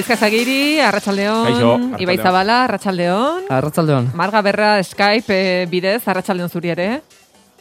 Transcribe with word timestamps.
Gaizka 0.00 0.16
Zagiri, 0.16 0.80
arratsaldeon. 0.80 1.98
Ibai 2.00 2.16
Zabala, 2.16 2.62
Arratsaldeon. 2.64 3.50
Arratzaldeon. 3.52 4.06
Marga 4.16 4.40
Berra 4.40 4.78
Skype 4.80 5.34
eh, 5.36 5.66
bidez, 5.68 6.00
Arratsaldeon 6.08 6.48
zuri 6.48 6.70
ere. 6.72 6.86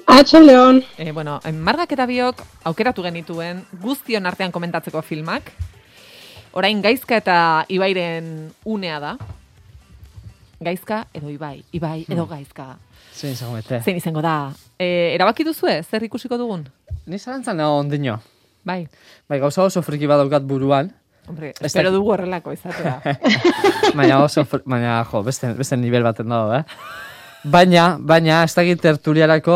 Atxaldeon. 0.08 0.80
Eh, 0.96 1.12
bueno, 1.12 1.42
eh, 1.44 1.52
Margak 1.52 1.92
eta 1.92 2.06
biok 2.08 2.40
aukeratu 2.72 3.04
genituen 3.04 3.60
guztion 3.82 4.24
artean 4.24 4.54
komentatzeko 4.56 5.02
filmak. 5.04 5.52
Orain 6.56 6.80
Gaizka 6.80 7.18
eta 7.20 7.66
Ibairen 7.68 8.54
unea 8.64 9.02
da. 9.04 9.12
Gaizka 10.64 11.02
edo 11.12 11.28
Ibai, 11.28 11.66
Ibai 11.76 12.06
edo 12.08 12.24
Gaizka. 12.26 12.70
Zein 13.12 13.36
izango 13.36 13.60
bete. 13.60 13.82
Zein 13.84 14.00
izango 14.00 14.24
da? 14.24 14.54
Eh, 14.80 15.12
erabaki 15.18 15.44
duzue, 15.44 15.82
zer 15.84 16.08
ikusiko 16.08 16.40
dugun? 16.40 16.64
Ni 17.06 17.20
zalantzan 17.20 17.60
nago 17.60 17.82
ondino. 17.84 18.22
Bai, 18.64 18.86
Bai, 19.28 19.44
gauza 19.44 19.68
oso 19.68 19.84
friki 19.84 20.08
badaukat 20.08 20.48
buruan. 20.48 20.96
Hombre, 21.30 21.54
espero 21.62 21.92
dugu 21.94 22.12
horrelako 22.16 22.54
izatea. 22.56 22.98
Baina 23.98 24.24
oso, 24.24 24.46
baina, 24.66 25.04
jo, 25.10 25.24
beste, 25.24 25.54
beste 25.58 25.78
nivel 25.78 26.04
baten 26.04 26.30
dago, 26.30 26.58
eh? 26.58 26.64
Baina, 27.50 27.94
baina, 28.04 28.42
ez 28.44 28.52
dakit 28.52 28.82
tertuliarako 28.84 29.56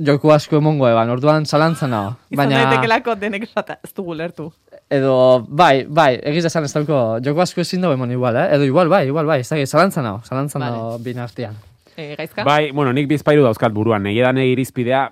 joku 0.00 0.30
asko 0.32 0.56
emongo 0.56 0.88
eban, 0.88 1.10
orduan 1.12 1.44
zalantzan. 1.44 1.92
Izan 1.92 2.38
Baina, 2.40 2.62
daitekelako 2.62 3.14
denek 3.20 3.44
esata, 3.44 3.76
ez 3.84 3.92
dugu 3.92 4.16
lertu. 4.16 4.48
edo, 4.90 5.44
bai, 5.46 5.84
bai, 5.86 6.14
egiz 6.32 6.46
esan 6.48 6.64
ez 6.64 6.72
dauko, 6.72 7.20
joku 7.22 7.44
asko 7.44 7.60
ezin 7.60 7.84
dugu 7.84 7.98
emon 7.98 8.10
igual, 8.10 8.36
eh? 8.40 8.48
Edo 8.56 8.64
igual, 8.64 8.88
bai, 8.88 9.06
igual, 9.06 9.26
bai, 9.26 9.40
ez 9.44 9.48
dakit, 9.48 9.68
zalantzan 9.68 10.08
nago, 10.08 10.22
zalantzan 10.24 10.64
Vale. 10.64 11.02
bin 11.04 11.20
artean. 11.20 11.58
Eh, 11.96 12.14
gaizka? 12.16 12.44
Bai, 12.44 12.70
bueno, 12.72 12.92
nik 12.96 13.06
bizpairu 13.10 13.44
dauzkat 13.44 13.72
buruan. 13.72 14.02
Negi 14.02 14.22
da 14.24 14.32
irizpidea, 14.32 15.10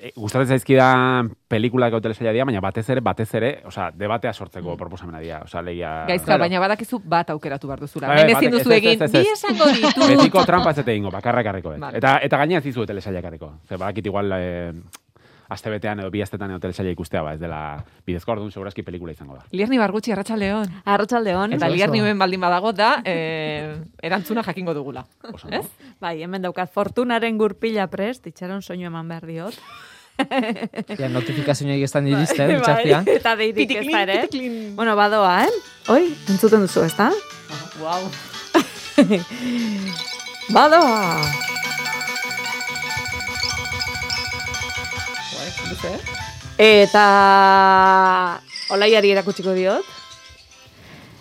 e, 0.00 0.12
gustatzen 0.16 0.48
zaizkidan 0.54 1.30
pelikulak 1.48 1.92
edo 1.92 2.00
telesaila 2.00 2.32
dira, 2.32 2.44
baina 2.44 2.60
batez 2.60 2.84
ere, 2.90 3.00
batez 3.00 3.28
ere, 3.34 3.50
osea, 3.66 3.90
debatea 3.94 4.32
sortzeko 4.32 4.76
proposamena 4.76 5.18
dira. 5.20 5.40
Osea, 5.44 5.62
leia... 5.62 6.04
Gaizka, 6.08 6.26
Claro. 6.26 6.40
baina 6.44 6.60
badakizu 6.60 7.00
bat 7.04 7.30
aukeratu 7.30 7.66
behar 7.68 7.80
duzula. 7.80 8.08
Bai, 8.08 8.20
Hemen 8.22 8.34
bai, 8.34 8.42
ezin 8.44 8.52
batek- 8.52 8.58
duzu 8.64 8.70
ez, 8.70 8.76
ez, 8.76 8.82
egin, 8.84 9.02
ez, 9.02 9.14
ez. 9.14 9.22
bi 9.22 9.32
esango 9.32 9.64
ditu. 9.72 10.08
Betiko 10.16 10.44
trampa 10.44 10.70
ez 10.70 10.78
egingo, 10.86 11.10
bakarra 11.10 11.40
ekarriko. 11.40 11.72
et. 11.74 11.80
Vale. 11.80 11.98
Eta, 11.98 12.18
eta 12.22 12.36
gaina 12.44 12.58
ez 12.58 12.64
dizu 12.64 12.86
telesaila 12.86 13.18
ekarriko. 13.20 13.52
Ze 13.68 13.76
badakit 13.76 14.06
igual, 14.06 14.32
eh, 14.36 14.72
aste 15.48 15.70
betean 15.72 16.00
edo 16.00 16.10
bi 16.12 16.20
astetan 16.22 16.50
edo 16.52 16.60
telesaila 16.60 16.92
ikustea, 16.92 17.22
ba, 17.24 17.32
ez 17.34 17.40
dela 17.40 17.60
bidezko 18.06 18.32
orduan, 18.34 18.52
segurazki 18.52 18.82
pelikula 18.84 19.12
izango 19.12 19.38
da. 19.38 19.44
Lierni 19.52 19.78
bargutxi, 19.80 20.12
arratsaldeon. 20.12 20.72
Arratsaldeon. 20.84 21.56
Eta 21.56 21.68
lierni 21.72 22.02
ben 22.04 22.18
baldin 22.20 22.40
badago 22.40 22.72
da, 22.76 23.02
eh, 23.04 23.76
erantzuna 24.02 24.42
jakingo 24.44 24.74
dugula. 24.74 25.06
Oso, 25.32 25.48
Ez? 25.50 25.66
Bai, 26.00 26.22
hemen 26.22 26.42
daukat 26.42 26.70
fortunaren 26.72 27.38
gurpila 27.38 27.86
prest, 27.88 28.26
itxaron 28.26 28.62
soinu 28.62 28.86
eman 28.86 29.08
behar 29.08 29.26
diot. 29.26 29.56
Ja, 30.98 31.08
notifikazioa 31.08 31.72
ez 31.74 31.94
iristen, 31.94 32.50
itxartian. 32.56 33.04
Bai, 33.04 33.14
eta 33.16 33.36
deirik 33.36 33.70
ez 33.70 33.86
da 33.86 34.02
ere. 34.02 34.20
pitiklin. 34.26 34.76
Bueno, 34.76 34.96
badoa, 34.96 35.44
eh? 35.44 35.52
Oi, 35.94 36.14
entzuten 36.28 36.60
duzu, 36.66 36.82
ez 36.82 36.96
da? 36.96 37.12
Wow. 37.78 38.10
Badoa! 40.52 41.57
Eta 46.58 47.04
olaiari 48.74 49.10
erakutsiko 49.14 49.52
diot. 49.54 49.84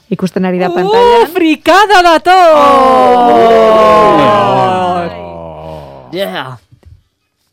Ikusten 0.10 0.46
ari 0.48 0.58
da 0.60 0.70
Uh, 0.70 0.76
pantailan. 0.76 1.28
frikada 1.36 2.02
dato! 2.02 2.38
Oh. 5.18 6.10
Yeah! 6.14 6.58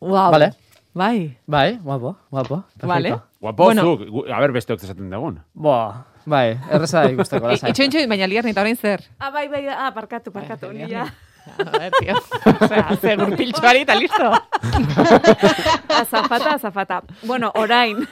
Wow. 0.01 0.31
Vale. 0.31 0.53
Bai. 0.95 1.37
Bai, 1.47 1.79
guapo, 1.83 2.17
guapo. 2.31 2.63
Perfecto. 2.79 2.87
Vale. 2.87 3.11
Guapo, 3.41 3.65
Bueno. 3.65 3.83
zuk, 3.83 4.29
a 4.31 4.41
ber 4.41 4.53
besteok 4.53 4.83
esaten 4.83 5.11
dugun. 5.11 5.41
Boa, 5.53 6.07
bai, 6.25 6.59
erreza 6.71 7.03
da 7.03 7.11
ikusteko, 7.11 7.49
lasai. 7.51 7.71
Itxoin, 7.71 7.89
itxoin, 7.91 8.09
baina 8.09 8.27
lierni 8.31 8.51
eta 8.55 8.61
orain 8.63 8.77
zer? 8.77 9.03
Ah, 9.19 9.31
bai, 9.35 9.49
bai, 9.49 9.67
ah, 9.69 9.91
parkatu, 9.93 10.31
parkatu. 10.33 10.69
Bai. 10.71 11.11
A 11.47 11.79
ver, 11.79 11.93
tío. 12.01 12.15
Osea, 12.61 12.97
ze 13.01 13.17
gurpiltxoari 13.17 13.85
eta 13.85 13.95
listo. 13.95 14.31
Azafata, 16.01 16.55
azafata. 16.55 17.03
Bueno, 17.23 17.53
orain. 17.55 18.09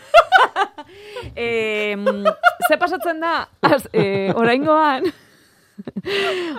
eh, 1.37 1.97
ze 2.69 2.79
pasatzen 2.79 3.21
da? 3.21 3.49
Az, 3.61 3.89
eh, 3.93 4.33
oraingoan. 4.35 5.13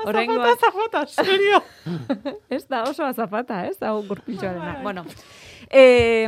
oraingoan. 0.06 0.50
Azafata, 0.50 1.06
serio. 1.07 1.63
Ez 2.50 2.67
da 2.67 2.84
oso 2.84 3.05
azafata, 3.05 3.66
ez 3.67 3.78
da 3.79 3.91
gurpiltxoarena. 3.91 4.79
Bueno, 4.81 5.05
eh, 5.69 6.28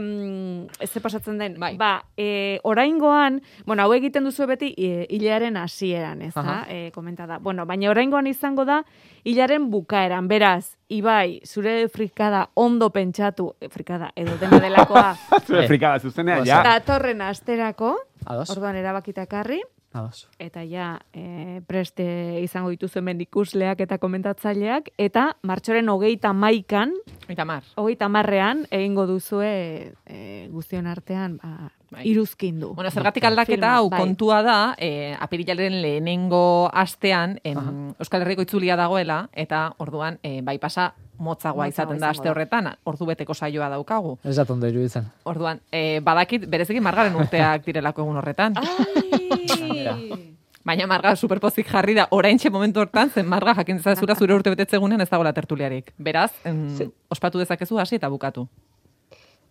ze 0.87 1.01
pasatzen 1.01 1.37
den? 1.37 1.59
Bai. 1.59 1.75
Ba, 1.77 2.05
eh, 2.17 2.59
oraingoan, 2.63 3.41
bueno, 3.65 3.83
hau 3.83 3.93
egiten 3.93 4.23
duzu 4.23 4.47
beti 4.47 4.73
hilearen 4.77 5.57
hasieran, 5.57 6.21
ez 6.21 6.33
da? 6.33 6.41
Aha. 6.41 6.65
Eh, 6.69 6.91
komentada. 6.93 7.39
Bueno, 7.39 7.65
baina 7.65 7.89
oraingoan 7.89 8.27
izango 8.27 8.65
da 8.65 8.83
hilaren 9.23 9.69
bukaeran. 9.71 10.27
Beraz, 10.27 10.75
Ibai, 10.87 11.41
zure 11.45 11.87
frikada 11.89 12.49
ondo 12.53 12.91
pentsatu, 12.93 13.55
eh, 13.59 13.69
frikada, 13.69 14.11
edo 14.15 14.37
dena 14.37 14.59
delakoa, 14.61 15.15
Zure 15.47 15.65
frikada 15.67 15.99
zuzenean, 15.99 16.45
ja. 16.45 16.61
datorren 16.63 17.21
asterako, 17.25 17.95
Ados, 18.25 18.49
orduan 18.53 18.77
erabakita 18.77 19.25
ekarri, 19.25 19.61
ados. 19.95 20.27
eta 20.39 20.63
ja 20.63 20.99
e, 21.13 21.61
preste 21.67 22.39
izango 22.41 22.69
dituzu 22.69 22.99
hemen 22.99 23.21
ikusleak 23.21 23.79
eta 23.81 23.97
komentatzaileak, 23.97 24.89
eta 24.97 25.35
martxoren 25.43 25.89
hogeita 25.89 26.33
maikan, 26.33 26.93
Eta 27.27 27.45
mar. 27.45 27.63
hogeita 27.75 28.09
marrean, 28.09 28.65
egingo 28.71 29.07
duzue 29.07 29.93
e, 30.05 30.47
guztion 30.51 30.87
artean 30.87 31.37
ba, 31.41 31.71
Bai. 31.95 32.03
iruzkindu. 32.11 32.73
Bueno, 32.75 32.91
zergatik 32.91 33.23
aldaketa 33.23 33.55
Filma, 33.55 33.75
hau 33.77 33.89
bai. 33.89 33.99
kontua 34.01 34.41
da, 34.43 34.75
eh, 34.77 35.15
apirilaren 35.19 35.81
lehenengo 35.81 36.69
astean 36.73 37.39
em, 37.43 37.93
Euskal 37.99 38.21
Herriko 38.25 38.43
itzulia 38.43 38.75
dagoela, 38.75 39.29
eta 39.31 39.73
orduan 39.79 40.19
eh, 40.23 40.41
bai 40.43 40.57
pasa 40.59 40.93
motzagoa 41.17 41.69
izaten 41.71 41.97
da 41.97 42.09
aste 42.11 42.27
horretan, 42.29 42.67
ordu 42.83 43.05
beteko 43.07 43.33
saioa 43.33 43.69
daukagu. 43.71 44.17
Ez 44.23 44.35
da 44.35 44.43
tondo 44.45 44.67
iruditzen. 44.67 45.07
Orduan, 45.23 45.61
eh, 45.71 46.01
badakit 46.03 46.49
bereziki 46.51 46.81
margaren 46.83 47.15
urteak 47.15 47.63
direlako 47.69 48.01
egun 48.03 48.17
horretan. 48.17 48.55
Ai! 48.59 50.35
Baina 50.65 50.87
marga 50.89 51.11
superpozik 51.15 51.67
jarri 51.69 51.93
da, 51.93 52.07
oraintxe 52.09 52.49
momentu 52.49 52.81
hortan, 52.81 53.11
zen 53.13 53.27
marga 53.29 53.53
jakin 53.59 53.79
zura 53.79 54.15
zure 54.15 54.33
urte 54.33 54.49
betetze 54.49 54.75
egunean 54.79 55.01
ez 55.01 55.09
dagoela 55.11 55.31
tertuliarik. 55.31 55.91
Beraz, 55.97 56.31
em, 56.43 56.89
ospatu 57.07 57.37
dezakezu 57.37 57.77
hasi 57.77 57.95
eta 57.99 58.09
bukatu. 58.09 58.47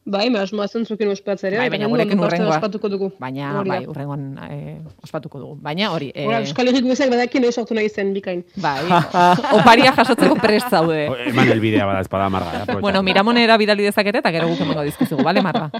Bai, 0.04 0.28
me 0.28 0.38
asmoa 0.38 0.66
zentzukin 0.68 1.08
ospatzea 1.08 1.48
ere. 1.48 1.58
Bai, 1.62 1.70
baina 1.72 1.88
gurekin. 1.88 2.20
Ospatuko 2.20 2.90
dugu. 2.92 3.08
Baina, 3.20 3.62
bai, 3.64 3.80
urrengoan 3.88 4.26
eh, 4.50 4.74
ospatuko 5.02 5.40
dugu. 5.40 5.54
Baina 5.64 5.88
hori, 5.94 6.10
eh, 6.14 6.26
Ora, 6.28 6.42
Euskal 6.44 6.68
Herriko 6.68 6.90
bezak 6.92 7.08
badaki 7.12 7.40
noiz 7.40 7.54
sortu 7.54 7.74
nahi 7.74 7.88
zen 7.88 8.12
bikain. 8.12 8.44
bai, 8.60 8.84
oparia 9.58 9.94
jasotzeko 9.96 10.36
prest 10.42 10.68
zaude. 10.68 11.06
Eman 11.30 11.52
elbidea 11.56 11.86
bada 11.88 12.02
espada 12.04 12.28
marga. 12.28 12.52
eh, 12.58 12.62
aprovecha. 12.62 12.84
Bueno, 12.84 13.02
miramonera 13.02 13.56
bidali 13.56 13.88
dezakete 13.88 14.20
eta 14.20 14.34
gero 14.34 14.50
guk 14.52 14.60
emango 14.60 14.84
dizkizugu, 14.84 15.24
bale, 15.24 15.40
Marga? 15.42 15.70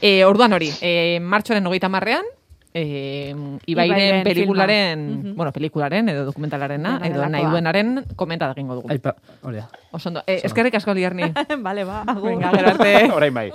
E, 0.00 0.22
orduan 0.28 0.52
hori, 0.52 0.70
e, 0.84 1.18
martxoren 1.18 1.66
hogeita 1.66 1.88
marrean, 1.88 2.26
e, 2.74 3.30
Ibairen 3.30 3.60
Ibairen 3.66 4.24
pelikularen, 4.24 4.98
filma. 5.06 5.22
Mhm. 5.22 5.36
bueno, 5.36 5.52
pelikularen 5.52 6.08
edo 6.08 6.24
dokumentalarena, 6.24 7.00
edo 7.04 7.28
nahi 7.28 7.44
duenaren 7.44 8.04
komenta 8.16 8.46
da 8.46 8.56
egingo 8.56 8.76
dugu. 8.80 8.90
Aipa, 8.90 9.14
hori 9.42 9.60
da. 9.60 9.68
Oso 9.92 10.08
ondo. 10.08 10.22
E, 10.26 10.40
eskerrik 10.46 10.74
asko 10.74 10.94
liarni. 10.96 11.28
Bale, 11.66 11.84
ba, 11.84 12.02
agur. 12.06 12.30
Venga, 12.30 12.50
gero 12.56 12.70
arte. 12.72 12.92
Orain 13.16 13.34
bai. 13.34 13.50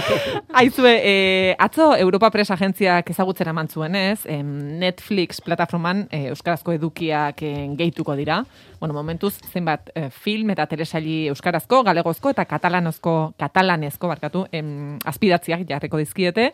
Aizue, 0.60 0.94
e, 1.04 1.56
atzo 1.58 1.94
Europa 1.96 2.30
Press 2.30 2.50
agentziak 2.50 3.10
ezagutzera 3.10 3.52
eman 3.52 3.68
zuenez, 3.68 4.24
em, 4.24 4.78
Netflix 4.80 5.42
plataforman 5.44 6.06
e, 6.10 6.28
euskarazko 6.32 6.72
edukiak 6.72 7.42
e, 7.42 7.52
gehituko 7.76 8.16
dira. 8.16 8.42
Bueno, 8.80 8.94
momentuz 8.96 9.36
zenbat 9.52 9.92
e, 9.94 10.08
film 10.10 10.50
eta 10.56 10.66
telesaili 10.70 11.26
euskarazko, 11.32 11.82
galegozko 11.84 12.32
eta 12.32 12.46
katalanozko, 12.48 13.34
katalanezko 13.40 14.08
barkatu, 14.08 14.46
em, 14.52 14.98
azpidatziak 15.04 15.68
jarriko 15.68 16.00
dizkiete. 16.00 16.52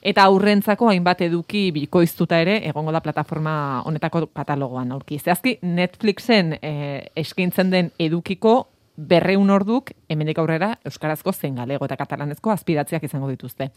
Eta 0.00 0.24
aurrentzako 0.24 0.88
hainbat 0.88 1.20
eduki 1.26 1.66
bikoiztuta 1.76 2.38
ere 2.40 2.56
egongo 2.68 2.92
da 2.92 3.02
plataforma 3.04 3.82
honetako 3.84 4.26
katalogoan 4.32 4.92
aurki. 4.96 5.18
Zehazki 5.18 5.58
Netflixen 5.62 6.54
e, 6.56 7.10
eskaintzen 7.20 7.70
den 7.70 7.90
edukiko 8.00 8.70
berreun 8.96 9.50
orduk 9.52 9.92
hemendik 10.08 10.40
aurrera 10.40 10.72
euskarazko 10.88 11.32
zen 11.32 11.60
galego 11.60 11.84
eta 11.84 11.98
katalanezko 12.00 12.52
azpidatziak 12.52 13.04
izango 13.04 13.28
dituzte. 13.28 13.70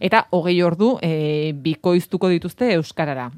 Eta 0.00 0.26
hogei 0.30 0.58
ordu 0.66 0.96
e, 1.02 1.54
bikoiztuko 1.54 2.28
dituzte 2.28 2.72
euskarara. 2.74 3.30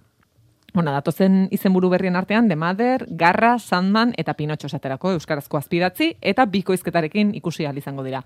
Bueno, 0.74 0.90
datozen 0.90 1.44
izenburu 1.54 1.88
berrien 1.92 2.16
artean, 2.16 2.48
The 2.48 2.56
Mother, 2.56 3.06
Garra, 3.10 3.58
Sandman 3.58 4.14
eta 4.18 4.34
Pinotxo 4.34 4.66
esaterako 4.66 5.12
euskarazko 5.14 5.60
azpidatzi 5.60 6.16
eta 6.20 6.48
bikoizketarekin 6.50 7.34
ikusi 7.38 7.68
ahal 7.68 7.78
izango 7.78 8.02
dira. 8.02 8.24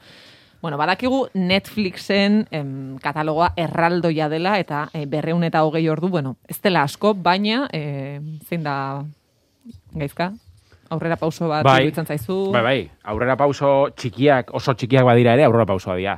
Bueno, 0.61 0.77
badakigu 0.77 1.29
Netflixen 1.35 2.41
em, 2.51 2.97
katalogoa 2.99 3.53
erraldoia 3.57 4.27
dela 4.29 4.57
eta 4.59 4.89
e, 4.93 5.05
berreun 5.07 5.45
eta 5.47 5.63
hogei 5.63 5.85
ordu, 5.89 6.09
bueno, 6.11 6.35
ez 6.51 6.59
dela 6.63 6.83
asko, 6.83 7.13
baina 7.15 7.69
e, 7.73 8.19
zein 8.49 8.65
da 8.67 9.05
gaizka? 9.95 10.33
Aurrera 10.91 11.17
pauso 11.21 11.49
bat 11.49 11.65
Bai. 11.65 11.93
zaizu? 11.93 12.51
Bai, 12.51 12.63
bai. 12.63 12.91
Aurrera 13.05 13.37
pauso 13.37 13.91
txikiak, 13.95 14.55
oso 14.57 14.75
txikiak 14.75 15.05
badira 15.05 15.35
ere, 15.37 15.45
aurrera 15.45 15.67
pausoa 15.67 15.97
dira. 15.97 16.17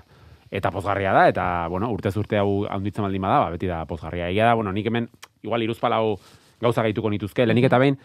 Eta 0.51 0.71
pozgarria 0.71 1.13
da, 1.13 1.29
eta, 1.29 1.67
bueno, 1.69 1.91
urtez 1.91 2.17
urte 2.17 2.39
hau 2.39 2.65
handitzen 2.71 3.05
baldin 3.05 3.23
bada, 3.23 3.41
ba, 3.45 3.51
beti 3.51 3.67
da 3.67 3.85
pozgarria. 3.87 4.31
Egia 4.31 4.47
da, 4.47 4.55
bueno, 4.55 4.73
nik 4.73 4.87
hemen, 4.87 5.09
igual 5.43 5.63
iruzpalau 5.63 6.17
gauza 6.61 6.83
gaituko 6.87 7.11
nituzke. 7.11 7.47
Lehenik 7.47 7.67
eta 7.69 7.79
behin, 7.79 7.99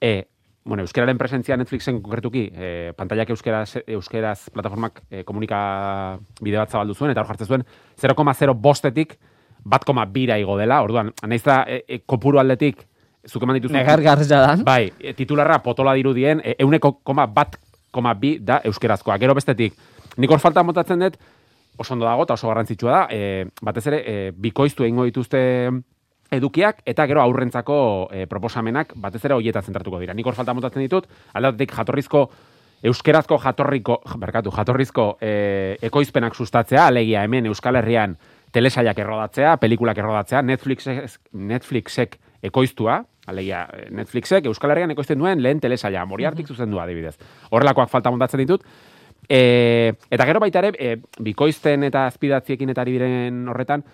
e, 0.00 0.28
bueno, 0.64 0.82
euskararen 0.82 1.18
presentzia 1.18 1.56
Netflixen 1.56 2.00
konkretuki, 2.02 2.44
e, 2.54 2.92
pantallak 2.96 3.30
euskeraz, 3.34 3.82
euskeraz 3.86 4.38
plataformak 4.54 5.02
e, 5.10 5.24
komunika 5.26 5.58
bide 6.40 6.60
bat 6.60 6.70
zabaldu 6.70 6.94
zuen, 6.94 7.10
eta 7.10 7.22
hor 7.22 7.32
jartzen 7.32 7.50
zuen 7.50 7.66
0,0 8.00 8.54
bostetik 8.54 9.18
bat 9.64 9.84
koma 9.84 10.06
bira 10.06 10.38
igo 10.38 10.56
dela, 10.58 10.80
orduan, 10.82 11.12
nahiz 11.26 11.42
da 11.46 11.62
e, 11.66 11.82
e, 11.88 12.00
kopuru 12.06 12.38
aldetik, 12.42 12.86
zuk 13.26 13.42
eman 13.42 13.58
dituzu. 13.58 13.74
Negar 13.74 14.02
dan. 14.02 14.64
Bai, 14.64 14.92
e, 15.00 15.14
titularra 15.18 15.58
potola 15.62 15.94
dirudien, 15.94 16.40
e, 16.44 16.56
euneko 16.58 16.98
koma 17.02 17.26
bat 17.26 17.58
koma 17.92 18.14
bi 18.14 18.38
da 18.40 18.60
euskerazkoa. 18.64 19.18
Gero 19.18 19.34
bestetik, 19.34 19.74
nik 20.16 20.30
hor 20.30 20.40
falta 20.40 20.62
motatzen 20.62 21.00
dut, 21.00 21.18
oso 21.78 21.94
ondo 21.94 22.06
dago 22.06 22.24
eta 22.24 22.34
oso 22.34 22.48
garrantzitsua 22.48 22.92
da, 22.92 23.02
e, 23.10 23.46
batez 23.62 23.86
ere, 23.90 24.02
e, 24.06 24.30
bikoiztu 24.36 24.84
egingo 24.84 25.04
dituzte 25.08 25.42
edukiak 26.32 26.80
eta 26.88 27.06
gero 27.10 27.22
aurrentzako 27.22 27.76
e, 28.12 28.24
proposamenak 28.30 28.94
batez 28.96 29.22
ere 29.24 29.36
hoieta 29.36 29.62
zentratuko 29.62 30.00
dira. 30.00 30.14
Nik 30.14 30.26
hor 30.26 30.38
falta 30.38 30.54
motatzen 30.56 30.82
ditut, 30.84 31.08
aldatetik 31.34 31.74
jatorrizko 31.76 32.26
euskerazko 32.88 33.38
jatorriko, 33.42 34.00
berkatu, 34.24 34.52
jatorrizko 34.54 35.06
e, 35.20 35.32
ekoizpenak 35.90 36.34
sustatzea, 36.34 36.86
alegia 36.88 37.24
hemen 37.26 37.50
Euskal 37.52 37.78
Herrian 37.80 38.16
telesaiak 38.52 38.98
errodatzea, 38.98 39.56
pelikulak 39.60 39.98
errodatzea, 39.98 40.42
Netflixek, 40.44 41.20
Netflixek 41.32 42.18
ekoiztua, 42.44 42.98
alegia 43.30 43.66
Netflixek 43.94 44.48
Euskal 44.50 44.74
Herrian 44.74 44.92
ekoizten 44.92 45.20
duen 45.20 45.40
lehen 45.44 45.60
telesaia, 45.62 46.04
moriartik 46.08 46.48
zuzendua 46.48 46.84
adibidez. 46.84 47.14
Horrelakoak 47.50 47.92
falta 47.92 48.12
montatzen 48.12 48.44
ditut, 48.44 48.66
E, 49.28 49.94
eta 50.10 50.24
gero 50.26 50.40
baita 50.42 50.58
ere, 50.58 50.72
e, 50.74 50.96
bikoizten 51.22 51.86
eta 51.86 52.08
azpidatziekin 52.10 52.72
eta 52.72 52.82
ari 52.82 52.96
diren 52.96 53.36
horretan, 53.48 53.84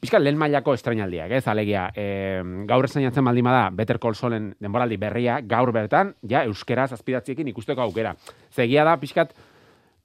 pixka 0.00 0.18
lehen 0.22 0.38
mailako 0.38 0.74
estrenaldiak, 0.78 1.32
ez, 1.34 1.44
alegia, 1.50 1.88
e, 1.96 2.40
gaur 2.70 2.86
estrenatzen 2.86 3.24
baldin 3.26 3.44
bada, 3.48 3.68
Better 3.74 3.98
Call 3.98 4.14
Saulen 4.14 4.52
denboraldi 4.62 4.96
berria, 4.96 5.40
gaur 5.42 5.72
bertan, 5.74 6.14
ja, 6.22 6.44
euskeraz 6.46 6.92
azpidatziekin 6.94 7.48
ikusteko 7.50 7.82
aukera. 7.82 8.14
Zegia 8.54 8.84
da, 8.86 8.94
pixkat, 9.00 9.32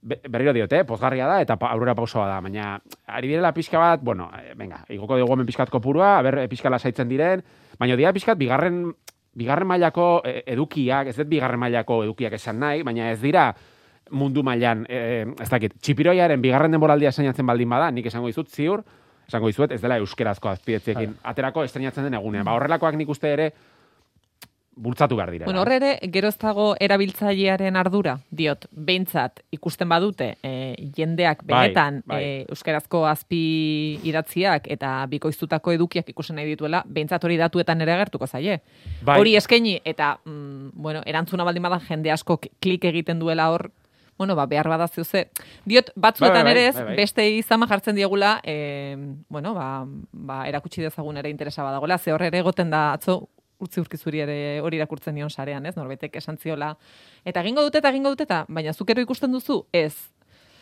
be- 0.02 0.18
berriro 0.28 0.52
diote, 0.52 0.80
eh, 0.80 0.84
pozgarria 0.84 1.28
da, 1.30 1.40
eta 1.44 1.54
aurrera 1.70 1.94
pausoa 1.94 2.26
da, 2.26 2.40
baina, 2.40 2.80
ari 3.06 3.28
direla 3.30 3.52
pixka 3.54 3.78
bat, 3.78 4.02
bueno, 4.02 4.30
e, 4.34 4.54
venga, 4.58 4.82
igoko 4.88 5.18
dugu 5.20 5.32
hemen 5.36 5.46
pixkat 5.46 5.70
kopurua, 5.70 6.18
aber, 6.18 6.40
e, 6.42 6.48
pixka 6.48 6.70
lasaitzen 6.74 7.08
diren, 7.08 7.44
baina 7.78 7.96
dira 7.96 8.12
pixkat, 8.12 8.38
bigarren, 8.38 8.88
bigarren 9.34 9.66
mailako 9.70 10.22
e, 10.26 10.42
edukiak, 10.56 11.06
ez 11.12 11.16
dut 11.16 11.30
bigarren 11.30 11.60
mailako 11.60 12.02
edukiak 12.04 12.34
esan 12.34 12.58
nahi, 12.58 12.82
baina 12.82 13.12
ez 13.12 13.20
dira, 13.22 13.52
mundu 14.10 14.42
mailan, 14.42 14.84
e, 14.90 15.24
ez 15.40 15.48
dakit, 15.48 15.78
txipiroiaren 15.80 16.42
bigarren 16.42 16.74
denboraldia 16.74 17.08
esainatzen 17.14 17.46
baldin 17.46 17.70
bada, 17.70 17.90
nik 17.94 18.06
esango 18.10 18.26
dizut, 18.26 18.50
ziur, 18.50 18.82
esango 19.28 19.50
dizuet, 19.50 19.72
ez 19.72 19.80
dela 19.82 19.98
euskerazko 20.02 20.48
azpietziekin. 20.48 21.16
Aterako 21.22 21.64
estrenatzen 21.64 22.04
den 22.08 22.18
egunean. 22.18 22.44
Ba, 22.44 22.56
horrelakoak 22.58 22.98
nik 22.98 23.08
uste 23.08 23.32
ere, 23.32 23.52
bultzatu 24.76 25.16
behar 25.16 25.30
dira. 25.30 25.46
Bueno, 25.46 25.62
horre 25.62 25.76
ere, 25.76 25.90
gero 26.12 26.28
ez 26.28 26.36
dago 26.38 26.66
erabiltzailearen 26.82 27.76
ardura, 27.78 28.16
diot, 28.34 28.66
behintzat 28.70 29.42
ikusten 29.54 29.88
badute, 29.88 30.34
e, 30.42 30.74
jendeak 30.96 31.44
Bai, 31.44 31.68
benetan 31.68 32.00
bai. 32.06 32.20
e, 32.22 32.32
euskarazko 32.50 33.04
azpi 33.06 34.00
idatziak 34.06 34.68
eta 34.74 34.96
bikoiztutako 35.10 35.74
edukiak 35.76 36.10
ikusten 36.10 36.36
nahi 36.40 36.50
dituela, 36.54 36.82
behintzat 36.86 37.24
hori 37.24 37.38
datuetan 37.40 37.86
ere 37.86 37.94
agertuko 37.94 38.26
zaie. 38.26 38.60
Bai. 39.02 39.20
Hori 39.20 39.36
eskaini 39.38 39.78
eta, 39.84 40.16
mm, 40.24 40.74
bueno, 40.74 41.02
erantzuna 41.06 41.46
baldin 41.46 41.62
bada 41.62 41.80
jende 41.86 42.10
asko 42.10 42.40
klik 42.60 42.84
egiten 42.90 43.22
duela 43.22 43.50
hor, 43.50 43.70
bueno, 44.18 44.36
ba, 44.36 44.46
behar 44.46 44.68
bada 44.68 44.88
ze. 44.88 45.28
Diot, 45.64 45.90
batzuetan 45.96 46.44
Bai, 46.44 46.44
bai, 46.44 46.52
ere 46.52 46.66
ez, 46.68 46.76
bai, 46.76 46.96
beste 46.96 47.28
izama 47.30 47.66
jartzen 47.66 47.96
diegula, 47.96 48.40
e, 48.44 48.96
bueno, 49.28 49.54
ba, 49.54 49.84
ba, 50.12 50.46
erakutsi 50.48 50.82
dezagun 50.82 51.16
ere 51.16 51.30
interesa 51.30 51.62
badagoela, 51.62 51.98
ze 51.98 52.12
horre 52.12 52.28
ere 52.28 52.38
egoten 52.38 52.70
da 52.70 52.92
atzo, 52.92 53.28
utzi 53.58 53.80
urkizuri 53.80 54.20
ere 54.20 54.60
hori 54.60 54.76
irakurtzen 54.76 55.14
nion 55.14 55.30
sarean, 55.30 55.66
ez? 55.66 55.76
Norbaitek 55.76 56.16
esan 56.16 56.38
ziola. 56.38 56.76
Eta 57.24 57.40
egingo 57.40 57.62
dute 57.62 57.78
eta 57.78 57.90
egingo 57.90 58.10
dute 58.10 58.26
eta, 58.28 58.44
baina 58.48 58.72
zukero 58.72 59.00
ikusten 59.00 59.32
duzu, 59.32 59.64
ez. 59.72 59.94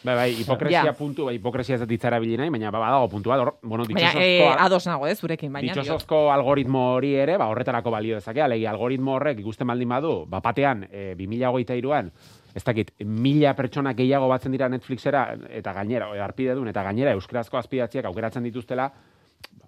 Bai, 0.02 0.14
bai, 0.16 0.31
hipokresia 0.34 0.84
Ja. 0.84 0.93
puntu, 0.99 1.26
bai, 1.26 1.37
hipokresia 1.37 1.76
ez 1.76 1.82
erabili 1.82 2.37
nahi, 2.37 2.50
baina 2.50 2.70
ba, 2.72 2.81
badago 2.81 3.08
puntu 3.08 3.31
bat, 3.31 3.38
hor, 3.38 3.58
bueno, 3.62 3.84
Baina, 3.84 4.10
ditxosozko, 4.10 4.20
e, 4.20 4.56
ados 4.58 4.87
nago, 4.87 5.06
ez, 5.06 5.19
zurekin, 5.20 5.52
baina. 5.52 5.72
ditxosozko 5.72 6.32
algoritmo 6.32 6.94
hori 6.94 7.14
ere, 7.14 7.37
ba, 7.37 7.46
horretarako 7.46 7.90
balio 7.90 8.16
dezake, 8.16 8.43
alegi 8.43 8.66
algoritmo 8.66 9.14
horrek 9.14 9.38
ikusten 9.38 9.66
baldin 9.66 9.88
badu, 9.88 10.26
ba, 10.26 10.40
batean, 10.40 10.88
e, 10.90 11.14
2023an, 11.14 12.10
ez 12.54 12.64
dakit, 12.64 12.93
mila 13.04 13.54
pertsona 13.54 13.93
gehiago 13.94 14.28
batzen 14.28 14.52
dira 14.52 14.69
Netflixera, 14.69 15.37
eta 15.50 15.72
gainera, 15.72 16.10
e, 16.16 16.20
arpide 16.20 16.54
dun, 16.54 16.69
eta 16.69 16.82
gainera 16.82 17.12
euskarazko 17.12 17.56
azpidatziak 17.58 18.04
aukeratzen 18.04 18.43
dituztela, 18.44 18.90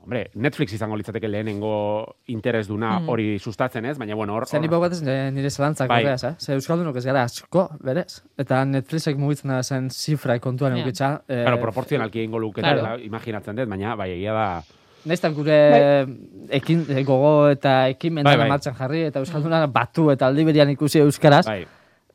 hombre, 0.05 0.27
Netflix 0.35 0.75
izango 0.77 0.97
litzateke 1.01 1.27
lehenengo 1.29 2.17
interes 2.29 2.67
duna 2.69 2.99
Mm. 3.01 3.09
hori 3.09 3.39
sustatzen 3.39 3.87
ez, 3.87 3.97
baina 3.99 4.15
bueno, 4.15 4.35
hor... 4.35 4.47
Zer 4.47 4.61
nipo 4.61 4.79
batez 4.79 5.01
nire 5.03 5.31
nire 5.33 5.49
zalantzak 5.51 5.89
Bai. 5.89 6.03
horreaz, 6.05 6.25
eh? 6.25 6.35
Ze 6.39 6.53
Euskaldunok 6.53 6.97
ez 6.97 7.05
gara 7.07 7.23
asko, 7.23 7.71
berez. 7.81 8.23
Eta 8.37 8.65
Netflixek 8.67 9.17
mugitzen 9.17 9.49
da 9.51 9.63
zen 9.63 9.89
zifra 9.91 10.39
kontuan 10.41 10.77
Ja. 10.77 10.83
eukitza. 10.85 11.23
Eh, 11.27 11.43
Claro, 11.47 11.59
proportzionalki 11.61 12.19
egingo 12.21 12.39
luketela, 12.39 12.81
Claro. 12.81 12.99
imaginatzen 13.03 13.57
dut, 13.57 13.69
baina 13.69 13.95
bai, 13.97 14.11
egia 14.11 14.33
da... 14.33 14.63
Naiztan 15.07 15.35
gure 15.35 16.07
ekin, 16.51 16.85
eh, 16.89 17.03
gogo 17.05 17.49
eta 17.51 17.89
ekimen 17.89 18.25
Bai, 18.25 18.37
bai, 18.37 18.43
bai. 18.45 18.49
martxan 18.51 18.75
jarri, 18.75 19.03
eta 19.05 19.21
Euskalduna 19.21 19.67
batu 19.67 20.11
eta 20.11 20.27
aldi 20.27 20.45
berian 20.45 20.69
ikusi 20.71 20.99
Euskaraz. 21.01 21.47
Bai, 21.47 21.67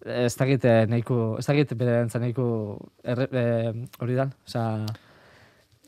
Ez 0.06 0.36
dakit 0.40 0.64
eh, 0.66 0.86
nahiko, 0.88 1.36
ez 1.40 1.46
dakit 1.46 1.74
bere 1.76 2.06
nahiko 2.08 2.46
erre, 3.04 3.28
eh, 3.32 3.72
hori 4.00 4.16
dan. 4.16 4.34
Osa, 4.48 4.86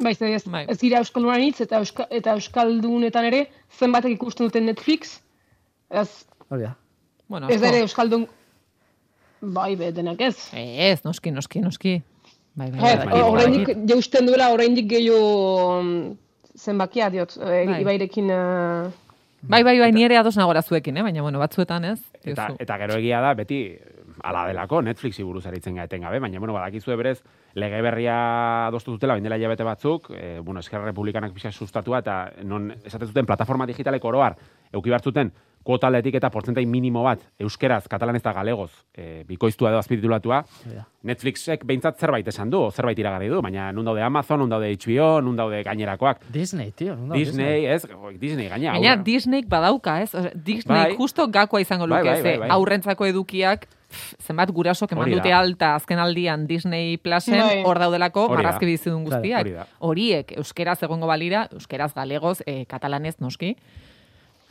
Bai, 0.02 0.12
ez, 0.12 0.22
ez, 0.22 0.44
Bai. 0.50 0.66
ez 0.68 0.80
gira 0.82 1.00
Euskaldunan 1.04 1.44
hitz 1.46 1.62
eta, 1.62 1.78
euska, 1.78 2.08
eta 2.10 2.34
Euskaldunetan 2.34 3.28
ere 3.30 3.46
zenbatek 3.78 4.16
ikusten 4.18 4.48
duten 4.50 4.66
Netflix. 4.66 5.20
Ez, 5.90 6.26
hori 6.50 6.66
da. 6.66 6.76
Bueno, 7.30 7.48
ez 7.48 7.60
da 7.62 7.68
asko. 7.68 7.76
ere 7.76 7.84
Euskaldun... 7.86 8.26
Bai, 9.42 9.76
be, 9.76 9.92
denak 9.96 10.20
ez. 10.22 10.36
Ez, 10.54 11.00
noski, 11.06 11.32
noski, 11.34 11.62
noski. 11.62 11.94
Bai, 12.56 12.70
bai, 12.72 12.80
Ez, 12.92 12.98
bai, 13.00 13.08
bai, 13.08 13.22
oraindik 13.22 13.68
badakit. 13.68 13.86
jeusten 13.90 14.28
duela 14.28 14.50
oraindik 14.54 14.90
gehiago 14.92 15.82
mm, 15.82 16.02
zenbakia 16.60 17.08
diot, 17.14 17.38
e, 17.40 17.64
Bai. 17.70 17.80
ibairekin 17.82 18.30
eh, 18.30 18.92
Bai, 19.42 19.64
bai, 19.66 19.80
bai, 19.80 19.92
ni 19.96 20.04
ere 20.06 20.18
ados 20.20 20.36
nagora 20.38 20.62
zuekin, 20.62 20.98
eh? 20.98 21.02
baina, 21.02 21.24
bueno, 21.26 21.40
batzuetan 21.42 21.86
ez. 21.90 22.00
Eta, 22.22 22.52
eta 22.62 22.78
gero 22.84 23.00
egia 23.00 23.22
da, 23.24 23.32
beti, 23.34 23.64
ala 24.24 24.46
delako, 24.48 24.82
Netflixi 24.82 25.24
buruz 25.24 25.46
aritzen 25.48 25.76
gaeten 25.76 26.02
gabe, 26.02 26.20
baina, 26.20 26.40
bueno, 26.40 26.54
badakizue 26.54 26.96
berez, 26.96 27.20
lege 27.56 27.82
berria 27.82 28.68
adostu 28.68 28.92
dutela, 28.96 29.14
bain 29.14 29.24
dela 29.24 29.38
hilabete 29.38 29.64
batzuk, 29.64 30.10
e, 30.16 30.40
bueno, 30.40 30.60
Eskerra 30.60 30.86
Republikanak 30.86 31.34
pixka 31.34 31.52
sustatua, 31.52 32.00
eta 32.00 32.32
non 32.44 32.72
esaten 32.84 33.08
zuten 33.08 33.26
plataforma 33.26 33.66
digitalek 33.66 34.04
oroar, 34.06 34.38
euki 34.72 34.92
hartzuten, 34.94 35.32
kuota 35.62 35.86
aldetik 35.92 36.16
eta 36.18 36.32
portzentai 36.34 36.64
minimo 36.66 37.04
bat, 37.06 37.22
euskeraz, 37.38 37.84
katalanez 37.88 38.24
eta 38.24 38.32
galegoz, 38.34 38.72
e, 38.98 39.24
bikoiztua 39.30 39.70
edo 39.70 39.78
azpititulatua, 39.78 40.40
da. 40.72 40.86
Netflixek 41.06 41.66
behintzat 41.70 42.00
zerbait 42.02 42.28
esan 42.28 42.50
du, 42.50 42.58
o 42.66 42.72
zerbait 42.72 42.98
iragarri 42.98 43.28
du, 43.30 43.42
baina 43.46 43.68
nun 43.72 43.86
daude 43.86 44.02
Amazon, 44.02 44.40
nun 44.42 44.50
daude 44.50 44.72
HBO, 44.74 45.20
nun 45.22 45.36
daude 45.38 45.62
gainerakoak, 45.64 46.26
Disney, 46.34 46.72
tio. 46.72 46.96
non 46.96 47.10
da 47.10 47.16
Disney, 47.16 47.68
ez, 47.68 47.86
Disney 48.20 48.50
gaina. 48.50 48.72
Baina 48.74 48.96
aurra. 48.96 49.04
Disneyk 49.04 49.46
badauka, 49.50 50.00
ez? 50.02 50.16
Osea, 50.16 50.32
Disney 50.34 50.78
Bai. 50.78 50.96
justo 50.98 51.28
gakoa 51.28 51.62
izango 51.62 51.86
Bai, 51.88 52.00
luke, 52.00 52.10
bai, 52.10 52.22
ze 52.22 52.30
bai, 52.30 52.38
bai. 52.40 52.50
aurrentzako 52.58 53.06
edukiak 53.06 53.68
zenbat 54.20 54.52
gurasok 54.52 54.92
eman 54.96 55.12
dute 55.12 55.34
alta 55.34 55.76
azken 55.76 56.00
aldian 56.00 56.48
Disney 56.48 56.98
Plusen 56.98 57.40
Bai. 57.40 57.64
hor 57.64 57.80
daudelako 57.80 58.28
marrazki 58.30 58.66
bizidun 58.66 59.06
Claro, 59.06 59.22
guztiak. 59.22 59.46
hori. 59.48 59.70
Horiek 59.80 60.32
euskeraz 60.38 60.82
egongo 60.84 61.08
balira, 61.08 61.48
euskeraz 61.52 61.94
galegoz, 61.94 62.42
e, 62.46 62.66
katalanez 62.66 63.16
noski. 63.20 63.56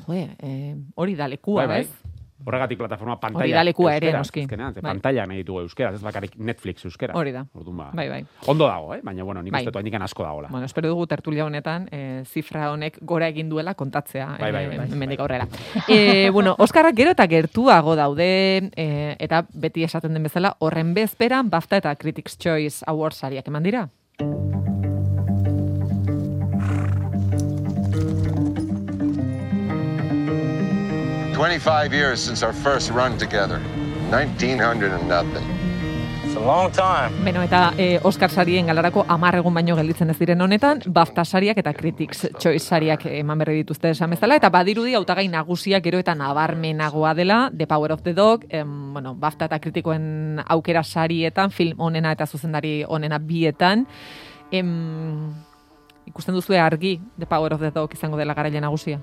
Jo, 0.06 0.14
e, 0.14 0.76
hori 0.96 1.14
da 1.14 1.28
lekua, 1.28 1.66
Bai, 1.66 1.68
bai. 1.68 1.80
ez? 1.80 2.09
Horregatik 2.44 2.78
plataforma 2.78 3.18
pantalla. 3.20 3.44
Hori 3.44 3.52
da 3.52 3.64
lekua 3.64 3.94
ere, 3.98 4.12
noski. 4.14 4.46
Bai. 4.48 4.72
pantalla 4.80 5.26
nahi 5.28 5.42
ditugu 5.42 5.60
euskeraz, 5.66 5.94
ez 5.94 6.02
bakarrik 6.02 6.36
Netflix 6.36 6.84
euskera. 6.88 7.14
Hori 7.18 7.32
da. 7.32 7.44
Orduan 7.54 7.76
ba. 7.76 7.90
Bai, 7.94 8.08
bai. 8.08 8.20
Ondo 8.46 8.66
dago, 8.66 8.94
eh? 8.94 9.00
Baina, 9.04 9.24
bueno, 9.24 9.42
nik 9.42 9.52
Bai. 9.52 9.66
uste 9.66 9.96
asko 10.00 10.22
dagoela. 10.24 10.48
Bueno, 10.50 10.66
espero 10.66 10.88
dugu 10.88 11.06
tertulia 11.06 11.44
honetan, 11.44 11.88
e, 11.92 12.22
zifra 12.24 12.70
honek 12.72 12.98
gora 13.02 13.28
egin 13.28 13.48
duela 13.48 13.74
kontatzea. 13.74 14.36
Bai, 14.40 14.52
bai, 14.52 14.66
bai, 14.66 14.74
eh, 14.74 14.78
bai. 14.78 14.88
hemendik 14.92 15.20
aurrera. 15.20 15.46
e, 15.88 16.30
bueno, 16.30 16.56
Oskarrak 16.58 16.96
gero 16.96 17.10
eta 17.10 17.26
gertuago 17.28 17.96
daude, 17.96 18.70
e, 18.76 19.16
eta 19.18 19.44
beti 19.52 19.84
esaten 19.84 20.14
den 20.14 20.22
bezala, 20.22 20.56
horren 20.58 20.94
bezperan 20.94 21.50
BAFTA 21.50 21.76
eta 21.76 21.94
Critics' 21.96 22.38
Choice 22.38 22.84
Awards 22.86 23.16
sariak 23.16 23.48
eman 23.48 23.62
dira. 23.62 23.88
25 31.40 31.94
years 31.94 32.20
since 32.20 32.44
our 32.44 32.52
first 32.52 32.90
run 32.90 33.16
together. 33.16 33.58
1900 34.10 34.92
and 34.92 35.08
nothing. 35.08 35.42
It's 36.22 36.36
a 36.36 36.40
long 36.40 36.70
time. 36.70 37.14
Beno, 37.24 37.40
eta 37.40 37.72
e, 37.78 37.98
Oscar 38.04 38.28
sarien 38.28 38.66
galarako 38.68 39.06
amar 39.08 39.38
egun 39.38 39.54
baino 39.56 39.72
gelditzen 39.78 40.12
ez 40.12 40.18
diren 40.18 40.44
honetan, 40.44 40.82
BAFTA 40.84 41.24
sariak 41.24 41.56
eta 41.62 41.72
Critics' 41.72 42.26
Choice 42.36 42.60
sariak 42.60 43.06
eman 43.08 43.40
berri 43.40 43.54
dituzte 43.62 43.88
esan 43.88 44.12
bezala, 44.12 44.36
eta 44.36 44.50
badirudi 44.52 44.92
hautagai 44.98 45.24
nagusia 45.32 45.80
gero 45.80 46.02
eta 46.04 46.12
nabarmenagoa 46.14 47.14
dela, 47.16 47.38
The 47.56 47.66
Power 47.66 47.94
of 47.94 48.02
the 48.02 48.12
Dog, 48.12 48.44
em, 48.50 48.92
bueno, 48.92 49.14
BAFTA 49.14 49.48
eta 49.48 49.60
kritikoen 49.64 50.42
aukera 50.44 50.82
sarietan, 50.84 51.54
film 51.56 51.80
onena 51.80 52.12
eta 52.12 52.26
zuzendari 52.26 52.82
onena 52.86 53.16
bietan, 53.16 53.86
em, 54.52 55.32
ikusten 56.04 56.36
duzue 56.36 56.60
argi 56.60 56.98
The 57.18 57.24
Power 57.24 57.54
of 57.54 57.64
the 57.64 57.70
Dog 57.70 57.96
izango 57.96 58.20
dela 58.20 58.36
garaile 58.36 58.60
nagusia. 58.60 59.00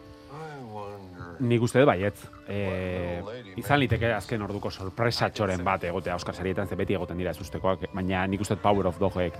Nik 1.39 1.61
uste 1.61 1.79
dut 1.79 1.87
baietz. 1.89 2.17
E, 2.49 3.21
izan 3.59 3.79
liteke 3.81 4.11
azken 4.15 4.41
orduko 4.41 4.71
sorpresatxoren 4.71 5.63
bat 5.65 5.83
egotea 5.89 6.15
Oscar 6.15 6.35
sarietan, 6.35 6.67
ze 6.67 6.75
beti 6.75 6.95
egoten 6.97 7.17
dira 7.17 7.31
ez 7.31 7.41
ustekoak, 7.41 7.89
baina 7.93 8.25
nik 8.27 8.41
uste 8.41 8.55
dut 8.55 8.63
Power 8.63 8.87
of 8.87 8.99
Dogek 8.99 9.37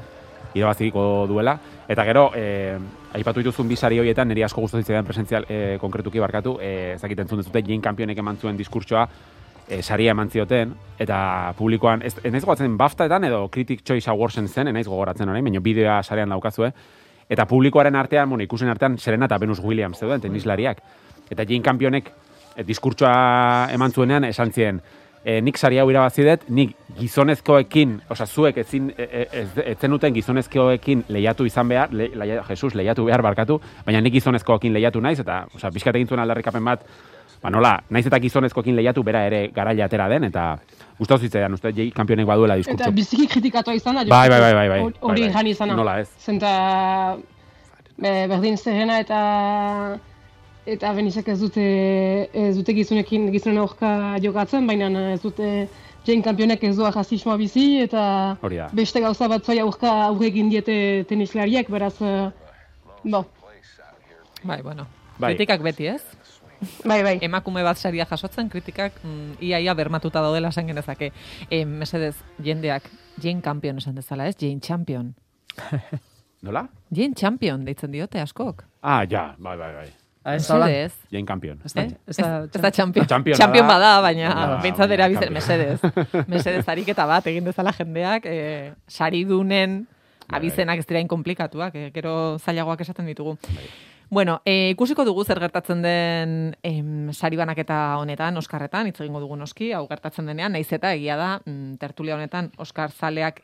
irabaziko 0.54 1.26
duela. 1.28 1.58
Eta 1.88 2.04
gero, 2.08 2.30
e, 2.36 2.78
aipatu 3.18 3.42
dituzun 3.42 3.68
bizari 3.68 4.00
horietan, 4.00 4.28
niri 4.30 4.44
asko 4.46 4.62
gustatzen 4.64 4.86
zidan 4.86 5.08
presentzial 5.08 5.48
e, 5.50 5.78
konkretuki 5.82 6.22
barkatu, 6.24 6.58
e, 6.62 6.94
ezakit 6.96 7.26
entzun 7.26 7.42
dezute, 7.42 7.64
Jane 7.66 7.84
Campionek 7.84 8.22
eman 8.24 8.38
zuen 8.38 8.58
diskurtsoa, 8.58 9.08
e, 9.68 9.82
saria 9.82 10.14
eman 10.16 10.30
zioten, 10.30 10.74
eta 11.00 11.54
publikoan, 11.58 12.04
ez, 12.06 12.16
ez 12.24 12.32
naiz 12.32 12.44
gogoratzen 12.44 12.78
BAFTAetan 12.80 13.28
edo 13.30 13.48
Critic 13.52 13.84
Choice 13.84 14.10
Awardsen 14.12 14.48
zen, 14.48 14.72
naiz 14.74 14.88
gogoratzen 14.88 15.30
orain, 15.30 15.46
baina 15.46 15.64
bideoa 15.64 16.02
sarean 16.04 16.32
daukazue, 16.34 16.72
eta 17.30 17.46
publikoaren 17.46 17.96
artean, 17.96 18.30
bueno, 18.30 18.44
ikusen 18.44 18.70
artean, 18.72 18.98
Serena 18.98 19.28
eta 19.28 19.38
Venus 19.38 19.60
Williams 19.64 20.00
zeuden, 20.00 20.22
tenislariak. 20.24 20.82
Eta 21.30 21.44
Jane 21.46 21.62
Campionek 21.64 22.12
e, 22.56 22.64
diskurtsoa 22.64 23.68
eman 23.74 23.92
zuenean, 23.92 24.24
esan 24.24 24.52
zien, 24.54 24.82
e, 25.26 25.42
nik 25.42 25.58
sari 25.58 25.78
hau 25.80 25.90
irabazi 25.92 26.24
dut, 26.24 26.46
nik 26.50 26.76
gizonezkoekin, 27.00 27.98
osea, 28.10 28.26
zuek 28.28 28.58
ezin, 28.64 28.92
e, 28.98 29.04
e, 29.04 29.28
ez, 29.42 29.48
ez 29.66 29.78
zenuten 29.82 30.14
gizonezkoekin 30.16 31.04
lehiatu 31.10 31.46
izan 31.46 31.68
behar, 31.68 31.92
le, 31.94 32.10
leia- 32.16 32.44
Jesus, 32.48 32.74
lehiatu 32.76 33.06
behar 33.06 33.22
barkatu, 33.22 33.60
baina 33.86 34.02
nik 34.02 34.14
gizonezkoekin 34.14 34.74
lehiatu 34.74 35.02
naiz, 35.02 35.20
eta, 35.20 35.46
osea, 35.56 35.72
pixkat 35.72 35.96
egin 36.00 36.08
zuen 36.08 36.20
aldarrikapen 36.24 36.64
bat, 36.66 36.86
ba 37.44 37.52
nola, 37.54 37.76
naiz 37.94 38.06
eta 38.08 38.18
gizonezkoekin 38.24 38.76
lehiatu 38.80 39.04
bera 39.04 39.26
ere 39.28 39.48
garaile 39.54 39.84
atera 39.84 40.08
den, 40.10 40.24
eta 40.32 40.58
gustatu 40.98 41.22
zitzaidan, 41.28 41.54
uste, 41.54 41.74
jei 41.76 41.92
kampionek 41.92 42.26
baduela 42.26 42.56
Eta 42.56 42.64
diskurtso. 42.64 42.92
biziki 42.96 43.28
kritikatua 43.28 43.76
izan 43.78 43.96
da. 44.00 44.06
Bai, 44.10 44.30
bai, 44.30 44.40
bai, 44.42 44.54
bai, 44.54 44.68
bai. 44.70 44.80
Hori- 45.02 45.28
Bai, 45.28 45.34
bai. 45.44 45.52
izana. 45.52 45.76
Nola 45.76 46.00
ez. 46.00 46.08
Zenta 46.18 47.18
be, 47.98 48.28
berdin 48.32 48.58
zerrena 48.58 49.00
eta 49.04 49.20
eta 50.68 50.94
benizek 50.94 51.28
ez 51.32 51.40
dute 51.40 51.66
ez 52.34 52.56
dute 52.58 52.74
gizunekin 52.76 53.30
gizunen 53.32 53.62
aurka 53.64 54.18
jokatzen, 54.24 54.68
baina 54.68 54.90
ez 55.14 55.22
dute 55.24 55.68
Jane 56.08 56.24
kampionek 56.24 56.62
ez 56.64 56.76
doa 56.78 56.88
jasismoa 56.96 57.36
bizi 57.36 57.82
eta 57.84 58.38
Hori 58.42 58.62
da. 58.62 58.70
beste 58.72 59.02
gauza 59.04 59.28
batzoi 59.28 59.58
aurka 59.60 59.92
aurre 60.06 60.30
egin 60.30 60.48
diete 60.50 61.04
tenislariak, 61.10 61.68
beraz 61.74 61.98
eh, 62.00 62.30
bo, 63.04 63.26
Bai, 64.44 64.62
bueno. 64.62 64.86
Bai. 65.20 65.34
Kritikak 65.34 65.64
beti, 65.66 65.88
ez? 65.88 66.04
bai, 66.86 67.02
bai. 67.04 67.18
Emakume 67.26 67.64
bat 67.66 67.78
saria 67.78 68.06
jasotzen, 68.06 68.50
kritikak 68.50 69.02
mm, 69.04 69.38
ia 69.44 69.60
ia 69.60 69.74
bermatuta 69.76 70.22
daudela 70.22 70.54
esan 70.54 70.70
genezake. 70.70 71.12
E, 71.50 71.64
mesedez, 71.66 72.16
jendeak, 72.44 72.90
Jane 73.24 73.42
Campion 73.42 73.82
esan 73.82 73.98
dezala, 73.98 74.28
ez? 74.28 74.38
Jane 74.40 74.62
Champion. 74.62 75.14
Nola? 76.46 76.68
Jane 76.94 77.18
Champion 77.18 77.66
deitzen 77.66 77.92
diote 77.92 78.22
askok. 78.22 78.64
Ah, 78.82 79.04
ja, 79.10 79.34
bai, 79.38 79.58
bai, 79.58 79.74
bai. 79.82 79.90
Ez 80.36 80.48
da. 80.48 80.68
Jane 81.12 81.26
Campion. 81.26 81.60
Ez 81.66 81.74
da, 81.74 81.82
Eh? 81.82 81.92
ez 82.08 82.18
da, 82.18 82.44
Ez 82.44 82.62
da 82.62 82.72
champion. 82.72 83.06
Bada, 83.08 84.02
baina 84.02 84.58
baina 84.62 84.94
erabizen, 84.94 85.34
mesedez. 85.34 85.80
Mesedez 86.28 86.68
ariketa 86.68 87.06
bat 87.08 87.28
egin 87.28 87.46
dezala 87.46 87.72
jendeak, 87.72 88.26
e, 88.26 88.74
saridunen 88.88 89.86
abizenak 90.28 90.80
ez 90.80 90.86
dira 90.88 91.00
inkomplikatuak, 91.00 91.76
e, 91.76 91.92
gero 91.96 92.38
zailagoak 92.40 92.82
esaten 92.82 93.06
ditugu. 93.06 93.38
Bueno, 94.10 94.42
e, 94.46 94.70
ikusiko 94.72 95.04
dugu 95.04 95.24
zer 95.26 95.40
gertatzen 95.40 95.82
den 95.84 96.56
em, 96.64 97.12
sari 97.12 97.36
banaketa 97.40 97.98
honetan, 98.00 98.38
Oskarretan, 98.40 98.88
hitz 98.88 99.02
egingo 99.02 99.20
dugu 99.20 99.36
noski, 99.36 99.74
hau 99.76 99.86
gertatzen 99.88 100.26
denean, 100.26 100.52
naiz 100.56 100.72
eta 100.72 100.94
egia 100.96 101.18
da, 101.20 101.42
mm, 101.46 101.76
tertulia 101.80 102.16
honetan, 102.16 102.52
Oskar 102.58 102.92
zaleak 102.92 103.42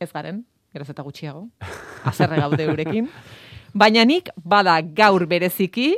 ez 0.00 0.10
garen, 0.12 0.44
geroz 0.72 0.88
eta 0.88 1.02
gutxiago, 1.04 1.48
azerre 2.04 2.40
gaude 2.40 2.64
eurekin. 2.64 3.10
Baina 3.72 4.04
nik, 4.04 4.30
bada 4.36 4.80
gaur 4.82 5.26
bereziki, 5.30 5.92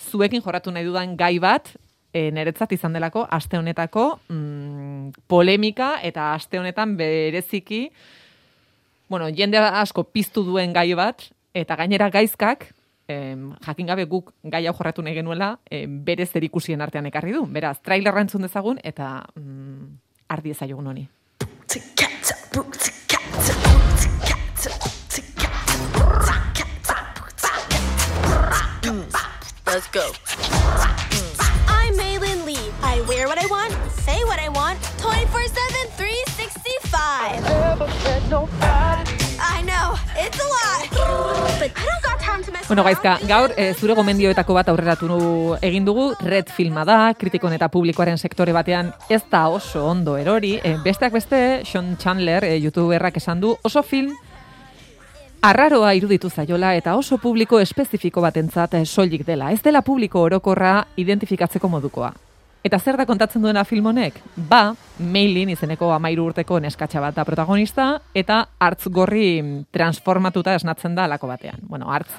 zuekin 0.00 0.42
jorratu 0.42 0.72
nahi 0.72 0.84
dudan 0.84 1.16
gai 1.16 1.38
bat, 1.42 1.72
e, 2.12 2.30
niretzat 2.30 2.72
izan 2.76 2.92
delako, 2.92 3.24
aste 3.30 3.58
honetako 3.58 4.06
mm, 4.28 5.24
polemika, 5.26 5.96
eta 6.02 6.32
aste 6.34 6.60
honetan 6.60 6.96
bereziki, 6.96 7.86
bueno, 9.08 9.28
jende 9.28 9.58
asko 9.58 10.04
piztu 10.04 10.44
duen 10.44 10.72
gai 10.72 10.92
bat, 10.96 11.26
eta 11.54 11.76
gainera 11.76 12.08
gaizkak, 12.12 12.70
em, 13.08 13.50
jakin 13.66 13.86
gabe 13.92 14.06
guk 14.08 14.32
gai 14.42 14.64
hau 14.66 14.74
jorratu 14.76 15.02
nahi 15.02 15.14
genuela, 15.20 15.58
em, 15.70 16.00
bere 16.04 16.26
zer 16.26 16.44
ikusien 16.44 16.80
artean 16.80 17.06
ekarri 17.10 17.32
du. 17.36 17.44
Beraz, 17.46 17.78
trailerra 17.82 18.24
entzun 18.24 18.48
dezagun, 18.48 18.80
eta 18.82 19.18
mm, 19.36 19.86
ardi 20.32 20.56
ezaiogun 20.56 20.92
honi. 20.94 21.08
Let's 29.72 29.88
go. 29.88 30.12
I'm 31.68 31.94
Maylin 31.96 32.44
Lee. 32.44 32.60
I 32.82 33.00
wear 33.08 33.26
what 33.26 33.38
I 33.42 33.46
want, 33.46 33.72
say 34.04 34.20
what 34.24 34.38
I 34.38 34.48
want, 34.50 34.78
24 35.00 35.48
7, 35.48 35.88
365. 35.96 36.92
I 39.40 39.62
know, 39.64 39.96
it's 40.18 40.38
a 40.38 40.46
lot. 40.46 40.88
But 41.58 41.70
I 41.76 41.84
don't 41.88 42.02
got 42.04 42.20
time 42.20 42.42
to 42.44 42.52
mess 42.52 42.66
Bueno, 42.68 42.82
around. 42.82 43.00
gaizka, 43.02 43.26
gaur 43.28 43.52
e, 43.56 43.72
zure 43.74 43.94
gomendioetako 43.94 44.54
bat 44.54 44.68
aurreratu 44.68 45.06
nu- 45.08 45.56
egin 45.62 45.84
dugu, 45.84 46.12
red 46.20 46.48
filma 46.52 46.84
da, 46.84 47.14
kritikon 47.18 47.52
eta 47.56 47.68
publikoaren 47.68 48.18
sektore 48.18 48.52
batean 48.52 48.92
ez 49.08 49.22
da 49.30 49.46
oso 49.48 49.86
ondo 49.86 50.16
erori. 50.18 50.58
E, 50.62 50.76
besteak 50.84 51.12
beste, 51.12 51.62
Sean 51.64 51.96
Chandler, 51.96 52.44
e, 52.44 52.56
youtuberrak 52.60 53.16
esan 53.16 53.40
du, 53.40 53.56
oso 53.62 53.82
film 53.82 54.12
arraroa 55.42 55.92
iruditu 55.98 56.30
zaiola 56.30 56.74
eta 56.78 56.94
oso 56.94 57.18
publiko 57.18 57.58
espezifiko 57.60 58.22
batentzat 58.22 58.76
soilik 58.86 59.26
dela. 59.26 59.50
Ez 59.50 59.62
dela 59.62 59.82
publiko 59.82 60.22
orokorra 60.22 60.84
identifikatzeko 60.96 61.68
modukoa. 61.68 62.12
Eta 62.62 62.78
zer 62.78 62.96
da 62.96 63.06
kontatzen 63.06 63.42
duena 63.42 63.64
film 63.66 63.88
honek? 63.90 64.20
Ba, 64.36 64.76
Mailin 65.02 65.50
izeneko 65.50 65.90
amairu 65.90 66.28
urteko 66.30 66.60
neskatxa 66.62 67.00
bat 67.02 67.16
da 67.16 67.24
protagonista, 67.26 67.88
eta 68.14 68.44
hartz 68.62 68.86
gorri 68.86 69.42
transformatuta 69.74 70.54
esnatzen 70.54 70.94
da 70.94 71.08
alako 71.10 71.26
batean. 71.26 71.58
Bueno, 71.66 71.90
hartz 71.90 72.12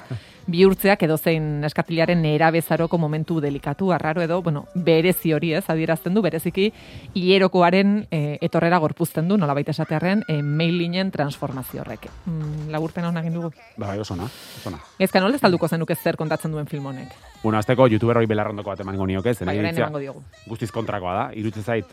bihurtzeak 0.46 1.02
edo 1.06 1.16
zein 1.16 1.60
neskatilaren 1.62 2.24
erabezaroko 2.28 2.98
momentu 2.98 3.40
delikatu, 3.40 3.90
arraro 3.92 4.22
edo, 4.22 4.40
bueno, 4.42 4.66
berezi 4.74 5.32
hori 5.32 5.52
ez, 5.54 5.64
adierazten 5.70 6.14
du, 6.14 6.22
bereziki 6.24 6.70
hilerokoaren 7.14 7.96
e, 8.10 8.38
etorrera 8.44 8.78
gorpuzten 8.82 9.28
du, 9.28 9.38
nola 9.40 9.56
baita 9.56 9.72
esatearren, 9.74 10.24
e, 10.28 10.40
Mailinen 10.42 11.10
transformazio 11.14 11.82
horrek. 11.82 12.08
Mm, 12.26 12.70
laburpen 12.74 13.08
hona 13.08 13.22
egin 13.24 13.38
dugu. 13.38 13.52
Bai, 13.80 13.98
oso 14.00 14.16
na, 14.16 14.28
oso 14.60 14.72
na. 14.74 14.80
Ezka 14.98 15.22
nola 15.22 15.36
ez 15.38 15.42
talduko 15.42 15.68
zenuke 15.68 15.96
zer 15.96 16.18
kontatzen 16.20 16.52
duen 16.52 16.68
film 16.70 16.86
honek. 16.92 17.14
Bueno, 17.42 17.58
azteko 17.58 17.88
youtuber 17.88 18.20
hori 18.20 18.30
belarrondoko 18.30 18.70
bat 18.70 18.80
emango 18.84 19.06
nioke, 19.06 19.34
zen 19.34 19.48
Bai, 19.48 19.58
diogu. 20.00 20.22
guztiz 20.48 20.70
kontrakoa 20.72 21.14
da. 21.14 21.28
Iruditzen 21.34 21.64
zait, 21.64 21.86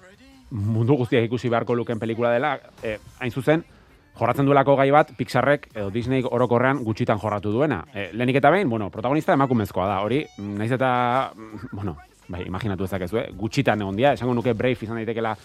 mundu 0.51 0.98
guztiak 1.00 1.25
ikusi 1.29 1.50
beharko 1.50 1.75
luken 1.75 2.00
pelikula 2.00 2.31
dela, 2.31 2.58
eh, 2.84 2.98
hain 3.20 3.31
zuzen, 3.31 3.63
jorratzen 4.21 4.45
duelako 4.45 4.75
gai 4.77 4.91
bat, 4.93 5.11
Pixarrek 5.17 5.71
edo 5.73 5.89
Disney 5.89 6.21
orokorrean 6.21 6.83
gutxitan 6.85 7.19
jorratu 7.19 7.53
duena. 7.55 7.81
Eh, 7.93 8.11
lehenik 8.13 8.37
eta 8.37 8.51
behin, 8.53 8.69
bueno, 8.69 8.91
protagonista 8.93 9.33
emakumezkoa 9.33 9.87
da, 9.89 9.99
hori, 10.05 10.21
mm, 10.37 10.57
naiz 10.59 10.71
eta, 10.77 11.31
mm, 11.33 11.71
bueno, 11.71 11.97
bai, 12.27 12.43
imaginatu 12.45 12.85
ezakezu, 12.85 13.17
eh? 13.17 13.27
gutxitan 13.33 13.81
egon 13.81 13.97
dia, 13.97 14.13
esango 14.13 14.35
nuke 14.37 14.53
Brave 14.53 14.77
izan 14.85 15.01
daitekela 15.01 15.35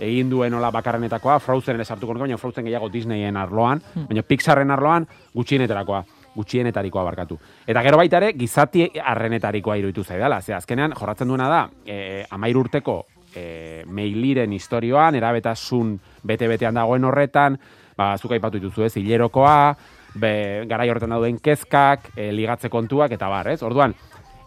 egin 0.00 0.30
duen 0.30 0.54
hola 0.54 0.72
bakarrenetakoa, 0.74 1.38
Frozen 1.38 1.76
ere 1.76 1.84
sartuko 1.84 2.14
nuke, 2.14 2.24
baina 2.26 2.38
Frozen 2.38 2.64
gehiago 2.64 2.88
Disneyen 2.88 3.36
arloan, 3.36 3.82
baina 4.08 4.22
Pixarren 4.22 4.70
arloan 4.70 5.06
gutxienetarakoa 5.34 6.04
gutxienetarikoa 6.34 7.04
barkatu. 7.04 7.38
Eta 7.66 7.82
gero 7.82 7.98
baita 7.98 8.20
ere, 8.20 8.32
gizati 8.38 8.84
arrenetarikoa 9.02 9.76
iruditu 9.80 10.04
zaidala. 10.04 10.40
Ze 10.40 10.54
azkenean, 10.54 10.94
jorratzen 10.98 11.28
duena 11.28 11.48
da, 11.50 11.64
e, 11.84 12.24
amair 12.30 12.56
urteko 12.56 13.04
e, 13.34 13.82
meiliren 13.86 14.52
historioan, 14.52 15.18
erabetasun 15.18 15.96
bete-betean 16.22 16.78
dagoen 16.78 17.04
horretan, 17.04 17.58
ba, 18.00 18.14
zuk 18.16 18.32
aipatu 18.36 18.60
dituzu 18.60 18.86
ez, 18.86 18.94
hilerokoa, 18.96 19.74
be, 20.20 20.32
garai 20.70 20.88
horretan 20.90 21.12
dauden 21.12 21.40
kezkak, 21.42 22.10
e, 22.16 22.30
ligatze 22.32 22.70
kontuak, 22.72 23.12
eta 23.16 23.28
bar, 23.30 23.50
ez? 23.52 23.60
Orduan, 23.66 23.94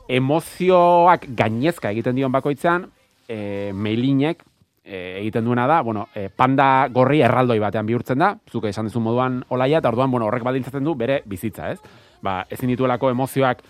emozioak 0.10 1.29
gainezka 1.38 1.93
egiten 1.93 2.17
dion 2.17 2.33
bakoitzean, 2.33 2.88
e, 3.29 3.38
meilinek 3.74 4.41
e, 4.83 5.19
egiten 5.22 5.45
duena 5.45 5.67
da, 5.69 5.81
bueno, 5.86 6.07
e, 6.15 6.27
panda 6.33 6.88
gorri 6.93 7.22
erraldoi 7.24 7.60
batean 7.62 7.88
bihurtzen 7.88 8.25
da, 8.25 8.33
zuke 8.51 8.74
esan 8.74 8.89
duzu 8.89 9.03
moduan 9.03 9.43
olaia, 9.53 9.83
eta 9.83 9.93
orduan, 9.93 10.12
bueno, 10.12 10.27
horrek 10.31 10.45
badintzatzen 10.50 10.89
du 10.89 10.98
bere 11.00 11.22
bizitza, 11.29 11.69
ez? 11.75 11.79
Ba, 12.24 12.41
ezin 12.51 12.74
dituelako 12.74 13.12
emozioak 13.13 13.62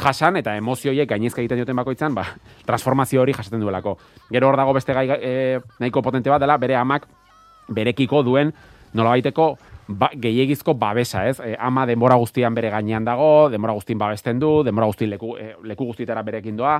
jasan, 0.00 0.36
eta 0.40 0.52
emozioiek 0.58 1.08
gainezka 1.08 1.42
egiten 1.42 1.62
dioten 1.62 1.80
bakoitzan, 1.80 2.14
ba, 2.14 2.26
transformazio 2.68 3.24
hori 3.24 3.34
jasaten 3.36 3.64
duelako. 3.64 3.96
Gero 4.30 4.52
hor 4.52 4.60
dago 4.60 4.76
beste 4.76 4.94
gai 4.96 5.08
e, 5.16 5.32
nahiko 5.80 6.04
potente 6.04 6.30
bat 6.30 6.44
dela, 6.44 6.60
bere 6.60 6.76
amak 6.76 7.08
berekiko 7.70 8.22
duen 8.26 8.52
nolabaiteko 8.94 9.46
ba, 9.88 10.10
gehiegizko 10.14 10.74
babesa, 10.78 11.26
ez? 11.28 11.38
E, 11.40 11.54
ama 11.58 11.86
denbora 11.86 12.16
guztian 12.20 12.54
bere 12.54 12.70
gainean 12.70 13.04
dago, 13.06 13.48
denbora 13.52 13.74
guztien 13.76 13.98
babesten 13.98 14.40
du, 14.42 14.60
denbora 14.66 14.88
guztien 14.90 15.10
leku, 15.10 15.34
e, 15.38 15.54
leku 15.70 15.86
guztietara 15.90 16.22
berekin 16.26 16.58
doa. 16.58 16.78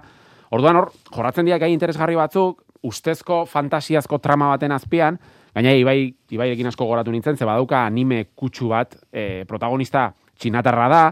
Orduan 0.55 0.81
hor, 0.81 0.91
jorratzen 1.15 1.47
dira 1.47 1.61
gai 1.63 1.73
interesgarri 1.75 2.19
batzuk, 2.19 2.65
ustezko 2.87 3.45
fantasiazko 3.47 4.19
trama 4.23 4.49
baten 4.55 4.73
azpian, 4.73 5.19
gaina 5.55 5.75
ibai, 5.77 5.99
ibaiekin 6.33 6.71
asko 6.71 6.87
goratu 6.89 7.13
nintzen, 7.13 7.37
ze 7.37 7.47
badauka 7.47 7.85
anime 7.87 8.25
kutsu 8.35 8.71
bat, 8.71 8.97
e, 9.13 9.45
protagonista 9.49 10.11
txinatarra 10.39 10.89
da, 10.89 11.03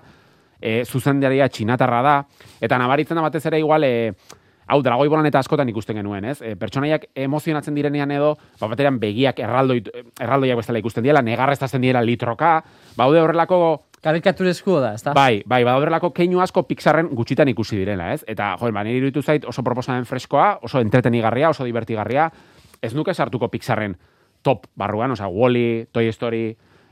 e, 0.60 0.82
zuzendaria 0.84 1.48
txinatarra 1.48 2.02
da, 2.02 2.16
eta 2.60 2.78
nabaritzen 2.80 3.18
da 3.18 3.26
batez 3.26 3.44
ere 3.50 3.60
igual, 3.60 3.84
e, 3.84 4.14
hau 4.68 4.82
dragoi 4.84 5.08
bolan 5.08 5.26
eta 5.26 5.40
askotan 5.40 5.68
ikusten 5.72 5.96
genuen, 5.96 6.24
ez? 6.28 6.38
E, 6.42 6.54
pertsonaiak 6.60 7.08
emozionatzen 7.16 7.74
direnean 7.74 8.10
edo, 8.14 8.34
ba, 8.60 8.68
bateran 8.68 9.00
begiak 9.00 9.40
erraldoi, 9.40 9.80
erraldoiak 10.20 10.60
bezala 10.60 10.82
ikusten 10.82 11.06
diela, 11.06 11.22
negarreztatzen 11.24 11.82
diela 11.82 12.04
litroka, 12.04 12.58
baude 12.96 13.22
horrelako 13.24 13.60
Karikaturezko 13.98 14.76
da, 14.78 14.92
ezta? 14.94 15.12
Bai, 15.16 15.42
bai, 15.46 15.64
badaudelako 15.66 16.12
keinu 16.14 16.38
asko 16.38 16.62
Pixarren 16.68 17.08
gutxitan 17.18 17.50
ikusi 17.50 17.80
direla, 17.80 18.12
ez? 18.14 18.22
Eta, 18.30 18.52
joen, 18.60 18.76
ba, 18.76 18.84
niri 18.86 19.00
iruditu 19.00 19.24
zait 19.26 19.46
oso 19.50 19.64
proposamen 19.66 20.06
freskoa, 20.06 20.60
oso 20.62 20.78
entretenigarria, 20.84 21.50
oso 21.50 21.66
divertigarria, 21.66 22.28
ez 22.82 22.92
nuke 22.94 23.14
sartuko 23.14 23.48
Pixarren 23.50 23.96
top 24.46 24.68
barruan, 24.78 25.16
osea, 25.16 25.26
Wall-E, 25.26 25.88
Toy 25.90 26.12
Story, 26.14 26.44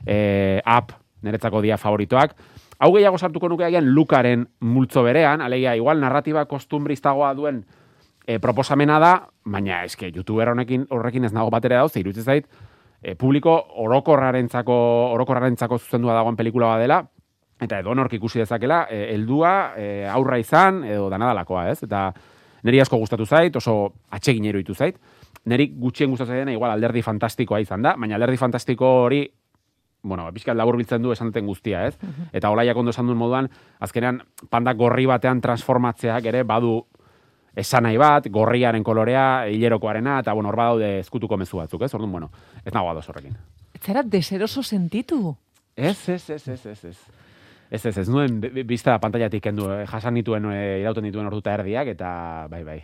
eh, 0.05 0.59
Up, 0.67 0.91
niretzako 1.23 1.61
dia 1.63 1.77
favoritoak. 1.79 2.35
Hau 2.79 2.91
gehiago 2.93 3.17
sartuko 3.17 3.49
nuke 3.49 3.65
agian 3.65 3.87
Lukaren 3.89 4.45
multzo 4.61 5.01
berean, 5.03 5.41
alegia, 5.41 5.73
igual 5.75 5.99
narratiba 6.01 6.45
kostumbristagoa 6.45 7.33
duen 7.33 7.63
e, 8.27 8.37
proposamena 8.39 8.99
da, 9.01 9.11
baina 9.45 9.81
eske 9.87 10.11
youtuber 10.13 10.51
honekin 10.53 10.85
horrekin 10.93 11.25
ez 11.25 11.33
nago 11.33 11.49
batera 11.53 11.81
dauz, 11.81 11.95
iruditzen 11.97 12.27
zait, 12.27 12.49
e, 13.01 13.15
publiko 13.15 13.55
orokorrarentzako 13.85 14.77
orokorrarentzako 15.15 15.79
zuzendua 15.79 16.13
dagoen 16.19 16.37
pelikula 16.37 16.75
bat 16.75 16.83
dela, 16.85 17.01
eta 17.61 17.79
edo 17.81 17.95
nork 17.97 18.13
ikusi 18.13 18.43
dezakela, 18.43 18.83
e, 18.91 19.07
heldua, 19.15 19.53
e, 19.73 20.05
aurra 20.13 20.37
izan, 20.37 20.83
edo 20.85 21.09
danadalakoa, 21.09 21.71
ez? 21.71 21.81
Eta 21.87 22.11
niri 22.67 22.83
asko 22.83 23.01
gustatu 23.01 23.25
zait, 23.25 23.55
oso 23.57 23.77
atsegin 24.13 24.45
iruditu 24.45 24.75
zait. 24.75 25.01
Neri 25.47 25.71
gutxien 25.79 26.11
gustatzen 26.11 26.43
dena 26.43 26.53
igual 26.53 26.75
alderdi 26.75 27.01
fantastikoa 27.01 27.63
izan 27.63 27.81
da, 27.81 27.95
baina 27.97 28.19
alderdi 28.19 28.37
fantastiko 28.37 28.85
hori 29.07 29.23
bueno, 30.03 30.27
pixkat 30.33 30.55
labur 30.55 30.77
biltzen 30.77 31.01
du 31.01 31.11
esan 31.11 31.31
duten 31.31 31.45
guztia, 31.45 31.85
ez? 31.87 31.97
Eta 32.33 32.49
olaiak 32.49 32.77
ondo 32.77 32.91
esan 32.93 33.07
duen 33.07 33.17
moduan, 33.17 33.49
azkenean 33.79 34.21
panda 34.49 34.73
gorri 34.73 35.05
batean 35.05 35.41
transformatzeak 35.41 36.25
ere 36.25 36.43
badu 36.43 36.79
esan 37.57 37.87
nahi 37.87 37.97
bat, 37.97 38.27
gorriaren 38.29 38.83
kolorea, 38.83 39.47
hilerokoarena, 39.49 40.19
eta 40.21 40.33
bueno, 40.33 40.49
hor 40.49 40.59
badaude 40.59 40.99
ezkutuko 40.99 41.37
mezu 41.37 41.57
batzuk, 41.57 41.81
ez? 41.81 41.93
Orduan, 41.93 42.11
bueno, 42.11 42.31
ez 42.63 42.73
nago 42.73 42.91
ados 42.91 43.07
horrekin. 43.09 43.35
Ez 43.73 43.81
zara 43.81 44.03
deseroso 44.03 44.63
sentitu. 44.63 45.35
Ez, 45.75 46.09
ez, 46.09 46.29
ez, 46.29 46.47
ez, 46.47 46.65
ez, 46.65 46.85
ez. 46.85 46.97
Ez, 47.69 47.85
ez, 47.85 47.97
ez 47.97 48.07
nuen 48.07 48.39
bi- 48.39 48.63
bizta 48.63 48.93
pantailatik 49.03 49.43
kendu, 49.43 49.65
eh, 49.73 49.85
jasan 49.91 50.13
nituen, 50.15 50.45
eh, 50.53 50.79
irauten 50.81 51.03
dituen 51.03 51.25
orduta 51.27 51.51
erdiak, 51.57 51.87
eta 51.91 52.47
bai, 52.49 52.61
bai. 52.63 52.77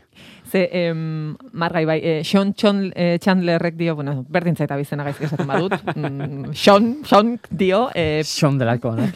Ze, 0.52 0.66
em, 0.74 1.36
margai 1.54 1.86
bai, 1.86 2.00
eh, 2.04 2.24
Sean 2.24 2.54
Chon, 2.54 2.92
eh, 2.96 3.18
Chandlerrek 3.24 3.76
dio, 3.80 3.96
bueno, 3.96 4.26
berdin 4.28 4.56
zaita 4.58 4.76
bizena 4.76 5.04
gaizki 5.08 5.26
esaten 5.26 5.48
badut. 5.48 5.74
Mm, 5.96 6.52
Sean, 6.54 6.98
Sean 7.06 7.40
dio, 7.50 7.90
eh, 7.96 8.22
Xon 8.26 8.58
delako, 8.60 8.96
ne? 8.96 9.12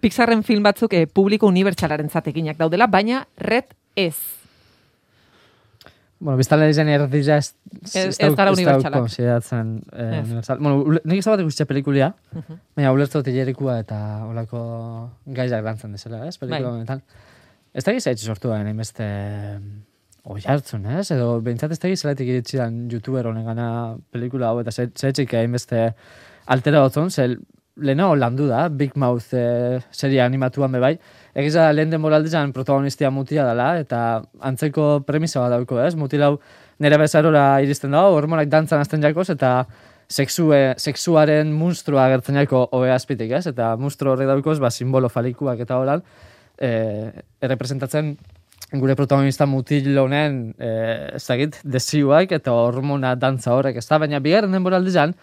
Pixarren 0.00 0.42
film 0.44 0.62
batzuk 0.64 0.92
eh, 0.96 1.06
publiko 1.06 1.46
unibertsalaren 1.48 2.08
zatekinak 2.08 2.56
daudela, 2.60 2.86
baina 2.86 3.26
red 3.38 3.72
ez. 3.96 4.16
Bueno, 6.20 6.36
biztala 6.36 6.66
izan 6.68 6.88
erdila 6.92 7.38
ez, 7.40 7.54
Ez- 7.94 8.18
ez 8.20 8.34
gara 8.36 8.52
unibertsalak. 8.52 9.00
konsideratzen 9.00 9.70
eh, 9.92 10.18
Ez. 10.18 10.26
unibertsal. 10.26 10.58
Bueno, 10.60 10.82
ule- 10.84 11.00
nik 11.08 11.18
ez 11.22 11.26
bat 11.30 11.40
ikuste 11.40 11.64
pelikulia, 11.66 12.10
baina 12.76 12.92
ulertu 12.92 13.18
dut 13.22 13.30
hilerikua 13.32 13.78
eta 13.80 14.00
olako 14.28 14.60
gaizak 15.26 15.64
dantzen 15.64 15.92
desela, 15.96 16.26
ez? 16.28 16.36
Pelikula 16.36 16.68
Bai. 16.68 16.76
honetan. 16.76 17.00
Ez 17.72 17.84
da 17.86 17.92
gizatxe 17.96 18.26
sortu 18.26 18.48
da, 18.50 18.58
hainbeste 18.60 19.06
oi 20.30 20.42
hartzun, 20.44 20.84
ez? 20.98 21.06
Edo 21.14 21.38
behintzat 21.40 21.72
ez 21.72 21.78
da 21.80 21.88
gizaletik 21.88 22.28
iritsi 22.28 22.58
dan 22.60 22.82
youtuber 22.92 23.24
honen 23.30 23.46
gana 23.48 23.68
pelikula 24.12 24.50
hau 24.52 24.60
eta 24.60 24.70
zetxik 24.74 25.32
hainbeste 25.38 25.94
altera 26.52 26.82
otzon, 26.84 27.08
zel 27.10 27.38
leheno 27.80 28.10
landu 28.18 28.46
da, 28.50 28.66
Big 28.68 28.92
Mouth 28.96 29.32
eh, 29.32 29.80
serie 29.90 30.20
animatuan 30.20 30.72
bebai, 30.76 30.98
egiz 31.34 31.52
da 31.54 31.70
lehen 31.72 31.92
denboraldean 31.92 32.52
protagonistia 32.52 33.10
mutia 33.10 33.44
dela, 33.46 33.72
eta 33.80 34.22
antzeko 34.40 35.02
premisa 35.06 35.42
bat 35.44 35.54
dauko, 35.54 35.78
ez? 35.84 35.94
Mutil 35.98 36.24
hau 36.26 36.34
nire 36.80 36.98
bezarora 37.00 37.44
iristen 37.64 37.94
dago, 37.94 38.16
hormonak 38.18 38.50
dantzan 38.50 38.82
azten 38.82 39.02
jakoz, 39.04 39.28
eta 39.34 39.66
sexue, 40.10 40.74
sexuaren 40.76 41.52
monstrua 41.54 42.08
agertzen 42.08 42.40
jako 42.42 42.64
oe 42.76 42.90
azpitik, 42.90 43.30
ez? 43.38 43.46
Eta 43.52 43.76
monstru 43.78 44.10
horrek 44.12 44.28
daukoz, 44.30 44.58
ba, 44.62 44.70
simbolo 44.70 45.08
falikuak 45.08 45.62
eta 45.62 45.78
holan, 45.78 46.02
eh, 46.58 47.10
errepresentatzen 47.40 48.16
gure 48.72 48.94
protagonista 48.96 49.46
mutil 49.46 49.96
honen, 49.98 50.54
eh, 50.58 51.14
ez 51.14 51.26
dakit, 51.26 51.60
desioak 51.64 52.32
eta 52.32 52.52
hormona 52.52 53.14
dantza 53.14 53.54
horrek, 53.54 53.76
ez 53.76 53.86
da? 53.86 53.98
Baina 53.98 54.18
bigarren 54.22 54.52
denboraldean, 54.52 55.14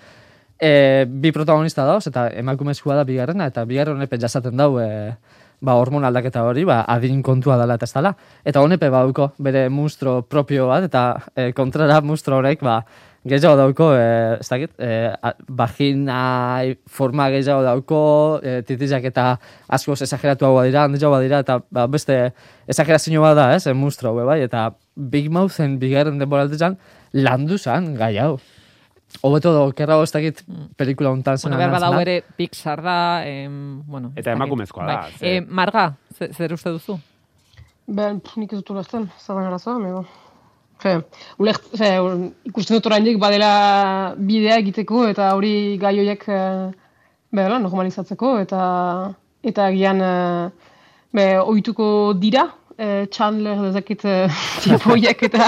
e, 0.60 1.06
bi 1.08 1.32
protagonista 1.32 1.86
dauz, 1.86 2.08
eta 2.10 2.28
emakumezkoa 2.42 2.98
da 3.00 3.06
bigarrena, 3.08 3.48
eta 3.52 3.64
bigarren 3.70 3.98
honepe 3.98 4.20
jasaten 4.22 4.58
dau, 4.58 4.78
e, 4.82 5.16
ba, 5.60 5.76
hormon 5.80 6.06
aldaketa 6.06 6.44
hori, 6.46 6.64
ba, 6.68 6.82
adin 6.88 7.22
kontua 7.26 7.58
dela 7.58 7.78
eta 7.78 7.88
ez 7.88 7.94
dela. 7.94 8.14
Eta 8.46 8.62
honepe 8.62 8.90
bauko 8.94 9.32
bere 9.42 9.68
monstro 9.70 10.22
propio 10.30 10.68
bat, 10.70 10.86
eta 10.88 11.04
e, 11.36 11.52
kontrara 11.58 12.00
monstro 12.02 12.38
horrek, 12.38 12.62
ba, 12.66 12.82
gehiago 13.28 13.56
dauko, 13.60 13.90
e, 13.98 14.38
ez 14.40 14.48
dakit, 14.50 14.72
e, 14.80 15.12
a- 15.22 15.34
forma 16.88 17.30
gehiago 17.34 17.64
dauko, 17.66 18.02
e, 18.44 18.62
titizak 18.68 19.04
eta 19.10 19.40
askoz 19.68 20.02
esageratuagoa 20.06 20.64
dira, 20.68 20.86
handiagoa 20.86 21.22
dira, 21.22 21.40
eta 21.40 21.60
ba, 21.72 21.88
beste 21.88 22.34
esagerazio 22.68 23.22
bat 23.22 23.36
da, 23.36 23.56
ez, 23.56 23.66
e, 23.68 23.74
monstro 23.74 24.14
hau, 24.14 24.26
bai, 24.26 24.42
eta 24.46 24.70
Big 24.96 25.30
Mouthen 25.32 25.80
bigarren 25.80 26.20
denboraldean 26.20 26.78
landu 27.14 27.58
zan, 27.58 27.96
gai 27.96 28.18
hau. 28.18 28.38
Hobeto 29.22 29.52
do, 29.54 29.72
kerrago 29.74 30.04
ez 30.04 30.12
dakit 30.12 30.44
pelikula 30.78 31.10
hontan 31.12 31.38
zen. 31.38 31.50
Bueno, 31.52 31.58
behar 31.58 31.72
badau 31.72 32.00
ere 32.02 32.24
Pixar 32.38 32.82
da, 32.84 33.26
em, 33.26 33.82
bueno. 33.86 34.12
Eta 34.16 34.32
emakumezkoa 34.34 34.86
da, 34.86 34.96
Bai. 35.02 35.12
ze- 35.18 35.38
Eh, 35.38 35.42
Marga, 35.42 35.96
ze- 36.18 36.32
zer 36.34 36.54
uste 36.54 36.70
duzu? 36.70 37.00
Ben, 37.88 38.20
pff, 38.20 38.38
nik 38.38 38.52
ez 38.54 38.60
dut 38.60 38.70
ulertzen, 38.70 39.10
zer 39.18 39.36
den 39.36 39.46
arazoa, 39.46 39.80
mego. 39.80 40.06
Fe, 40.80 41.02
ulert, 41.40 41.64
fe, 41.76 41.98
ul- 42.00 42.32
ikusten 42.46 42.76
dut 42.78 42.86
oraindik 42.86 43.18
badela 43.18 44.14
bidea 44.18 44.58
egiteko 44.60 45.08
eta 45.08 45.32
hori 45.34 45.78
gai 45.82 45.96
horiek 46.00 46.28
e, 46.30 46.72
normalizatzeko 47.32 48.38
eta 48.40 49.14
eta 49.44 49.66
agian 49.66 50.02
e, 50.02 50.52
be, 51.14 51.40
ohituko 51.40 52.14
dira, 52.20 52.44
e, 52.78 53.08
Chandler 53.10 53.58
dezakit 53.58 54.06
e, 54.06 54.28
tipo 54.64 54.92
horiek 54.92 55.24
eta 55.24 55.48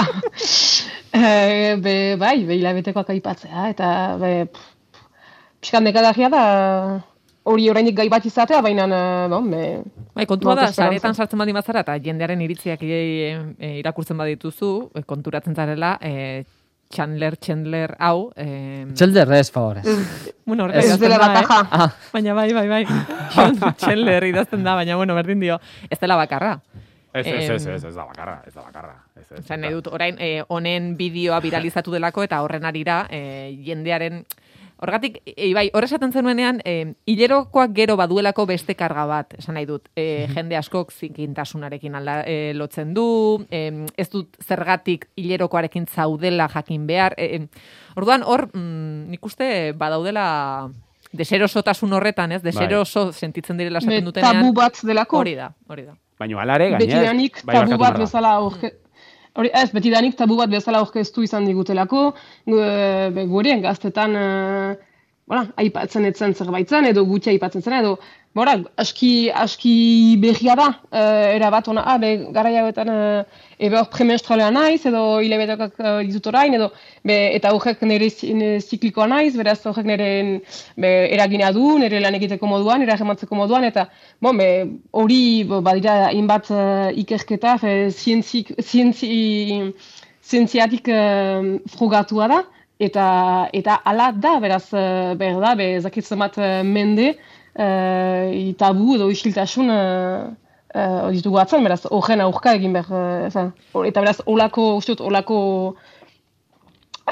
e, 1.12 1.76
be, 1.82 1.94
bai, 2.20 2.36
be, 2.46 2.56
hilabetekoak 2.58 3.10
aipatzea 3.14 3.68
eta 3.72 3.88
be, 4.20 4.32
pff, 4.46 5.06
pixkan 5.60 5.84
nekadagia 5.84 6.30
da 6.32 6.44
hori 7.50 7.68
oraindik 7.72 7.96
gai 7.96 8.08
bat 8.12 8.24
izatea, 8.28 8.60
baina 8.62 8.86
e, 8.86 9.02
bon, 9.32 9.50
be, 9.50 9.64
Bai, 10.14 10.26
kontua 10.28 10.54
da, 10.58 10.70
saretan 10.72 11.14
sartzen 11.16 11.40
baldin 11.40 11.56
bazara 11.56 11.84
eta 11.86 11.96
jendearen 12.02 12.40
iritziak 12.44 12.82
e, 12.84 12.96
e, 13.58 13.76
irakurtzen 13.80 14.18
badituzu, 14.20 14.72
e, 14.94 15.04
konturatzen 15.08 15.56
zarela, 15.56 15.96
e, 16.02 16.44
Chandler, 16.90 17.36
Chandler, 17.38 17.94
hau, 18.02 18.32
e, 18.34 18.86
Txelder 18.98 19.30
ez, 19.38 19.50
favorez. 19.54 19.84
bueno, 20.44 20.66
ez 20.74 20.98
dela 20.98 21.20
bataja. 21.22 21.60
Ah, 21.70 21.88
Baina 22.12 22.34
bai, 22.34 22.52
bai, 22.52 22.66
bai. 22.68 22.84
Chandler 23.82 24.26
idazten 24.26 24.64
da, 24.66 24.74
baina 24.74 24.96
bueno, 24.98 25.14
berdin 25.14 25.40
dio, 25.40 25.60
ez 25.88 25.98
dela 26.00 26.18
bakarra. 26.18 26.56
Ez, 27.12 27.26
ez, 27.26 27.50
ez, 27.50 27.66
ez, 27.66 27.84
ez 27.84 27.94
da 27.94 28.04
bakarra, 28.06 28.36
ez 28.46 28.54
da 28.54 28.62
bakarra. 28.62 28.94
Ez, 29.18 29.26
ez, 29.32 29.44
Zan 29.46 29.64
nahi 29.64 29.74
dut, 29.74 29.88
orain, 29.90 30.16
eh, 30.22 30.44
honen 30.48 30.94
bideoa 30.98 31.40
viralizatu 31.42 31.90
delako 31.90 32.22
eta 32.26 32.42
horren 32.44 32.68
arira 32.68 33.04
eh, 33.10 33.50
jendearen... 33.66 34.24
Horgatik, 34.80 35.18
e, 35.28 35.50
bai, 35.52 35.66
hor 35.76 35.84
esaten 35.84 36.08
zenuenean, 36.16 36.62
e, 36.64 36.94
hilerokoak 37.12 37.74
gero 37.76 37.98
baduelako 38.00 38.46
beste 38.48 38.72
karga 38.78 39.02
bat, 39.04 39.34
esan 39.36 39.58
nahi 39.58 39.66
dut, 39.68 39.90
e, 39.92 40.24
jende 40.32 40.56
askok 40.56 40.88
zikintasunarekin 40.94 41.98
alda, 41.98 42.14
e, 42.24 42.54
lotzen 42.56 42.94
du, 42.96 43.04
e, 43.52 43.60
ez 44.00 44.08
dut 44.08 44.40
zergatik 44.40 45.10
hilerokoarekin 45.20 45.84
zaudela 45.84 46.48
jakin 46.48 46.88
behar. 46.88 47.18
E, 47.20 47.28
e, 47.36 47.92
orduan, 48.00 48.24
hor, 48.24 48.46
mm, 48.54 49.10
nik 49.12 49.28
uste 49.28 49.50
badaudela 49.76 50.24
deserosotasun 51.12 51.92
horretan, 51.98 52.32
ez? 52.32 52.40
Deseroso 52.42 53.10
sentitzen 53.12 53.60
direla 53.60 53.84
esaten 53.84 54.08
dutenean. 54.08 54.40
tabu 54.40 54.54
bat 54.56 54.80
delako. 54.80 55.20
Hori 55.20 55.36
da, 55.36 55.52
hori 55.68 55.90
da. 55.90 55.98
Baina 56.20 56.42
alare, 56.42 56.68
gainez. 56.74 56.84
betidanik 56.86 57.42
bai, 57.48 57.56
tabu 57.56 57.80
bat 57.80 57.98
bezala 57.98 58.36
aurke... 58.42 58.74
Hori, 59.38 59.50
ez, 59.54 59.70
betidanik 59.72 60.16
tabu 60.18 60.36
bat 60.36 60.50
bezala 60.52 60.80
aurkeztu 60.82 61.22
izan 61.24 61.46
digutelako, 61.46 62.00
gu- 62.50 62.64
be, 63.14 63.24
gure 63.30 63.54
gaztetan, 63.62 64.16
uh, 64.18 64.89
voilà, 65.30 65.44
aipatzen 65.62 66.08
etzen 66.08 66.32
zerbaitzen, 66.34 66.88
edo 66.90 67.04
gutxi 67.06 67.30
aipatzen 67.30 67.62
zen, 67.62 67.76
edo, 67.78 67.92
bora, 68.34 68.56
aski, 68.82 69.10
aski 69.30 69.74
berria 70.22 70.56
da, 70.58 70.66
uh, 70.90 71.28
erabat 71.36 71.70
ona, 71.70 71.84
ah, 71.86 71.98
be, 72.02 72.10
gara 72.34 72.50
jauetan, 72.50 72.90
uh, 72.90 73.44
ebe 73.62 73.78
hor 73.78 73.86
premenstralea 73.92 74.48
naiz, 74.56 74.80
edo 74.90 75.04
hilabeteak 75.22 75.78
uh, 75.78 75.94
ditut 76.02 76.26
orain, 76.32 76.58
edo, 76.58 76.72
be, 77.06 77.20
eta 77.38 77.54
horrek 77.54 77.86
nire, 77.86 78.10
nire 78.26 78.58
ziklikoa 78.58 79.06
naiz, 79.14 79.30
beraz 79.38 79.60
horrek 79.70 79.86
nire 79.92 80.10
be, 80.74 80.92
eragina 81.14 81.54
du, 81.54 81.76
nire 81.78 82.02
lan 82.02 82.18
egiteko 82.18 82.50
moduan, 82.50 82.82
nire 82.82 82.98
ahematzeko 82.98 83.38
moduan, 83.38 83.70
eta 83.70 83.86
bon, 84.18 84.42
be, 84.42 84.50
hori 84.90 85.22
badira 85.46 85.98
hainbat 86.10 86.50
uh, 86.50 86.90
ikerketa, 87.06 87.54
fe, 87.62 87.76
zientzik, 87.94 88.56
zientzi, 88.66 89.12
zientziatik 90.26 90.90
uh, 90.90 91.60
frugatua 91.70 92.34
da, 92.34 92.46
eta 92.80 93.06
eta 93.56 93.80
ala 93.84 94.10
da, 94.16 94.38
beraz, 94.42 94.64
uh, 94.72 95.12
behar 95.20 95.40
da, 95.42 95.54
be, 95.58 95.66
ezakit 95.78 96.06
zenbat 96.08 96.38
uh, 96.40 96.60
mende, 96.66 97.12
uh, 97.58 98.52
tabu 98.58 98.96
edo 98.96 99.10
isiltasun 99.12 99.70
uh, 99.74 100.30
uh, 100.74 101.10
ditugu 101.14 101.40
atzen, 101.42 101.64
beraz, 101.66 101.82
horren 101.90 102.24
aurka 102.24 102.54
egin 102.58 102.76
zen, 103.30 103.52
hor- 103.74 103.86
eta 103.90 104.00
beraz, 104.00 104.20
olako, 104.26 104.74
uste 104.80 104.94
dut, 104.96 105.06
olako 105.10 105.40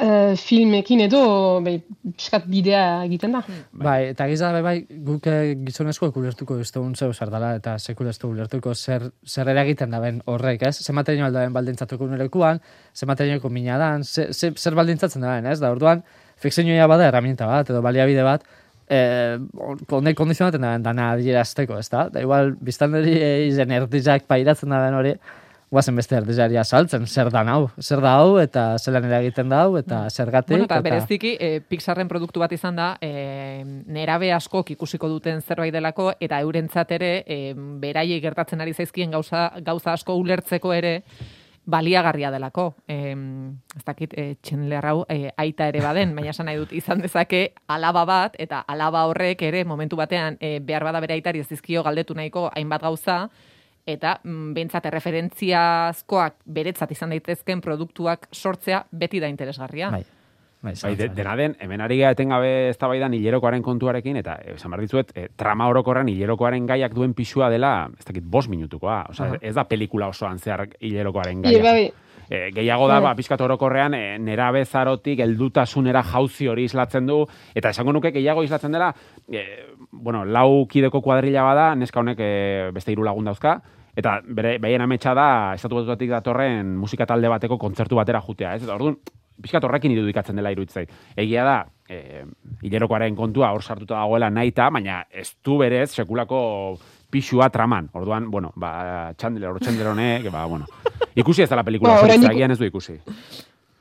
uh, 0.02 0.34
filmekin 0.38 1.02
edo, 1.04 1.20
bai, 1.64 1.76
piskat 2.16 2.46
bidea 2.50 3.04
egiten 3.06 3.34
da. 3.37 3.42
Bai, 3.72 4.11
eta 4.12 4.26
giza 4.30 4.50
bai, 4.54 4.62
bai 4.64 5.02
guk 5.06 5.26
eh, 5.30 5.54
gizonezkoek 5.66 6.16
ulertuko 6.20 6.58
ez 6.62 6.70
dugun 6.74 6.94
zeu 6.96 7.11
zer 7.12 7.32
dela, 7.32 7.54
eta 7.58 7.76
sekula 7.78 8.14
ez 8.14 8.18
dugu 8.18 8.37
ulertuko 8.37 8.74
zer, 8.74 9.08
zer 9.26 9.50
eragiten 9.54 9.90
daben 9.94 10.22
horrek, 10.26 10.62
ez? 10.68 10.76
Ze 10.84 10.94
material 10.96 11.28
aldaben 11.28 11.56
baldintzatuko 11.56 12.08
nirekuan, 12.12 12.62
ze 12.94 13.06
materialeko 13.06 13.50
mina 13.50 13.78
dan, 13.78 14.04
ze, 14.04 14.32
ze, 14.32 14.52
zer 14.56 14.78
baldintzatzen 14.78 15.26
daben, 15.26 15.50
ez? 15.50 15.58
Da, 15.62 15.72
orduan, 15.74 16.04
fikzioa 16.38 16.87
bada 16.90 17.08
herramienta 17.08 17.48
bat, 17.50 17.70
edo 17.70 17.82
baliabide 17.82 18.24
bat, 18.26 18.46
eh, 18.88 19.37
honek 19.90 20.16
kondizionaten 20.16 20.64
daben 20.64 20.87
dana 20.87 21.12
adierazteko, 21.16 21.78
ez 21.78 21.90
da? 21.92 22.08
Da, 22.14 22.24
igual, 22.24 22.54
biztanleri 22.61 23.18
izen 23.48 23.74
erdizak 23.82 24.26
pairatzen 24.30 24.72
daben 24.74 24.96
hori, 25.00 25.18
guazen 25.70 25.96
beste 25.96 26.16
erdizaria 26.16 26.64
saltzen, 26.64 27.07
zer 27.07 27.31
da 27.33 27.42
hau, 27.52 27.68
zer 27.81 28.00
da 28.00 28.14
hau, 28.20 28.38
eta 28.40 28.78
zelan 28.78 29.04
eragiten 29.04 29.50
da 29.52 29.62
hau, 29.64 29.76
eta 29.76 30.07
zergatik. 30.09 30.54
Bueno, 30.57 30.68
eta 30.68 30.81
bereziki, 30.85 31.35
e, 31.38 31.61
Pixarren 31.61 32.09
produktu 32.09 32.40
bat 32.40 32.52
izan 32.57 32.78
da, 32.78 32.94
e, 33.00 33.64
nerabe 33.87 34.33
askok 34.33 34.72
ikusiko 34.76 35.11
duten 35.12 35.42
zerbait 35.42 35.74
delako, 35.74 36.12
eta 36.20 36.40
eurentzat 36.40 36.94
ere, 36.96 37.11
e, 37.26 37.52
beraiei 37.54 38.20
gertatzen 38.24 38.64
ari 38.64 38.72
zaizkien 38.72 39.12
gauza, 39.12 39.50
gauza 39.66 39.92
asko 39.92 40.16
ulertzeko 40.16 40.72
ere, 40.72 41.02
baliagarria 41.68 42.31
delako. 42.33 42.70
E, 42.88 43.12
ez 43.76 43.85
dakit, 43.85 44.14
e, 44.16 44.38
Chandler 44.40 44.87
hau 44.88 45.02
e, 45.04 45.35
aita 45.37 45.68
ere 45.68 45.83
baden, 45.85 46.14
baina 46.16 46.33
esan 46.33 46.48
nahi 46.48 46.57
dut 46.62 46.72
izan 46.72 47.04
dezake 47.04 47.42
alaba 47.68 48.07
bat, 48.09 48.40
eta 48.40 48.62
alaba 48.72 49.04
horrek 49.11 49.44
ere 49.50 49.66
momentu 49.68 50.00
batean 50.00 50.40
e, 50.40 50.59
behar 50.64 50.88
bada 50.88 51.04
bere 51.04 51.18
aitari 51.18 51.44
ez 51.44 51.48
dizkio 51.50 51.85
galdetu 51.85 52.16
nahiko 52.16 52.48
hainbat 52.54 52.88
gauza, 52.88 53.20
eta 53.88 54.18
mm, 54.22 54.53
behintzat 54.57 54.87
erreferentziazkoak 54.90 56.38
beretzat 56.44 56.92
izan 56.92 57.14
daitezken 57.14 57.62
produktuak 57.64 58.29
sortzea 58.33 58.85
beti 58.92 59.20
da 59.20 59.31
interesgarria. 59.33 59.90
Bai. 59.94 60.05
Bai, 60.61 60.72
Bai, 60.83 60.96
de, 60.98 61.07
dena 61.14 61.37
den, 61.38 61.53
hemen 61.62 61.81
ari 61.85 62.01
gara 62.01 62.16
etengabe 62.16 62.48
eztabaidan 62.72 63.12
hilerokoaren 63.14 63.62
kontuarekin, 63.62 64.16
eta 64.18 64.40
eh, 64.42 64.57
esan 64.57 64.72
behar 64.74 64.83
dizuet, 64.83 65.12
eh, 65.14 65.29
trama 65.38 65.68
orokorren 65.70 66.09
hilerokoaren 66.11 66.66
gaiak 66.66 66.96
duen 66.96 67.14
pisua 67.14 67.46
dela, 67.53 67.87
ez 67.94 68.05
dakit, 68.09 68.27
bost 68.27 68.51
minutukoa. 68.51 69.05
Osea, 69.14 69.29
Aha. 69.37 69.38
ez 69.40 69.55
da 69.55 69.64
pelikula 69.70 70.09
osoan 70.11 70.42
zehar 70.42 70.66
hilerokoaren 70.81 71.44
Ie, 71.46 71.61
gaia. 71.61 71.62
bai, 71.70 71.88
E, 72.29 72.51
gehiago 72.53 72.85
da, 72.90 72.98
Bai. 72.98 73.07
ba, 73.07 73.14
pixkat 73.16 73.40
orokorrean, 73.40 73.94
e, 73.96 74.18
nera 74.20 74.51
bezarotik 74.53 75.22
heldutasunera 75.24 76.03
jauzi 76.05 76.44
hori 76.53 76.66
islatzen 76.68 77.07
du, 77.09 77.22
eta 77.57 77.70
esango 77.72 77.94
nuke 77.96 78.11
gehiago 78.12 78.42
islatzen 78.44 78.74
dela, 78.77 78.90
e, 79.33 79.44
bueno, 79.90 80.27
lau 80.29 80.66
kideko 80.68 81.01
kuadrilla 81.01 81.46
bada, 81.46 81.70
neska 81.74 82.03
honek 82.03 82.20
e, 82.20 82.29
beste 82.77 82.92
hiru 82.92 83.07
lagun 83.07 83.31
dauzka, 83.31 83.62
eta 83.98 84.18
bere, 84.24 84.56
behien 84.62 84.84
ametsa 84.84 85.14
da, 85.16 85.28
estatu 85.58 85.80
batuetatik 85.80 86.12
datorren 86.14 86.76
musika 86.78 87.06
talde 87.08 87.30
bateko 87.32 87.58
kontzertu 87.58 87.98
batera 87.98 88.20
jutea, 88.22 88.54
ez? 88.54 88.62
Eta 88.62 88.76
orduan, 88.76 88.98
pixkat 89.42 89.64
horrekin 89.66 89.94
irudikatzen 89.94 90.38
dela 90.38 90.52
iruditzai. 90.54 90.84
Egia 91.18 91.46
da, 91.46 91.56
e, 91.90 92.22
hilerokoaren 92.66 93.16
kontua 93.18 93.50
hor 93.54 93.62
sartuta 93.62 93.98
dagoela 93.98 94.30
naita, 94.30 94.68
baina 94.74 95.02
ez 95.11 95.32
du 95.44 95.58
berez 95.58 95.90
sekulako 95.90 96.40
pixua 97.11 97.48
traman. 97.50 97.90
Orduan, 97.98 98.30
bueno, 98.30 98.52
ba, 98.56 99.12
Chandler, 99.18 99.50
hor 99.50 99.62
Chandler 99.64 99.90
honek, 99.92 100.30
ba, 100.32 100.44
bueno, 100.46 100.66
ikusi 101.14 101.42
ez 101.42 101.50
da 101.50 101.58
la 101.58 101.66
pelikula, 101.66 101.98
Ba, 102.02 102.18
ez 102.18 102.58
du 102.58 102.66
ikusi. 102.66 102.98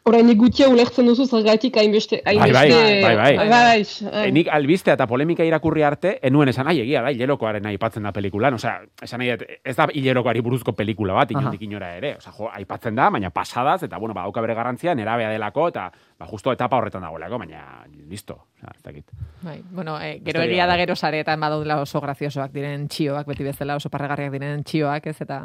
Orain 0.08 0.30
gutia 0.40 0.68
ulertzen 0.72 1.08
duzu 1.10 1.26
zergatik 1.28 1.78
hainbeste, 1.78 2.22
bai, 2.26 2.36
hainbeste... 2.38 2.78
bai, 3.04 3.16
bai. 3.16 3.32
bai, 3.38 3.48
bai. 3.50 4.24
E, 4.24 4.32
nik 4.36 4.50
albistea 4.54 4.96
eta 4.98 5.08
polemika 5.10 5.46
irakurri 5.48 5.84
arte, 5.84 6.14
enuen 6.30 6.52
esan, 6.54 6.70
ai, 6.72 6.78
egia 6.84 7.02
da, 7.06 7.12
hilerokoaren 7.16 7.68
aipatzen 7.72 8.08
da 8.08 8.14
pelikulan, 8.16 8.58
osea, 8.58 8.78
esan 9.04 9.24
nahi, 9.24 9.34
ez 9.68 9.76
da 9.78 9.88
hilerokoari 9.94 10.44
buruzko 10.46 10.74
pelikula 10.78 11.18
bat, 11.18 11.34
inondik 11.36 11.66
inora 11.68 11.94
ere, 11.98 12.16
osea, 12.22 12.34
jo, 12.38 12.52
aipatzen 12.60 12.96
da, 12.98 13.10
baina 13.14 13.32
pasadaz, 13.36 13.82
eta, 13.88 14.00
bueno, 14.00 14.16
ba, 14.18 14.28
dauka 14.28 14.44
bere 14.46 14.56
garrantzia, 14.58 14.96
nerabea 14.98 15.34
delako, 15.34 15.68
eta, 15.74 15.90
ba, 16.18 16.30
justo 16.32 16.56
etapa 16.56 16.80
horretan 16.80 17.04
dagoelako, 17.08 17.42
baina, 17.44 17.66
listo, 18.08 18.40
osea, 18.58 18.76
ez 18.76 18.84
dakit. 18.86 19.12
Bai, 19.44 19.60
bueno, 19.72 20.00
e, 20.02 20.18
gero 20.26 20.46
egia 20.46 20.70
da 20.70 20.80
gero 20.80 20.96
sareetan 20.96 21.44
badaudela 21.44 21.82
oso 21.84 22.02
graziosoak 22.04 22.56
diren 22.56 22.88
txioak, 22.88 23.28
beti 23.28 23.46
bezala 23.48 23.76
oso 23.78 23.92
parregarriak 23.94 24.32
diren 24.34 24.64
txioak, 24.64 25.12
ez, 25.12 25.20
eta 25.28 25.44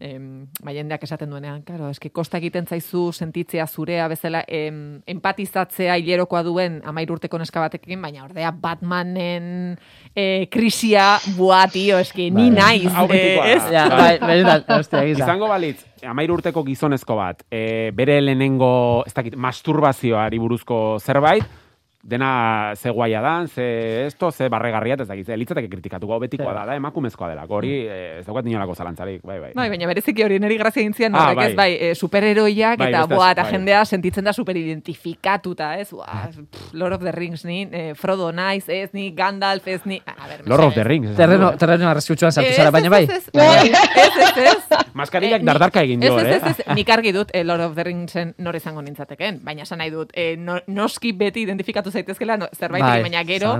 em, 0.00 0.46
ba, 0.64 0.72
jendeak 0.74 1.02
esaten 1.06 1.30
duenean, 1.30 1.62
claro, 1.66 1.88
eski 1.92 2.10
kosta 2.10 2.38
egiten 2.40 2.66
zaizu 2.66 3.10
sentitzea 3.12 3.66
zurea 3.66 4.08
bezala 4.10 4.42
em, 4.48 5.00
empatizatzea 5.06 5.96
hilerokoa 6.00 6.42
duen 6.46 6.80
amair 6.88 7.12
urteko 7.14 7.38
neska 7.38 7.62
batekin, 7.62 8.02
baina 8.02 8.24
ordea 8.24 8.52
Batmanen 8.52 9.78
e, 10.14 10.46
krisia, 10.52 11.16
bua, 11.36 11.64
tio, 11.72 12.00
eski, 12.02 12.30
ni 12.34 12.50
naiz, 12.50 12.90
Hau 12.92 13.06
betikoa 13.10 13.48
eh, 13.48 13.56
ez? 13.56 13.64
Ja, 13.72 13.86
bai, 13.92 14.12
benetan, 14.20 14.66
hostia. 14.76 15.04
Izango 15.14 15.48
balitz, 15.50 15.80
amairu 16.08 16.40
urteko 16.40 16.64
gizonezko 16.66 17.16
bat, 17.18 17.44
e, 17.50 17.90
bere 17.94 18.20
lehenengo, 18.20 18.72
ez 19.06 19.14
dakit, 19.16 19.36
masturbazioari 19.38 20.40
buruzko 20.42 20.82
zerbait, 21.00 21.61
dena 22.02 22.72
ze 22.76 22.90
guaia 22.90 23.20
dan, 23.22 23.46
ze 23.48 24.06
esto, 24.06 24.30
ze 24.32 24.48
barregarria, 24.50 24.96
ez 25.00 25.06
dakit, 25.08 25.28
litzateke 25.38 25.68
kritikatuko, 25.70 26.18
betikoa 26.18 26.52
da, 26.52 26.64
da, 26.66 26.74
emakumezkoa 26.74 27.28
delako, 27.30 27.54
hori, 27.60 27.70
eh, 27.86 28.18
ez 28.18 28.26
daukat 28.26 28.46
inolako 28.46 28.74
zalantzarik, 28.74 29.22
bai, 29.22 29.38
bai. 29.38 29.52
Bai, 29.54 29.68
baina 29.70 29.86
bereziki 29.86 30.24
hori 30.26 30.38
neri 30.42 30.56
grazia 30.58 30.82
egin 30.82 30.94
zian, 30.98 31.14
Ah, 31.14 31.28
horrek 31.30 31.50
ez, 31.50 31.54
bai. 31.56 31.76
bai, 31.78 31.90
e, 31.90 31.94
superheroiak, 31.94 32.78
Bai, 32.78 32.88
eta, 32.90 33.06
boa, 33.06 33.30
eta 33.30 33.42
bai. 33.44 33.52
jendea 33.52 33.84
sentitzen 33.84 34.24
da 34.24 34.32
superidentifikatuta, 34.32 35.76
ez? 35.78 35.92
Ua, 35.92 36.06
pff, 36.30 36.72
Lord 36.74 36.94
of 36.94 37.02
the 37.02 37.12
Rings, 37.12 37.44
ni, 37.44 37.68
eh, 37.70 37.94
Frodo 37.94 38.32
naiz, 38.32 38.68
ez, 38.68 38.90
ni 38.92 39.10
Gandalf, 39.14 39.66
ez, 39.68 39.80
ni... 39.84 40.02
A 40.04 40.26
ver, 40.26 40.42
Lord 40.46 40.64
of 40.64 40.74
the 40.74 40.84
Rings. 40.84 41.14
Terreno, 41.16 41.52
terreno 41.56 41.88
arrezkutxoan 41.88 42.32
sartu 42.32 42.52
zara, 42.52 42.70
baina 42.74 42.88
bai. 42.90 43.04
Ez, 43.04 43.10
ez, 43.10 43.30
bai, 43.32 43.70
ez. 43.70 44.62
Maskarillak 44.94 45.38
Eh, 45.40 45.44
ni- 45.44 45.46
dardarka 45.46 45.82
egin 45.82 46.00
dio, 46.00 46.18
eh? 46.18 46.34
ez, 46.36 46.42
ez, 46.42 46.58
ez, 46.66 46.74
nik 46.76 46.88
argi 46.90 47.12
dut 47.14 47.30
Lord 47.44 47.62
of 47.64 47.74
the 47.74 47.84
Ringsen 47.84 48.34
nor 48.38 48.56
izango 48.58 48.82
nintzateken, 48.82 49.38
baina 49.44 49.62
esan 49.62 49.78
nahi 49.78 49.90
dut, 49.94 50.10
no, 50.38 50.58
noski 50.66 51.12
beti 51.16 51.42
identifikatu 51.46 51.90
zaitezkela 51.92 52.36
no, 52.36 52.48
zerbait, 52.56 52.82
Bai, 52.84 53.02
baina 53.02 53.24
gero, 53.24 53.54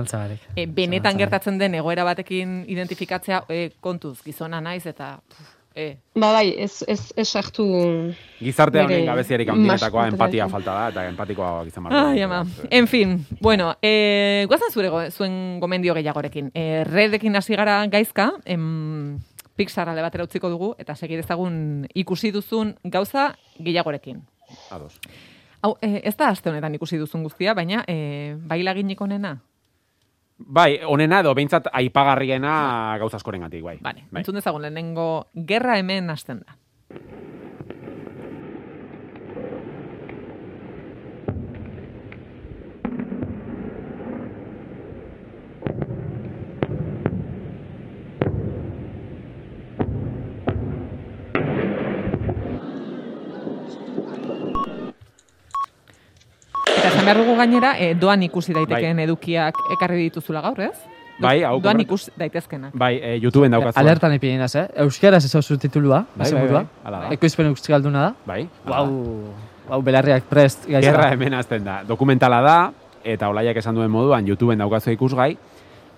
eh, 0.55 0.65
benetan 0.67 1.17
gertatzen 1.17 1.57
den 1.57 1.75
egoera 1.75 2.03
batekin 2.03 2.63
identifikatzea 2.67 3.43
eh, 3.49 3.71
kontuz, 3.79 4.21
gizona 4.23 4.61
naiz, 4.61 4.85
eta... 4.85 5.19
pff, 5.27 5.59
Eh, 5.75 5.95
Ba, 6.13 6.27
bai, 6.31 6.51
ez, 6.61 6.83
ez, 6.87 6.99
ez 7.17 7.23
sartu... 7.27 7.63
Gizarte 8.37 8.77
honen 8.77 8.91
Bere 8.91 9.05
gabeziarik 9.07 9.49
handienetakoa 9.49 10.03
maskuntera 10.03 10.27
empatia 10.27 10.45
falta 10.51 10.73
da, 10.75 10.83
eta 10.91 11.05
empatikoa 11.09 11.63
izan 11.65 11.87
behar 11.87 12.11
Ai, 12.11 12.21
ama. 12.21 12.43
En 12.69 12.85
fin, 12.87 13.15
bueno, 13.41 13.71
eh, 13.81 14.45
guazen 14.47 14.69
zure 14.69 14.89
go- 14.93 15.09
zuen 15.09 15.57
gomendio 15.59 15.95
gehiagorekin. 15.97 16.51
Eh, 16.53 16.83
redekin 16.85 17.35
hasi 17.35 17.55
gara 17.57 17.79
gaizka, 17.87 18.33
em, 18.45 19.17
Pixar 19.55 19.89
alde 19.89 20.05
batera 20.05 20.23
utziko 20.29 20.47
dugu, 20.53 20.75
eta 20.77 20.93
segir 20.93 21.17
ezagun 21.25 21.87
ikusi 21.95 22.29
duzun 22.31 22.75
gauza 22.83 23.31
gehiagorekin. 23.57 24.21
Ados. 24.69 24.99
Hau, 25.63 25.77
eh, 25.81 26.01
ez 26.03 26.17
da 26.19 26.27
aste 26.27 26.51
honetan 26.51 26.75
ikusi 26.75 26.97
duzun 26.99 27.23
guztia, 27.23 27.53
baina 27.55 27.85
eh, 27.87 28.35
bailaginik 28.35 28.99
onena? 29.01 29.37
Bai, 30.37 30.81
onena 30.83 31.21
edo 31.23 31.31
behintzat 31.37 31.69
aipagarriena 31.71 32.97
gauza 32.99 33.15
askorengatik, 33.15 33.63
bai. 33.63 33.77
Vale, 33.85 34.03
bai. 34.09 34.23
entzun 34.23 34.35
dezagun 34.35 34.65
lehenengo 34.65 35.07
gerra 35.47 35.77
hemen 35.79 36.11
hasten 36.11 36.41
da. 36.43 36.57
Esan 57.03 57.15
behar 57.15 57.25
dugu 57.25 57.37
gainera, 57.37 57.75
eh, 57.79 57.93
doan 57.95 58.23
ikusi 58.23 58.53
daitekeen 58.53 58.99
edukiak 59.03 59.55
ekarri 59.75 60.07
dituzula 60.07 60.41
gaur, 60.41 60.59
ez? 60.61 60.75
Bai, 61.19 61.43
hau 61.45 61.59
Doan 61.61 61.79
ikus 61.79 62.09
daitezkenak. 62.17 62.73
Bai, 62.73 62.97
e, 62.97 63.17
YouTubeen 63.21 63.51
daukatzu. 63.53 63.79
Alertan 63.79 64.15
ipini 64.15 64.37
naz, 64.37 64.55
eh? 64.55 64.65
Euskaraz 64.81 65.23
ez 65.25 65.35
hau 65.35 65.57
titulua, 65.57 66.05
Bai, 66.15 66.31
bai, 66.31 66.41
bai, 66.41 66.65
bai, 66.83 66.91
da. 66.91 67.01
Ekoizpen 67.13 67.45
euskalduna 67.51 68.01
da. 68.01 68.13
Bai. 68.25 68.43
da. 68.43 68.71
Guau, 68.71 68.87
guau, 69.67 69.81
belarriak 69.81 70.23
prest, 70.23 70.65
gaizka. 70.65 70.91
Gerra 70.91 71.11
hemen 71.13 71.33
hasten 71.33 71.63
da. 71.63 71.83
Dokumentala 71.83 72.41
da, 72.41 72.57
eta 73.03 73.29
olaiak 73.29 73.57
esan 73.57 73.75
duen 73.75 73.91
moduan, 73.91 74.25
YouTubeen 74.27 74.59
daukatzu 74.59 74.91
ikusgai. 74.91 75.37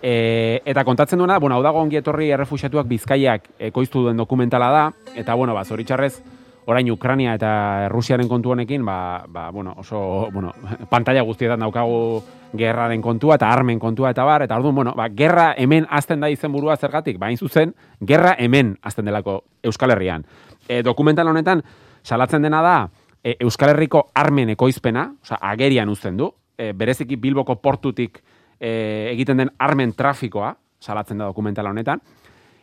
E, 0.03 0.61
eta 0.65 0.83
kontatzen 0.83 1.17
duena, 1.17 1.39
bueno, 1.39 1.55
hau 1.55 1.63
dago 1.63 1.79
ongi 1.79 1.97
etorri 1.97 2.29
errefuxiatuak 2.35 2.85
bizkaiak 2.85 3.47
ekoiztu 3.71 4.03
duen 4.03 4.17
dokumentala 4.17 4.69
da, 4.69 4.85
eta 5.15 5.33
bueno, 5.33 5.55
ba, 5.55 5.63
zoritxarrez, 5.63 6.19
orain 6.65 6.89
Ukrania 6.91 7.35
eta 7.37 7.87
Rusiaren 7.89 8.27
kontu 8.27 8.51
honekin, 8.51 8.85
ba, 8.85 9.25
ba, 9.27 9.49
bueno, 9.51 9.73
oso, 9.77 10.29
bueno, 10.33 10.53
pantalla 10.89 11.21
guztietan 11.21 11.59
daukagu 11.59 12.23
gerraren 12.57 13.01
kontua 13.01 13.35
eta 13.35 13.51
armen 13.51 13.79
kontua 13.79 14.11
eta 14.11 14.23
bar, 14.23 14.45
eta 14.45 14.57
orduan, 14.57 14.75
bueno, 14.75 14.93
ba, 14.95 15.09
gerra 15.09 15.53
hemen 15.57 15.85
azten 15.89 16.19
da 16.19 16.29
izenburua 16.29 16.77
zergatik, 16.77 17.19
ba, 17.19 17.27
hain 17.27 17.37
zuzen, 17.37 17.75
gerra 18.01 18.35
hemen 18.39 18.75
azten 18.81 19.05
delako 19.05 19.43
Euskal 19.63 19.91
Herrian. 19.91 20.25
E, 20.67 20.81
dokumental 20.83 21.27
honetan, 21.27 21.63
salatzen 22.03 22.41
dena 22.41 22.61
da, 22.65 22.77
e, 23.21 23.37
Euskal 23.45 23.75
Herriko 23.75 24.09
armen 24.15 24.55
ekoizpena, 24.55 25.11
osea, 25.21 25.41
agerian 25.41 25.89
uzten 25.89 26.17
du, 26.17 26.31
e, 26.57 26.71
bereziki 26.73 27.19
Bilboko 27.21 27.59
portutik 27.61 28.21
e, 28.59 29.11
egiten 29.11 29.43
den 29.43 29.53
armen 29.59 29.93
trafikoa, 29.93 30.55
salatzen 30.81 31.21
da 31.21 31.29
dokumentala 31.29 31.69
honetan, 31.69 32.01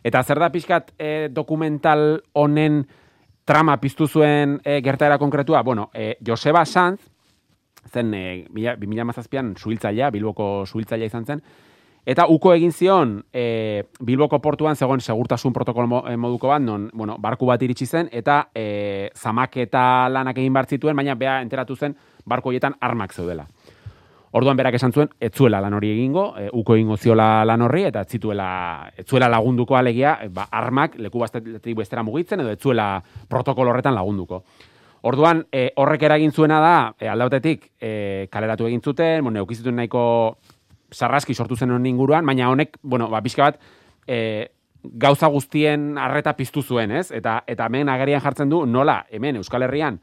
Eta 0.02 0.22
zer 0.26 0.40
da 0.42 0.48
pixkat 0.50 0.90
e, 0.98 1.28
dokumental 1.30 2.24
honen 2.34 2.82
trama 3.44 3.76
piztu 3.80 4.06
zuen 4.06 4.60
e, 4.64 4.80
gertaera 4.82 5.18
konkretua? 5.18 5.62
Bueno, 5.62 5.90
e, 5.94 6.16
Joseba 6.24 6.64
Sanz, 6.64 7.00
zen 7.90 8.14
e, 8.14 8.46
mila- 8.50 8.76
2017an 8.76 9.56
suhiltzailea, 9.58 10.10
Bilboko 10.10 10.64
suhiltzailea 10.66 11.06
izan 11.06 11.26
zen, 11.26 11.42
Eta 12.02 12.24
uko 12.26 12.50
egin 12.50 12.72
zion 12.74 13.20
e, 13.30 13.84
Bilboko 14.02 14.40
portuan 14.42 14.74
zegoen 14.74 15.00
segurtasun 15.00 15.52
protokolo 15.54 15.86
mo- 15.86 16.02
eh, 16.10 16.16
moduko 16.16 16.48
bat, 16.50 16.60
non, 16.60 16.88
bueno, 16.92 17.14
barku 17.22 17.46
bat 17.46 17.62
iritsi 17.62 17.86
zen, 17.86 18.08
eta 18.10 18.48
e, 18.54 19.10
zamaketa 19.14 20.08
lanak 20.10 20.38
egin 20.42 20.52
behar 20.52 20.66
zituen, 20.66 20.96
baina 20.98 21.14
bea 21.14 21.36
enteratu 21.42 21.76
zen 21.76 21.94
barko 22.26 22.50
horietan 22.50 22.74
armak 22.80 23.14
zeudela. 23.14 23.46
Orduan 24.32 24.56
berak 24.56 24.78
esan 24.78 24.94
zuen, 24.96 25.10
ez 25.20 25.28
zuela 25.36 25.60
lan 25.60 25.74
hori 25.76 25.90
egingo, 25.92 26.30
e, 26.40 26.46
uko 26.56 26.74
egingo 26.78 26.96
ziola 26.96 27.44
lan 27.44 27.66
horri, 27.66 27.82
eta 27.84 28.00
ez 28.00 28.14
zituela, 28.16 28.46
ez 28.96 29.04
zuela 29.04 29.28
lagunduko 29.28 29.76
alegia, 29.76 30.14
e, 30.24 30.30
ba, 30.32 30.46
armak 30.50 30.96
leku 30.96 31.20
bastetik 31.20 31.76
bestera 31.76 32.02
mugitzen, 32.02 32.40
edo 32.40 32.54
ez 32.54 32.58
zuela 32.58 32.86
protokolo 33.28 33.74
horretan 33.74 33.94
lagunduko. 33.94 34.40
Orduan, 35.04 35.44
e, 35.52 35.66
horrek 35.76 36.06
eragin 36.08 36.32
zuena 36.32 36.62
da, 36.64 36.76
e, 36.96 37.10
alde 37.12 37.26
batetik, 37.28 37.68
e, 37.76 37.92
kaleratu 38.32 38.70
egin 38.70 38.80
zuten, 38.80 39.20
bueno, 39.26 39.42
eukizituen 39.44 39.76
nahiko 39.76 40.04
sarraski 40.92 41.34
sortu 41.34 41.56
zen 41.56 41.74
honen 41.74 41.90
inguruan, 41.92 42.24
baina 42.24 42.48
honek, 42.48 42.78
bueno, 42.82 43.10
ba, 43.12 43.20
pixka 43.20 43.50
bat, 43.50 43.60
e, 44.06 44.48
gauza 44.82 45.28
guztien 45.28 45.98
arreta 45.98 46.32
piztu 46.38 46.62
zuen, 46.62 46.90
ez? 46.90 47.10
Eta, 47.12 47.42
eta 47.46 47.68
hemen 47.68 47.92
agerian 47.92 48.24
jartzen 48.24 48.48
du, 48.48 48.64
nola, 48.64 49.02
hemen 49.10 49.42
Euskal 49.42 49.68
Herrian, 49.68 50.00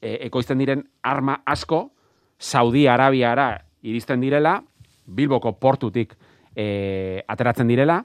e, 0.00 0.20
ekoizten 0.28 0.62
diren 0.62 0.86
arma 1.02 1.40
asko, 1.44 1.88
Saudi 2.38 2.86
Arabiara 2.86 3.64
iristen 3.82 4.20
direla, 4.20 4.62
Bilboko 5.06 5.58
portutik 5.60 6.14
e, 6.56 7.22
ateratzen 7.28 7.68
direla, 7.68 8.04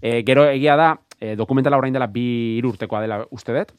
e, 0.00 0.22
gero 0.24 0.46
egia 0.48 0.76
da, 0.76 0.94
e, 1.20 1.34
dokumentala 1.36 1.76
orain 1.76 1.92
dela 1.92 2.08
bi 2.08 2.56
hiru 2.58 2.72
urtekoa 2.74 3.02
dela 3.04 3.22
uste 3.30 3.54
dut, 3.56 3.74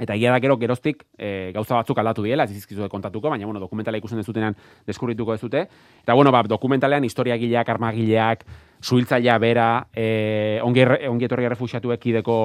Eta 0.00 0.14
egia 0.16 0.32
da 0.32 0.40
gero 0.40 0.56
geroztik 0.56 1.02
e, 1.20 1.50
gauza 1.52 1.76
batzuk 1.76 1.98
aldatu 2.00 2.22
diela, 2.24 2.46
ez 2.48 2.54
dizkizu 2.54 2.88
kontatuko, 2.88 3.28
baina 3.28 3.44
bueno, 3.44 3.60
dokumentala 3.60 3.98
ikusten 4.00 4.22
dezutenean 4.22 4.56
deskubrituko 4.88 5.36
dezute. 5.36 5.66
Eta 6.00 6.16
bueno, 6.16 6.32
ba, 6.32 6.40
dokumentalean 6.48 7.04
historiagileak, 7.04 7.68
armagileak, 7.68 8.46
suhiltzailea 8.80 9.36
bera, 9.38 9.68
e, 9.92 10.58
ongi, 10.64 10.86
ongi 11.10 11.28
etorri 11.28 11.44
errefuxiatuek 11.50 12.00
kideko 12.00 12.36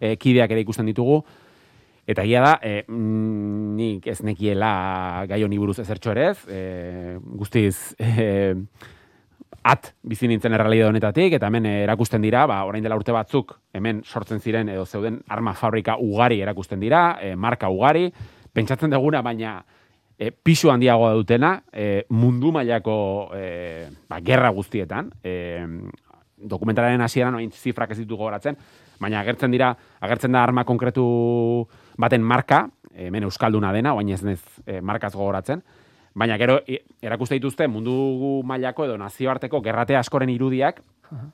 e, 0.00 0.16
kideak 0.18 0.50
ere 0.50 0.66
ikusten 0.66 0.90
ditugu. 0.90 1.20
Eta 2.06 2.22
egia 2.22 2.42
da, 2.44 2.52
e, 2.62 2.84
nik 2.86 4.04
ez 4.06 4.20
nekiela 4.22 5.26
gai 5.26 5.40
honi 5.42 5.58
buruz 5.58 5.80
ezertxo 5.82 6.12
ere 6.12 6.28
ez, 6.30 6.38
e, 6.46 6.60
guztiz 7.34 7.96
e, 7.98 8.54
at 9.66 9.90
bizi 10.06 10.28
nintzen 10.30 10.54
errealidade 10.54 10.92
honetatik, 10.92 11.34
eta 11.34 11.50
hemen 11.50 11.66
erakusten 11.66 12.22
dira, 12.22 12.44
ba, 12.46 12.60
orain 12.68 12.84
dela 12.84 12.94
urte 12.98 13.10
batzuk, 13.14 13.56
hemen 13.74 14.04
sortzen 14.06 14.38
ziren 14.38 14.70
edo 14.70 14.84
zeuden 14.86 15.18
arma 15.26 15.56
fabrika 15.58 15.96
ugari 15.98 16.38
erakusten 16.44 16.78
dira, 16.78 17.16
e, 17.18 17.34
marka 17.34 17.72
ugari, 17.74 18.06
pentsatzen 18.54 18.94
duguna, 18.94 19.24
baina 19.26 19.56
e, 20.14 20.30
pisu 20.30 20.70
handiagoa 20.70 21.10
dutena, 21.18 21.56
e, 21.72 22.04
mundu 22.14 22.52
mailako 22.54 22.98
e, 23.34 23.88
ba, 24.06 24.20
gerra 24.22 24.52
guztietan, 24.54 25.10
e, 25.26 25.34
dokumentalaren 26.36 27.02
hasieran 27.02 27.34
orain 27.34 27.50
zifrak 27.50 27.90
ez 27.90 27.98
ditu 27.98 28.14
gogoratzen, 28.14 28.54
baina 29.02 29.18
agertzen 29.24 29.50
dira, 29.50 29.72
agertzen 30.06 30.38
da 30.38 30.44
arma 30.46 30.62
konkretu 30.68 31.08
baten 31.96 32.22
marka, 32.22 32.66
hemen 32.94 33.26
euskalduna 33.28 33.72
dena, 33.72 33.94
orain 33.94 34.14
ez 34.14 34.22
nez 34.24 34.40
e, 34.66 34.80
markaz 34.80 35.14
gogoratzen, 35.14 35.62
Baina 36.16 36.38
gero 36.40 36.54
erakuste 37.04 37.36
dituzte 37.36 37.66
mundu 37.68 37.94
mailako 38.48 38.86
edo 38.86 38.94
nazioarteko 38.96 39.60
gerrate 39.60 39.98
askoren 39.98 40.30
irudiak 40.32 40.78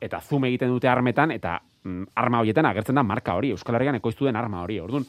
eta 0.02 0.18
zoom 0.20 0.48
egiten 0.48 0.72
dute 0.74 0.88
armetan 0.90 1.30
eta 1.30 1.60
mm, 1.84 2.08
arma 2.18 2.40
horietan 2.42 2.66
agertzen 2.66 2.98
da 2.98 3.04
marka 3.06 3.36
hori, 3.38 3.52
Euskal 3.54 3.78
Herrian 3.78 4.00
ekoiztu 4.00 4.26
den 4.26 4.36
arma 4.36 4.64
hori. 4.64 4.80
Orduan, 4.82 5.06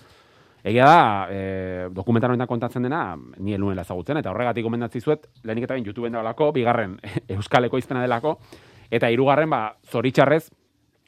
egia 0.63 0.86
da, 0.86 1.00
e, 1.26 1.88
dokumental 1.92 2.32
honetan 2.32 2.48
kontatzen 2.48 2.86
dena, 2.86 3.18
ni 3.39 3.58
elunen 3.58 3.82
ezagutzen, 3.82 4.22
eta 4.22 4.32
horregatik 4.32 4.63
gomendatzi 4.63 5.02
zuet, 5.02 5.26
lehenik 5.44 5.66
eta 5.66 5.76
bain 5.76 5.89
YouTubeen 5.89 6.13
dagoelako, 6.13 6.52
bigarren 6.56 6.96
Euskal 7.39 7.66
ekoizpena 7.68 8.06
delako, 8.06 8.38
eta 8.94 9.10
hirugarren 9.10 9.50
ba, 9.50 9.66
zoritxarrez, 9.89 10.46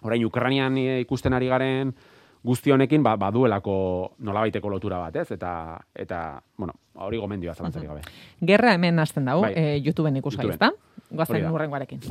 orain 0.02 0.26
Ukrainian 0.26 0.82
e, 0.82 1.00
ikusten 1.06 1.38
ari 1.38 1.54
garen 1.54 1.94
guzti 2.46 2.72
honekin 2.72 3.04
ba, 3.04 3.16
baduelako 3.20 3.76
nolabaiteko 4.20 4.70
lotura 4.70 5.00
bat, 5.02 5.16
ez? 5.24 5.32
Eta, 5.36 5.52
eta 5.96 6.22
bueno, 6.58 6.78
hori 7.08 7.18
gomendioa 7.22 7.56
zalantzarik 7.56 7.90
gabe. 7.90 8.06
Gerra 8.46 8.76
hemen 8.78 9.00
hasten 9.02 9.26
dago, 9.26 9.42
Bai. 9.48 9.54
eh, 9.56 9.82
YouTubeen 9.86 10.22
ikusgai, 10.22 10.50
ezta? 10.54 10.72
Goazen 11.12 11.50
urrengoarekin. 11.52 12.06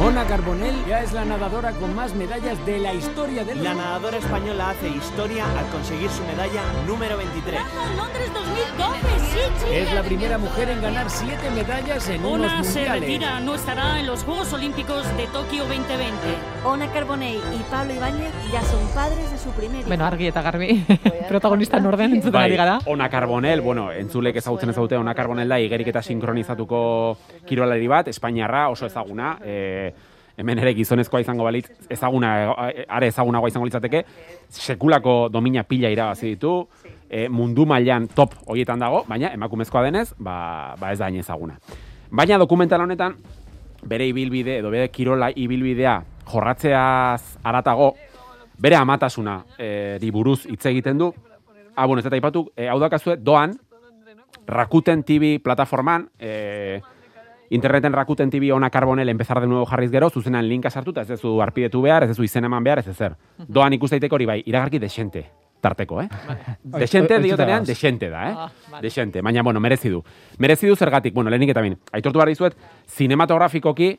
Ona 0.00 0.24
Carbonell 0.26 0.76
ya 0.86 1.02
es 1.02 1.12
la 1.12 1.24
nadadora 1.24 1.72
con 1.72 1.92
más 1.92 2.14
medallas 2.14 2.64
de 2.64 2.78
la 2.78 2.94
historia 2.94 3.44
del 3.44 3.64
La 3.64 3.74
nadadora 3.74 4.18
española 4.18 4.70
hace 4.70 4.88
historia 4.90 5.44
al 5.58 5.66
conseguir 5.70 6.08
su 6.08 6.22
medalla 6.22 6.62
número 6.86 7.16
23. 7.16 7.60
Londres 7.96 8.30
2012, 8.32 9.00
sí, 9.18 9.38
sí. 9.58 9.66
Es 9.74 9.92
la 9.92 10.02
primera 10.04 10.38
mujer 10.38 10.70
en 10.70 10.80
ganar 10.82 11.10
siete 11.10 11.50
medallas 11.50 12.08
en 12.10 12.24
unos 12.24 12.52
Ona 12.52 12.62
se 12.62 12.78
mundiales. 12.78 13.00
retira, 13.00 13.40
no 13.40 13.56
estará 13.56 13.98
en 13.98 14.06
los 14.06 14.22
Juegos 14.22 14.52
Olímpicos 14.52 15.04
de 15.16 15.26
Tokio 15.26 15.64
2020. 15.64 16.14
Ona 16.64 16.86
Carbonell 16.92 17.40
y 17.58 17.62
Pablo 17.68 17.92
Ibáñez 17.94 18.32
ya 18.52 18.62
son 18.62 18.86
padres 18.94 19.32
de 19.32 19.38
su 19.38 19.50
primer 19.50 19.80
hijo. 19.80 19.88
Bueno, 19.88 20.04
argi 20.06 20.28
eta 20.28 20.42
garbi 20.42 20.86
protagonista 21.28 21.80
norden 21.80 22.14
entzuten 22.14 22.40
ari 22.40 22.54
gara. 22.56 22.78
Ona 22.86 23.10
Carbonel, 23.10 23.60
bueno, 23.62 23.90
entzulek 23.90 24.36
ezagutzen 24.36 24.70
ezaute, 24.70 24.96
Ona 24.96 25.14
Carbonel 25.14 25.48
da 25.48 25.58
igerik 25.58 25.88
eta 25.88 26.02
sinkronizatuko 26.02 27.18
kirolari 27.46 27.88
bat, 27.88 28.06
Espainiarra 28.08 28.68
oso 28.68 28.86
ezaguna, 28.86 29.38
e, 29.42 29.87
hemen 30.38 30.60
ere 30.62 30.72
gizonezkoa 30.78 31.20
izango 31.20 31.44
balitz, 31.44 31.66
ezaguna, 31.90 32.32
are 32.54 33.10
ezagunagoa 33.10 33.50
izango 33.50 33.66
litzateke, 33.66 34.04
sekulako 34.48 35.16
domina 35.34 35.64
pila 35.66 35.90
irabazi 35.90 36.34
ditu, 36.34 36.52
e, 37.10 37.26
mundu 37.28 37.66
mailan 37.66 38.06
top 38.14 38.36
hoietan 38.46 38.78
dago, 38.78 39.02
baina 39.08 39.32
emakumezkoa 39.34 39.82
denez, 39.88 40.12
ba, 40.18 40.76
ba 40.78 40.92
ez 40.92 40.98
da 40.98 41.10
ezaguna. 41.10 41.58
Baina 42.10 42.38
dokumental 42.38 42.80
honetan, 42.80 43.16
bere 43.82 44.06
ibilbide 44.08 44.58
edo 44.58 44.70
bere 44.70 44.88
kirola 44.90 45.30
ibilbidea 45.34 46.02
jorratzeaz 46.30 47.38
aratago, 47.42 47.94
bere 48.58 48.76
amatasuna 48.76 49.40
e, 49.58 49.98
di 50.00 50.10
buruz 50.10 50.46
hitz 50.46 50.64
egiten 50.66 50.98
du. 50.98 51.12
Ah, 51.74 51.86
bueno, 51.86 52.00
ez 52.00 52.06
eta 52.06 52.16
ipatu, 52.16 52.50
e, 52.56 52.68
hau 52.68 52.78
dakazue, 52.78 53.16
doan, 53.16 53.58
Rakuten 54.48 55.02
TV 55.04 55.38
plataforman, 55.44 56.06
e, 56.18 56.80
interneten 57.50 57.92
Rakuten 57.92 58.30
TV 58.30 58.52
ona 58.54 58.70
Carbonel 58.70 59.08
empezar 59.08 59.40
de 59.40 59.46
nuevo 59.46 59.66
jarriz 59.66 59.90
gero, 59.90 60.10
zuzenan 60.10 60.48
linka 60.48 60.70
sartuta, 60.70 61.02
ez 61.02 61.08
duzu 61.08 61.40
arpidetu 61.42 61.82
behar, 61.82 62.04
ez 62.04 62.10
duzu 62.10 62.24
izen 62.24 62.44
eman 62.44 62.64
behar, 62.64 62.80
ez 62.80 62.88
ezer. 62.88 63.16
Doan 63.46 63.72
ikus 63.72 63.90
daiteke 63.90 64.14
hori 64.14 64.26
bai, 64.26 64.42
iragarki 64.46 64.78
desente 64.78 65.26
tarteko, 65.60 66.00
eh? 66.02 66.08
Desente 66.62 67.14
Oituta 67.14 67.24
diotenean, 67.26 67.64
desente 67.64 68.10
da, 68.10 68.28
eh? 68.28 68.34
Ah, 68.36 68.50
vale. 68.70 68.82
Desente, 68.82 69.22
baina, 69.22 69.42
bueno, 69.42 69.60
merezi 69.60 69.88
du. 69.88 70.02
Merezi 70.38 70.68
du 70.68 70.76
zergatik, 70.76 71.14
bueno, 71.14 71.30
lehenik 71.30 71.50
eta 71.50 71.64
bin, 71.64 71.76
aitortu 71.92 72.20
behar 72.20 72.30
dizuet, 72.30 72.56
zinematografikoki 72.86 73.96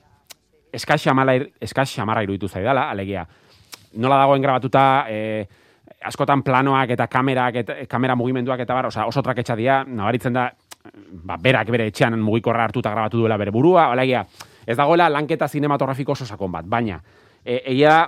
eskas 0.72 1.02
xamala, 1.04 1.36
eskas 1.60 1.92
xamarra 1.92 2.24
iruditu 2.24 2.48
zaidala, 2.48 2.90
alegia, 2.92 3.26
nola 3.98 4.22
dagoen 4.22 4.42
grabatuta, 4.42 4.84
e, 5.10 5.48
askotan 6.06 6.44
planoak 6.46 6.94
eta 6.96 7.08
kamerak, 7.12 7.62
eta, 7.64 7.78
kamera 7.90 8.16
mugimenduak 8.16 8.62
eta 8.64 8.78
bar, 8.78 8.90
osea, 8.92 9.08
oso 9.10 9.24
traketxa 9.26 9.58
dira, 9.60 9.84
nabaritzen 9.84 10.38
da, 10.38 10.50
ba, 11.12 11.38
berak 11.42 11.70
bere 11.72 11.88
etxean 11.90 12.20
mugikorra 12.20 12.66
hartuta 12.70 12.92
grabatu 12.92 13.24
duela 13.24 13.38
bere 13.38 13.52
burua, 13.52 13.92
alegia, 13.92 14.26
ez 14.66 14.78
dagoela 14.78 15.10
lanketa 15.10 15.48
zinematografiko 15.48 16.14
oso 16.14 16.26
sakon 16.26 16.52
bat, 16.52 16.66
baina, 16.68 17.02
e, 17.44 17.62
egia 17.74 17.90
da, 17.90 18.08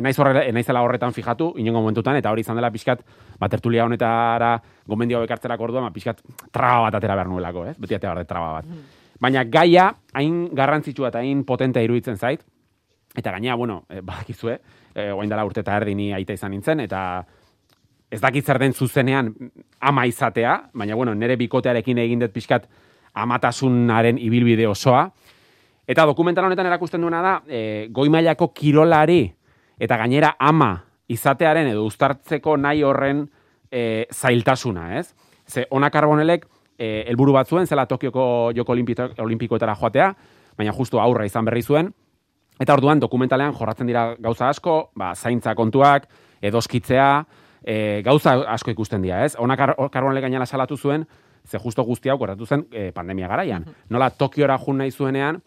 enaiz 0.00 0.16
horre, 0.18 0.44
enaizela 0.48 0.82
horretan 0.84 1.12
fijatu, 1.12 1.50
inongo 1.58 1.82
momentutan, 1.82 2.16
eta 2.20 2.30
hori 2.30 2.44
izan 2.44 2.58
dela 2.58 2.70
pixkat, 2.70 3.02
ba, 3.38 3.48
tertulia 3.50 3.84
honetara 3.84 4.54
gomendio 4.86 5.18
hau 5.18 5.26
ekartzerak 5.26 5.60
orduan, 5.60 5.88
ba, 5.88 5.94
pixkat 5.94 6.22
traba 6.52 6.86
bat 6.86 6.98
atera 7.00 7.16
behar 7.18 7.30
nuelako, 7.30 7.66
ez? 7.72 7.76
Beti 7.80 7.98
atera 7.98 8.24
traba 8.28 8.60
bat. 8.60 8.70
Baina 9.20 9.44
gaia, 9.44 9.90
hain 10.16 10.46
garrantzitsua 10.56 11.10
eta 11.10 11.24
hain 11.24 11.42
potentea 11.44 11.82
iruditzen 11.84 12.16
zait, 12.16 12.44
eta 13.16 13.34
gainea, 13.34 13.56
bueno, 13.58 13.82
e, 13.90 14.00
badakizue, 14.00 14.60
e, 14.94 15.10
oain 15.10 15.30
dela 15.30 15.44
urte 15.44 15.64
eta 15.64 15.76
erdi 15.82 15.96
ni 15.98 16.12
aita 16.14 16.36
izan 16.38 16.54
nintzen, 16.54 16.86
eta 16.86 17.02
ez 18.10 18.20
dakit 18.22 18.46
zer 18.46 18.58
den 18.58 18.72
zuzenean 18.74 19.34
ama 19.80 20.06
izatea, 20.06 20.70
baina, 20.74 20.94
bueno, 20.94 21.14
nire 21.14 21.36
bikotearekin 21.40 21.98
egin 21.98 22.20
dut 22.20 22.32
pixkat 22.32 22.68
amatasunaren 23.14 24.18
ibilbide 24.18 24.68
osoa, 24.68 25.08
Eta 25.90 26.04
dokumental 26.06 26.46
honetan 26.46 26.68
erakusten 26.68 27.02
duena 27.02 27.20
da, 27.24 27.32
e, 27.50 27.88
goi 27.90 28.06
mailako 28.14 28.52
kirolari 28.54 29.24
eta 29.80 29.96
gainera 29.98 30.36
ama 30.38 30.68
izatearen 31.10 31.72
edo 31.72 31.82
uztartzeko 31.88 32.54
nahi 32.60 32.84
horren 32.86 33.24
e, 33.66 34.06
zailtasuna, 34.14 34.84
ez? 35.00 35.08
Ze 35.50 35.64
ona 35.74 35.90
karbonelek 35.90 36.44
e, 36.78 37.08
helburu 37.08 37.34
bat 37.34 37.50
zuen, 37.50 37.66
zela 37.66 37.88
Tokioko 37.90 38.52
joko 38.54 38.76
olimpikoetara 38.76 39.74
joatea, 39.80 40.12
baina 40.56 40.76
justu 40.76 41.02
aurra 41.02 41.26
izan 41.26 41.50
berri 41.50 41.66
zuen, 41.66 41.90
Eta 42.60 42.74
orduan 42.76 43.00
dokumentalean 43.00 43.54
jorratzen 43.56 43.88
dira 43.88 44.02
gauza 44.20 44.50
asko, 44.52 44.90
ba, 44.92 45.14
zaintza 45.16 45.54
kontuak, 45.56 46.04
edoskitzea, 46.44 47.06
e, 47.64 48.02
gauza 48.04 48.34
asko 48.52 48.70
ikusten 48.70 49.02
dira, 49.02 49.24
ez? 49.24 49.34
Ona 49.38 49.56
kar 49.56 49.74
karbonelek 49.90 50.22
gainala 50.28 50.46
salatu 50.46 50.76
zuen, 50.76 51.06
ze 51.46 51.58
justo 51.58 51.82
guzti 51.84 52.08
hau 52.08 52.18
gertatu 52.18 52.46
zen 52.46 52.66
e, 52.72 52.90
pandemia 52.92 53.28
garaian. 53.28 53.64
Nola 53.88 54.10
Tokiora 54.10 54.58
jun 54.58 54.78
nahi 54.78 54.90
zuenean, 54.90 55.42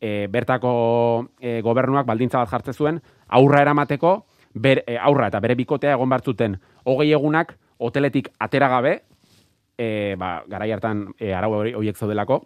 e, 0.00 0.26
bertako 0.30 1.28
e, 1.40 1.60
gobernuak 1.62 2.06
baldintza 2.06 2.38
bat 2.38 2.50
jartzen 2.50 2.74
zuen, 2.74 3.00
aurra 3.28 3.62
eramateko, 3.62 4.24
ber, 4.54 4.82
e, 4.86 4.98
aurra 4.98 5.28
eta 5.28 5.40
bere 5.40 5.54
bikotea 5.54 5.94
egon 5.96 6.10
bartzuten 6.10 6.58
hogei 6.84 7.12
egunak 7.12 7.56
hoteletik 7.78 8.28
atera 8.38 8.68
gabe, 8.68 9.02
e, 9.78 10.14
ba, 10.18 10.42
garai 10.48 10.70
hartan 10.72 11.08
e, 11.18 11.32
arau 11.34 11.52
hori- 11.60 11.74
horiek 11.74 11.96
zaudelako, 11.96 12.42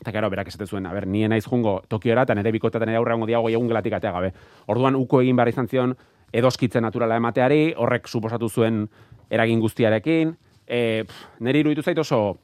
eta 0.00 0.12
gero 0.14 0.30
berak 0.30 0.48
esate 0.48 0.66
zuen, 0.66 0.86
a 0.86 0.92
ber, 0.94 1.06
nien 1.06 1.30
naiz 1.30 1.44
jungo 1.46 1.82
Tokiora, 1.88 2.22
eta 2.22 2.34
nire 2.34 2.52
bikotea 2.54 2.78
eta 2.78 2.86
nire 2.86 2.98
aurra 2.98 3.14
hongo 3.16 3.26
dia 3.26 3.40
hogei 3.40 3.54
egun 3.54 3.66
gelatik 3.68 3.96
atea 3.98 4.12
gabe. 4.12 4.32
Orduan, 4.66 4.94
uko 4.94 5.22
egin 5.24 5.36
behar 5.36 5.48
izan 5.50 5.66
zion, 5.66 5.96
edoskitze 6.32 6.80
naturala 6.80 7.16
emateari, 7.16 7.72
horrek 7.76 8.08
suposatu 8.08 8.48
zuen 8.48 8.84
eragin 9.30 9.60
guztiarekin, 9.60 10.34
e, 10.66 11.04
pff, 11.04 11.40
nire 11.40 11.62
iruditu 11.64 11.82
zait 11.82 11.98
oso, 11.98 12.38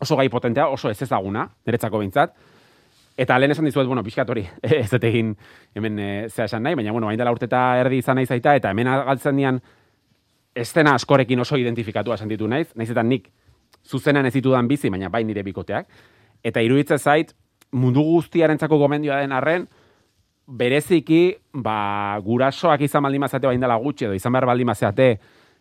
oso 0.00 0.16
gai 0.16 0.28
potentea, 0.28 0.68
oso 0.68 0.90
ez 0.90 1.02
ezaguna, 1.02 1.48
niretzako 1.66 1.98
behintzat, 1.98 2.36
Eta 3.18 3.34
lehen 3.34 3.50
esan 3.50 3.66
dizuet, 3.66 3.86
bueno, 3.90 4.04
pixkat 4.06 4.28
hori, 4.30 4.44
ez 4.62 4.86
dut 4.92 5.02
egin 5.08 5.32
hemen 5.74 5.98
e, 5.98 6.10
zea 6.30 6.44
esan 6.46 6.62
nahi, 6.62 6.76
baina, 6.78 6.92
bueno, 6.94 7.08
hain 7.10 7.18
dela 7.18 7.32
urteta 7.34 7.62
erdi 7.80 7.98
izan 7.98 8.14
nahi 8.20 8.28
zaita, 8.30 8.54
eta 8.60 8.70
hemen 8.70 8.86
galtzen 8.86 9.40
dian 9.40 9.58
estena 10.54 10.94
askorekin 10.94 11.42
oso 11.42 11.58
identifikatua 11.58 12.16
sentitu 12.16 12.46
naiz, 12.46 12.68
naiz 12.78 12.92
eta 12.92 13.02
nik 13.02 13.26
zuzenan 13.86 14.26
ez 14.26 14.32
ditudan 14.36 14.68
bizi, 14.70 14.90
baina 14.90 15.10
bai 15.10 15.24
nire 15.26 15.42
bikoteak. 15.42 15.90
Eta 16.46 16.62
iruditzen 16.62 16.98
zait, 17.02 17.34
mundu 17.72 18.04
guztiarentzako 18.06 18.78
gomendioa 18.78 19.18
den 19.24 19.34
arren, 19.34 19.66
bereziki, 20.48 21.36
ba, 21.52 22.16
gurasoak 22.24 22.80
izan 22.86 23.04
baldin 23.04 23.20
mazate 23.20 23.46
bain 23.46 23.60
dela 23.60 23.76
gutxi, 23.76 24.06
edo 24.08 24.16
izan 24.16 24.32
behar 24.32 24.46
baldin 24.48 24.66
mazate, 24.66 25.08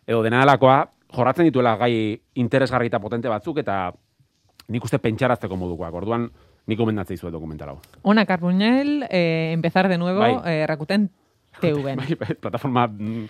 edo 0.07 0.21
dena 0.23 0.39
delakoa, 0.45 0.85
jorratzen 1.13 1.47
dituela 1.49 1.75
gai 1.79 2.15
interesgarri 2.39 2.87
eta 2.87 3.01
potente 3.03 3.27
batzuk, 3.27 3.59
eta 3.59 3.91
nik 4.71 4.83
uste 4.83 4.99
pentsarazteko 5.03 5.57
modukoak. 5.59 5.93
Orduan, 5.93 6.29
nik 6.67 6.79
gomendatzen 6.79 7.15
dizuet 7.15 7.35
dokumental 7.35 7.73
hau. 7.75 7.77
Ona 8.03 8.25
Carbonell, 8.25 9.03
eh, 9.09 9.51
empezar 9.53 9.87
de 9.87 9.97
nuevo, 9.97 10.19
Bai. 10.19 10.39
eh, 10.45 10.65
Rakuten 10.67 11.09
TV. 11.59 11.95
Bai, 11.95 12.15
bai, 12.15 12.35
plataforma 12.39 12.87
mm, 12.87 13.25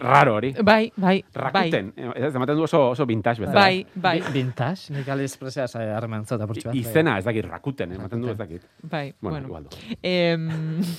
raro 0.00 0.34
hori. 0.36 0.52
Bai, 0.62 0.92
bai, 0.96 1.24
Rakuten, 1.34 1.92
bai. 1.96 2.12
ez 2.26 2.34
ematen 2.34 2.56
du 2.56 2.62
oso, 2.62 2.90
oso 2.90 3.06
vintage 3.06 3.40
bezala. 3.40 3.60
Bai, 3.60 3.86
bai. 3.94 4.20
Vintage, 4.32 4.92
nik 4.94 5.08
aliexpresea 5.08 5.66
harreman 5.96 6.24
zota 6.26 6.46
bat. 6.46 6.56
bai. 6.64 6.78
Izena, 6.78 7.18
ez 7.18 7.24
dakit, 7.24 7.44
Rakuten, 7.44 7.92
eh, 7.92 7.94
ematen 7.96 8.20
du 8.20 8.28
ez 8.30 8.36
dakit. 8.38 8.62
Bai, 8.82 9.14
Bueno, 9.20 9.36
bueno. 9.38 9.46
igual 9.48 9.64
du. 9.64 9.96
Em, 10.02 10.48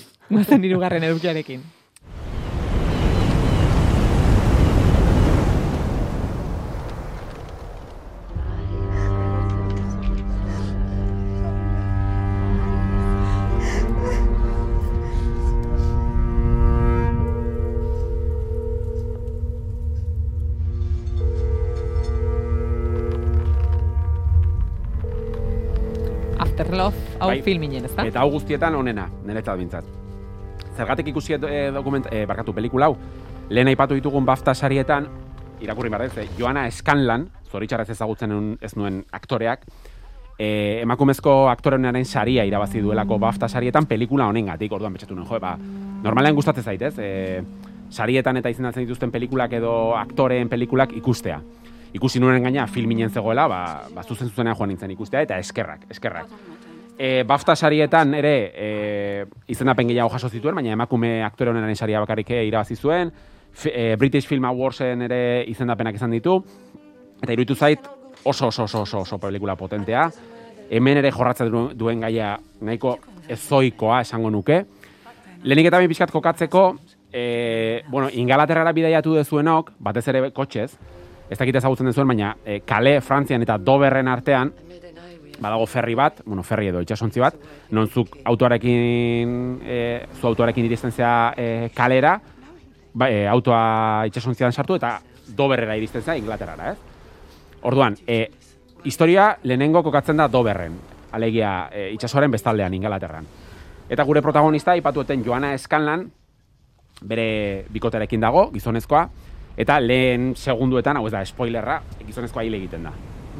Guazen 0.29 0.63
irugarren 0.63 1.03
edukiarekin. 1.03 1.61
Bai. 27.37 27.45
filminen, 27.45 27.85
ezta? 27.85 28.05
Eta 28.07 28.21
hau 28.21 28.31
guztietan 28.31 28.75
onena, 28.75 29.07
niretzat 29.25 29.57
bintzat. 29.57 29.85
Zergatik 30.77 31.07
ikusi 31.13 31.37
e, 31.37 31.71
dokument, 31.73 32.07
e, 32.11 32.25
barkatu 32.25 32.53
pelikula 32.53 32.89
hau, 32.89 32.97
lehen 33.49 33.67
aipatu 33.67 33.97
ditugun 33.97 34.25
BAFTA 34.25 34.53
sarietan, 34.53 35.07
irakurri 35.61 35.89
behar 35.89 36.09
dut, 36.09 36.37
Joana 36.37 36.69
Scanlan, 36.71 37.29
zoritxarrez 37.51 37.89
ezagutzen 37.89 38.57
ez 38.61 38.75
nuen 38.75 39.03
aktoreak, 39.11 39.65
e, 40.37 40.81
emakumezko 40.83 41.47
aktorenaren 41.49 42.05
saria 42.05 42.45
irabazi 42.45 42.81
duelako 42.81 43.17
BAFTA 43.19 43.49
sarietan 43.49 43.85
pelikula 43.85 44.27
honengatik, 44.27 44.71
orduan 44.71 44.93
betxatu 44.93 45.15
nuen, 45.15 45.27
jo, 45.27 45.39
ba, 45.41 45.55
normalean 46.03 46.35
gustatzen 46.35 46.63
zaitez, 46.63 46.93
e, 46.99 47.41
sarietan 47.89 48.37
eta 48.37 48.51
izendatzen 48.51 48.85
dituzten 48.85 49.11
pelikulak 49.11 49.53
edo 49.57 49.95
aktoreen 49.97 50.49
pelikulak 50.49 50.93
ikustea. 50.97 51.39
Ikusi 51.95 52.19
nuen 52.19 52.43
gaina 52.43 52.67
filminen 52.67 53.09
zegoela, 53.09 53.47
ba, 53.47 53.61
ba 53.95 54.03
zuzen 54.03 54.29
zuzenean 54.29 54.55
joan 54.57 54.69
nintzen 54.73 54.91
ikustea, 54.91 55.23
eta 55.25 55.39
eskerrak, 55.39 55.87
eskerrak. 55.89 56.27
E, 56.97 57.23
BAFTA 57.23 57.55
sarietan 57.55 58.13
ere 58.17 58.51
e, 58.55 59.25
izendapen 59.53 59.87
gehiago 59.87 60.09
jaso 60.09 60.29
zituen, 60.33 60.55
baina 60.57 60.71
emakume 60.73 61.21
aktore 61.23 61.51
honenaren 61.51 61.75
saria 61.77 61.99
bakarrik 62.01 62.31
irabazi 62.47 62.75
zuen. 62.75 63.11
Fi- 63.53 63.71
e, 63.73 63.95
British 63.97 64.25
Film 64.27 64.45
Awardsen 64.49 65.03
ere 65.05 65.43
izendapenak 65.47 65.95
izan 65.95 66.11
ditu. 66.11 66.39
Eta 67.21 67.33
iruditu 67.33 67.55
zait 67.55 67.85
oso 68.23 68.47
oso 68.47 68.63
oso 68.63 68.81
oso, 68.81 68.99
oso 69.05 69.19
pelikula 69.19 69.55
potentea. 69.55 70.09
Hemen 70.69 70.97
ere 70.97 71.11
jorratzen 71.11 71.51
du- 71.51 71.69
duen 71.77 72.01
gaia 72.01 72.33
nahiko 72.61 72.97
ezoikoa 73.29 74.01
esango 74.01 74.31
nuke. 74.31 74.63
Lehenik 75.43 75.67
eta 75.69 75.79
pixkat 75.87 76.11
kokatzeko, 76.11 76.75
e, 77.13 77.83
bueno, 77.87 78.09
Ingalaterrara 78.11 78.71
bidaiatu 78.73 79.13
dezuenok, 79.15 79.71
batez 79.79 80.07
ere 80.07 80.31
kotxez, 80.31 80.71
ez 81.29 81.37
dakit 81.37 81.55
ezagutzen 81.55 81.85
dezuen, 81.85 82.07
baina 82.07 82.35
e, 82.43 82.61
Kale, 82.65 83.01
Frantzian 83.01 83.41
eta 83.43 83.57
Doberren 83.57 84.07
artean, 84.07 84.51
badago 85.39 85.65
ferri 85.65 85.95
bat, 85.95 86.21
bueno, 86.25 86.43
ferri 86.43 86.71
edo 86.71 86.81
itxasontzi 86.81 87.21
bat, 87.21 87.37
non 87.71 87.87
zuk 87.87 88.17
autoarekin, 88.25 89.61
e, 89.63 89.77
zu 90.19 90.27
autoarekin 90.27 90.65
iristen 90.65 90.91
zea 90.91 91.33
e, 91.37 91.47
kalera, 91.75 92.17
ba, 92.93 93.09
e, 93.09 93.25
autoa 93.27 94.05
itxasontzian 94.09 94.53
sartu 94.53 94.77
eta 94.79 94.97
Doberrera 95.27 95.75
iristen 95.75 96.01
zea 96.01 96.15
Inglaterrara, 96.17 96.71
ez? 96.71 96.77
Orduan, 97.67 97.97
e, 98.07 98.29
historia 98.83 99.33
lehenengo 99.43 99.83
kokatzen 99.83 100.17
da 100.17 100.27
Doberren, 100.31 100.77
alegia 101.11 101.69
e, 101.71 101.89
itxasoaren 101.97 102.31
bestaldean 102.31 102.73
Ingalaterran. 102.73 103.27
Eta 103.89 104.03
gure 104.03 104.21
protagonista 104.21 104.75
ipatueten 104.75 105.23
Joana 105.23 105.57
Scanlan, 105.57 106.07
bere 107.01 107.65
bikoterekin 107.71 108.23
dago, 108.23 108.49
gizonezkoa, 108.51 109.07
eta 109.57 109.79
lehen 109.81 110.33
segunduetan, 110.35 110.97
hau 110.97 111.07
ez 111.07 111.13
da, 111.13 111.25
spoilerra, 111.25 111.81
gizonezkoa 112.05 112.45
hile 112.45 112.59
egiten 112.61 112.89
da. 112.89 112.95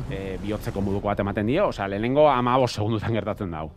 E, 0.07 0.37
bihotzeko 0.39 0.79
moduko 0.81 1.09
bat 1.09 1.19
ematen 1.19 1.47
dio, 1.49 1.67
osea, 1.73 1.87
lehenengo 1.91 2.29
ama 2.29 2.55
segundutan 2.67 3.11
gertatzen 3.13 3.51
da 3.51 3.59
hau. 3.59 3.71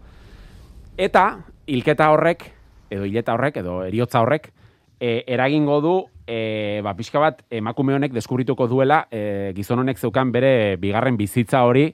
Eta, 0.97 1.41
hilketa 1.67 2.11
horrek, 2.11 2.45
edo 2.91 3.05
hileta 3.05 3.35
horrek, 3.35 3.57
edo 3.57 3.83
eriotza 3.83 4.21
horrek, 4.21 4.53
e, 5.01 5.25
eragingo 5.27 5.81
du, 5.81 5.95
e, 6.27 6.81
ba, 6.85 6.95
pixka 6.95 7.19
bat, 7.19 7.43
emakume 7.51 7.97
honek 7.97 8.13
deskubrituko 8.13 8.69
duela, 8.69 9.07
e, 9.11 9.53
gizon 9.57 9.83
honek 9.83 9.99
zeukan 9.99 10.31
bere 10.31 10.77
bigarren 10.77 11.17
bizitza 11.17 11.65
hori 11.65 11.89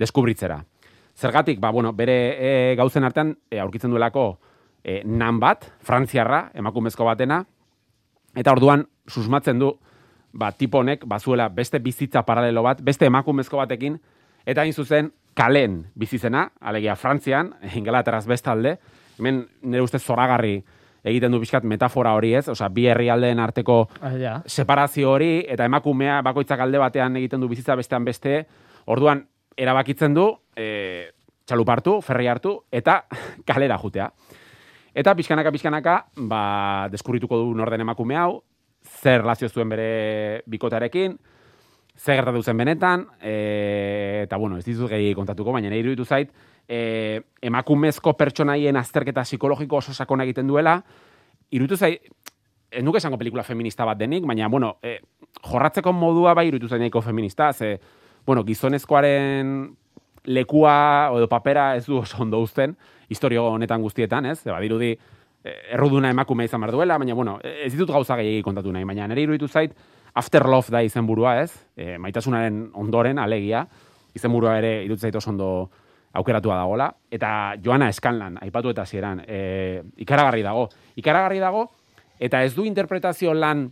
deskubritzera. 0.00 0.60
Zergatik, 1.16 1.60
ba, 1.60 1.70
bueno, 1.70 1.92
bere 1.92 2.16
e, 2.36 2.50
gauzen 2.76 3.04
artean 3.04 3.34
e, 3.50 3.60
aurkitzen 3.60 3.92
duelako 3.92 4.26
e, 4.82 5.02
nan 5.04 5.40
bat, 5.40 5.66
frantziarra, 5.84 6.50
emakumezko 6.56 7.06
batena, 7.08 7.42
eta 8.34 8.52
orduan 8.52 8.86
susmatzen 9.08 9.60
du, 9.60 9.74
ba, 10.32 10.52
tipo 10.52 10.78
honek, 10.78 11.04
bazuela 11.06 11.48
beste 11.48 11.78
bizitza 11.78 12.22
paralelo 12.26 12.62
bat, 12.62 12.80
beste 12.82 13.06
emakumezko 13.06 13.56
batekin, 13.56 14.00
eta 14.46 14.62
hain 14.62 14.72
zuzen, 14.72 15.12
kalen 15.34 15.86
bizizena, 15.94 16.50
alegia 16.60 16.96
Frantzian, 16.96 17.54
Ingalaterraz 17.78 18.26
bestalde, 18.26 18.78
hemen 19.18 19.46
nire 19.62 19.82
ustez 19.82 20.02
zoragarri 20.02 20.62
egiten 21.04 21.32
du 21.32 21.38
pixkat 21.40 21.64
metafora 21.64 22.12
hori 22.12 22.34
ez, 22.36 22.46
osea, 22.52 22.68
bi 22.68 22.84
herrialdeen 22.86 23.38
arteko 23.40 23.86
Ah, 24.02 24.10
ja. 24.20 24.34
separazio 24.46 25.10
hori, 25.14 25.46
eta 25.48 25.64
emakumea 25.64 26.18
bakoitzak 26.22 26.60
alde 26.60 26.78
batean 26.78 27.16
egiten 27.16 27.40
du 27.40 27.48
bizitza 27.48 27.74
bestean 27.78 28.04
beste, 28.04 28.42
orduan, 28.86 29.22
erabakitzen 29.56 30.12
du, 30.14 30.26
e, 30.56 31.08
txalupartu, 31.48 32.00
ferri 32.04 32.28
hartu, 32.28 32.52
eta 32.70 33.04
kalera 33.48 33.78
jutea. 33.80 34.10
Eta 34.94 35.14
pixkanaka, 35.16 35.52
pixkanaka, 35.54 35.96
ba, 36.28 36.42
deskurrituko 36.92 37.38
du 37.38 37.54
norden 37.56 37.80
emakume 37.80 38.16
hau, 38.20 38.42
zer 39.00 39.22
relazio 39.22 39.48
zuen 39.48 39.68
bere 39.72 40.42
bikotarekin, 40.50 41.16
zer 41.96 42.20
gertatu 42.20 42.42
zen 42.42 42.56
benetan, 42.60 43.06
e, 43.20 44.24
eta 44.24 44.36
bueno, 44.36 44.58
ez 44.58 44.64
dizut 44.64 44.90
gehi 44.90 45.14
kontatuko, 45.16 45.52
baina 45.52 45.68
nire 45.68 45.80
iruditu 45.84 46.04
zait, 46.04 46.32
e, 46.68 47.20
emakumezko 47.42 48.14
pertsonaien 48.16 48.76
azterketa 48.76 49.24
psikologiko 49.26 49.80
oso 49.80 49.94
sakona 49.94 50.24
egiten 50.28 50.48
duela, 50.48 50.78
iruditu 51.50 51.76
zait, 51.76 52.06
ez 52.70 52.84
nuke 52.84 53.00
esango 53.00 53.18
pelikula 53.18 53.42
feminista 53.44 53.84
bat 53.88 53.98
denik, 53.98 54.24
baina, 54.28 54.48
bueno, 54.48 54.76
e, 54.82 54.98
jorratzeko 55.50 55.92
modua 55.92 56.34
bai 56.34 56.48
iruditu 56.48 56.68
zait 56.68 57.02
feminista, 57.04 57.52
ze, 57.52 57.78
bueno, 58.26 58.44
gizonezkoaren 58.44 59.76
lekua 60.24 61.10
edo 61.16 61.28
papera 61.28 61.74
ez 61.76 61.86
du 61.86 61.98
oso 61.98 62.22
ondo 62.22 62.40
uzten, 62.40 62.76
historio 63.08 63.46
honetan 63.54 63.82
guztietan, 63.82 64.26
ez? 64.26 64.42
Badirudi 64.44 64.92
eh, 64.92 64.98
erruduna 65.44 66.10
emakume 66.12 66.44
izan 66.44 66.60
behar 66.60 66.74
duela, 66.74 66.98
baina 66.98 67.14
bueno, 67.14 67.38
ez 67.42 67.72
ditut 67.72 67.90
gauza 67.90 68.16
gehiagik 68.20 68.44
kontatu 68.44 68.72
nahi, 68.72 68.84
baina 68.84 69.08
nire 69.08 69.24
iruditu 69.24 69.48
zait 69.48 69.76
After 70.14 70.44
Love 70.46 70.72
da 70.74 70.82
izenburua, 70.82 71.38
ez? 71.42 71.52
E, 71.76 71.96
maitasunaren 71.98 72.70
ondoren 72.74 73.18
alegia, 73.18 73.64
izenburua 74.14 74.58
ere 74.58 74.80
iruditu 74.84 75.06
zait 75.06 75.28
ondo 75.30 75.70
aukeratua 76.12 76.56
dagola 76.58 76.88
eta 77.10 77.54
Joana 77.62 77.92
Scanlan 77.92 78.38
aipatu 78.42 78.72
eta 78.74 78.82
hasieran, 78.82 79.22
e, 79.26 79.82
ikaragarri 80.02 80.42
dago. 80.42 80.68
Ikaragarri 80.96 81.38
dago 81.38 81.68
eta 82.18 82.42
ez 82.44 82.54
du 82.54 82.66
interpretazio 82.66 83.32
lan 83.34 83.70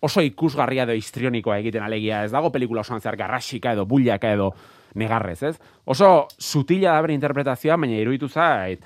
oso 0.00 0.22
ikusgarria 0.22 0.84
edo 0.84 0.94
histrionikoa 0.94 1.58
egiten 1.62 1.82
alegia. 1.82 2.24
Ez 2.24 2.32
dago 2.34 2.50
pelikula 2.52 2.82
osoan 2.82 3.00
zehar 3.00 3.16
garrasika 3.16 3.72
edo 3.72 3.86
bullaka 3.86 4.32
edo 4.34 4.52
negarrez, 4.94 5.42
ez? 5.42 5.56
Oso 5.86 6.28
sutila 6.38 6.92
da 6.92 7.02
bere 7.02 7.14
interpretazioa, 7.14 7.76
baina 7.76 7.98
iruditu 7.98 8.28
zait, 8.28 8.84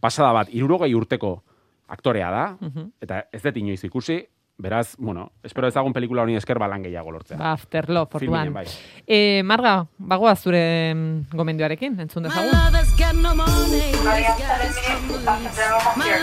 pasada 0.00 0.32
bat, 0.32 0.48
irurogei 0.52 0.94
urteko 0.94 1.42
aktorea 1.88 2.30
da, 2.30 2.56
Mhm. 2.60 2.90
eta 3.00 3.24
ez 3.32 3.42
dut 3.42 3.56
inoiz 3.56 3.82
ikusi, 3.84 4.26
beraz, 4.60 4.94
bueno, 4.98 5.30
espero 5.42 5.68
ezagun 5.68 5.92
pelikula 5.92 6.22
honi 6.22 6.36
esker 6.36 6.58
balan 6.58 6.82
gehiago 6.82 7.10
lortzea. 7.10 7.36
Ba, 7.38 7.52
after 7.52 7.88
love, 7.90 8.10
orduan. 8.12 8.52
bai. 8.52 8.66
E, 9.06 9.42
Marga, 9.42 9.86
bagoa 9.98 10.34
zure 10.36 10.92
mm, 10.94 11.30
gomendioarekin, 11.32 11.98
entzun 12.00 12.22
dezagun. 12.24 12.50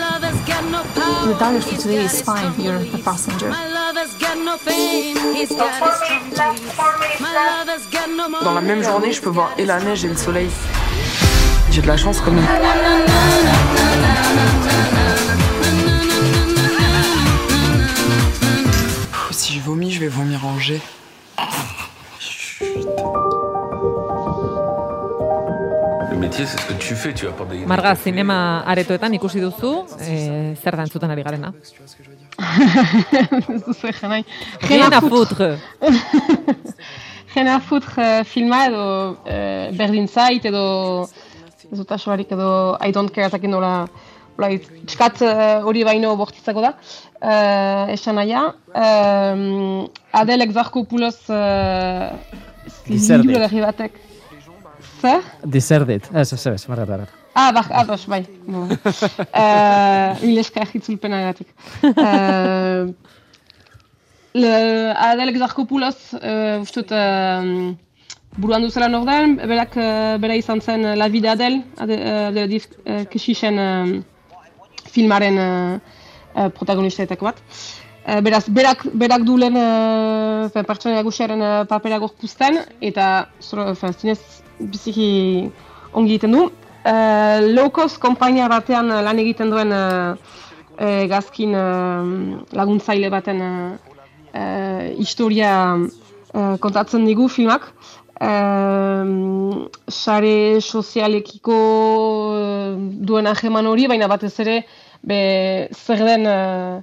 The 0.08 1.36
Danish 1.38 1.64
for 1.64 1.76
today 1.82 2.04
is 2.04 2.22
fine. 2.22 2.52
You're 2.62 2.76
a 2.94 2.98
passenger. 3.04 3.50
Dans 8.44 8.54
la 8.54 8.60
même 8.60 8.82
journée, 8.82 9.12
je 9.12 9.20
peux 9.20 9.30
voir 9.30 9.50
et 9.58 9.66
la 9.66 9.80
neige 9.80 10.04
et 10.04 10.08
le 10.08 10.16
soleil. 10.16 10.48
J'ai 11.78 11.82
de 11.82 11.86
la 11.86 11.96
chance 11.96 12.20
comme 12.20 12.36
Si 19.30 19.52
je 19.52 19.60
vomis, 19.60 19.92
je 19.92 20.00
vais 20.00 20.08
vomir 20.08 20.44
en 20.44 20.58
jet. 20.58 20.80
Le 26.10 26.16
métier, 26.16 26.46
c'est 26.46 26.60
ce 26.60 26.66
que 26.66 26.72
tu 26.72 26.96
fais, 26.96 27.14
tu 27.14 27.28
apportes 27.28 27.50
des... 27.50 27.64
Marga, 27.64 27.94
zinema 27.94 28.64
aretoetan 28.66 29.12
ikusi 29.12 29.38
duzu, 29.40 29.86
e, 30.00 30.56
zer 30.60 30.74
da 30.74 30.82
entzuten 30.82 31.10
ari 31.14 31.22
garena? 31.22 31.52
Rien 34.62 34.90
à 34.90 35.00
foutre. 35.00 35.58
Rien 37.34 37.46
à 37.54 37.60
foutre 37.60 37.98
eh, 37.98 38.24
filma 38.24 38.66
edo 38.66 39.18
eh, 39.26 39.70
berdin 39.78 40.06
zait 40.08 40.44
edo 40.44 41.08
ez 41.72 41.78
dut 41.80 41.92
asoarik 41.92 42.30
edo 42.32 42.76
I 42.80 42.92
don't 42.92 43.12
care 43.14 43.28
ezakin 43.28 43.50
nola 43.56 43.72
Ola, 44.38 44.52
txkat 44.86 45.22
eh, 45.26 45.64
hori 45.66 45.80
baino 45.82 46.12
bortitzako 46.14 46.62
da, 46.62 46.68
uh, 47.18 47.88
esan 47.90 48.14
naia. 48.20 48.44
Um, 48.70 49.88
Adelek 50.14 50.52
Zarkopulos 50.54 51.24
uh, 51.26 52.14
Dizerdik. 52.86 53.24
liburu 53.24 53.40
edarri 53.40 53.64
batek. 53.64 53.98
Zer? 55.00 55.26
Dizerdit. 55.42 56.06
Ez, 56.14 56.28
ez, 56.36 56.38
ez, 56.52 56.68
marra, 56.70 56.86
marra. 56.86 57.08
Ah, 57.34 57.50
bak, 57.56 57.72
ados, 57.82 58.04
bai. 58.06 58.20
Bo. 58.46 58.68
uh, 58.70 60.22
Mileska 60.22 60.62
egitzulpenagatik. 60.68 61.50
Uh, 61.90 62.94
le, 64.38 64.54
Adelek 65.10 65.42
Zarkopulos, 65.42 65.98
uh, 66.14 66.62
uste 66.62 66.86
dut, 66.86 66.94
uh, 66.94 67.74
buruan 68.36 68.62
duzela 68.62 68.88
norden, 68.88 69.36
berak, 69.36 69.76
uh, 69.76 70.18
bera 70.20 70.36
izan 70.36 70.60
zen 70.60 70.84
uh, 70.84 70.94
La 70.96 71.08
Vida 71.08 71.32
Adel, 71.32 71.62
ade, 71.78 71.96
uh, 71.96 72.30
de, 72.34 72.46
diz, 72.46 72.68
uh, 72.84 73.04
kesixen 73.10 73.58
filmaren 74.92 75.38
uh, 75.38 76.48
protagonistaetako 76.54 77.30
bat. 77.32 77.42
Beraz, 78.24 78.46
berak, 78.48 78.86
berak 78.96 79.24
du 79.26 79.34
lehen 79.36 79.56
uh, 79.60 80.62
pertsona 80.64 80.94
nagusiaren 80.96 81.42
uh, 81.44 81.64
papera 81.68 81.98
gorpuzten, 82.00 82.56
eta 82.80 83.28
zoro, 83.42 83.74
fen, 83.76 83.92
zinez 83.92 84.18
biziki 84.58 85.08
ongi 85.92 86.14
egiten 86.14 86.32
du. 86.32 86.46
Uh, 86.88 87.44
low 87.52 87.68
cost 87.74 87.98
kompainia 88.00 88.48
batean 88.48 88.88
lan 88.88 89.20
egiten 89.20 89.52
duen 89.52 89.74
uh, 89.76 90.14
uh, 90.78 91.04
gazkin 91.10 91.52
uh, 91.52 92.40
laguntzaile 92.56 93.10
baten 93.12 93.42
uh, 93.44 94.88
historia 94.96 95.52
uh, 95.76 96.56
kontatzen 96.64 97.04
digu 97.04 97.28
filmak. 97.28 97.74
Um, 98.18 99.68
sare 99.86 100.58
sozialekiko 100.58 101.56
uh, 102.34 102.72
duen 103.06 103.28
ajeman 103.30 103.68
hori, 103.70 103.84
baina 103.86 104.08
batez 104.10 104.32
ere 104.42 104.56
be, 105.06 105.18
zer 105.70 106.02
den 106.02 106.26
uh, 106.26 106.80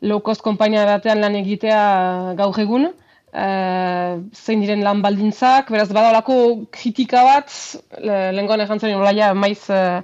low 0.00 0.22
cost 0.24 0.40
kompainia 0.40 0.86
batean 0.88 1.20
lan 1.20 1.36
egitea 1.36 1.82
uh, 1.82 2.30
gaur 2.38 2.56
egun, 2.64 2.88
uh, 2.88 4.14
zein 4.32 4.64
diren 4.64 4.80
lan 4.86 5.04
baldintzak, 5.04 5.68
beraz 5.68 5.90
badalako 5.92 6.38
kritika 6.72 7.26
bat, 7.26 7.52
le, 8.00 8.16
lehenkoan 8.38 8.64
ejantzen 8.64 8.96
nola 8.96 9.12
ja 9.12 9.34
maiz 9.36 9.68
uh, 9.68 10.00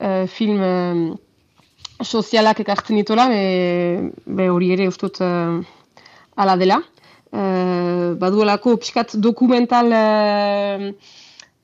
uh, 0.00 0.26
film 0.26 0.66
uh, 0.66 1.14
sozialak 2.02 2.66
ekartzen 2.66 2.98
ditola, 2.98 3.30
be, 3.30 4.10
be 4.26 4.50
hori 4.50 4.74
ere 4.74 4.90
ustut 4.90 5.22
uh, 5.22 5.62
ala 6.34 6.58
dela. 6.58 6.82
Uh, 7.34 8.14
baduelako 8.20 8.76
pixkat 8.78 9.16
dokumental 9.18 9.90
uh, 9.90 10.84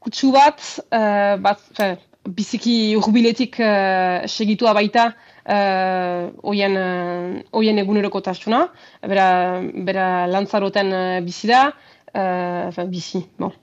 kutsu 0.02 0.32
bat, 0.34 0.58
uh, 0.90 1.38
bat 1.40 1.62
fe, 1.78 1.86
biziki 2.26 2.96
urbiletik 2.98 3.60
uh, 3.62 4.26
segitua 4.26 4.74
baita 4.74 5.06
uh, 5.12 6.26
oien, 6.50 6.76
uh, 6.76 7.38
oien 7.54 7.78
egunerokotasuna, 7.78 8.64
bera, 9.06 9.28
bera 9.86 10.26
lantzaroten 10.26 10.92
bizi 11.24 11.48
da, 11.54 11.68
uh, 12.10 12.68
fe, 12.74 12.88
bizi, 12.90 13.22
bon. 13.38 13.54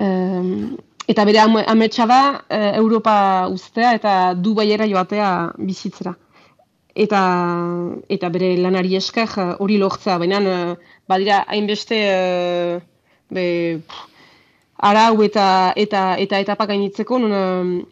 Um, 0.00 0.74
eta 1.06 1.28
bere 1.28 1.44
ame- 1.44 1.66
ametsa 1.70 2.08
da 2.10 2.20
Europa 2.74 3.46
ustea 3.52 3.92
eta 3.94 4.14
Dubaiera 4.34 4.88
joatea 4.90 5.28
bizitzera 5.60 6.16
eta 6.94 7.20
eta 8.08 8.28
bere 8.30 8.54
lanari 8.56 8.96
esker 8.96 9.30
eh, 9.38 9.50
hori 9.58 9.78
lortzea, 9.78 10.18
baina 10.18 10.40
eh, 10.40 10.74
badira 11.08 11.44
hainbeste 11.48 11.98
eh, 11.98 12.78
be, 13.30 13.46
arau 14.78 15.22
eta 15.22 15.72
eta 15.76 16.16
eta 16.18 16.40
etapak 16.44 16.68
gainitzeko 16.68 17.18
non 17.18 17.84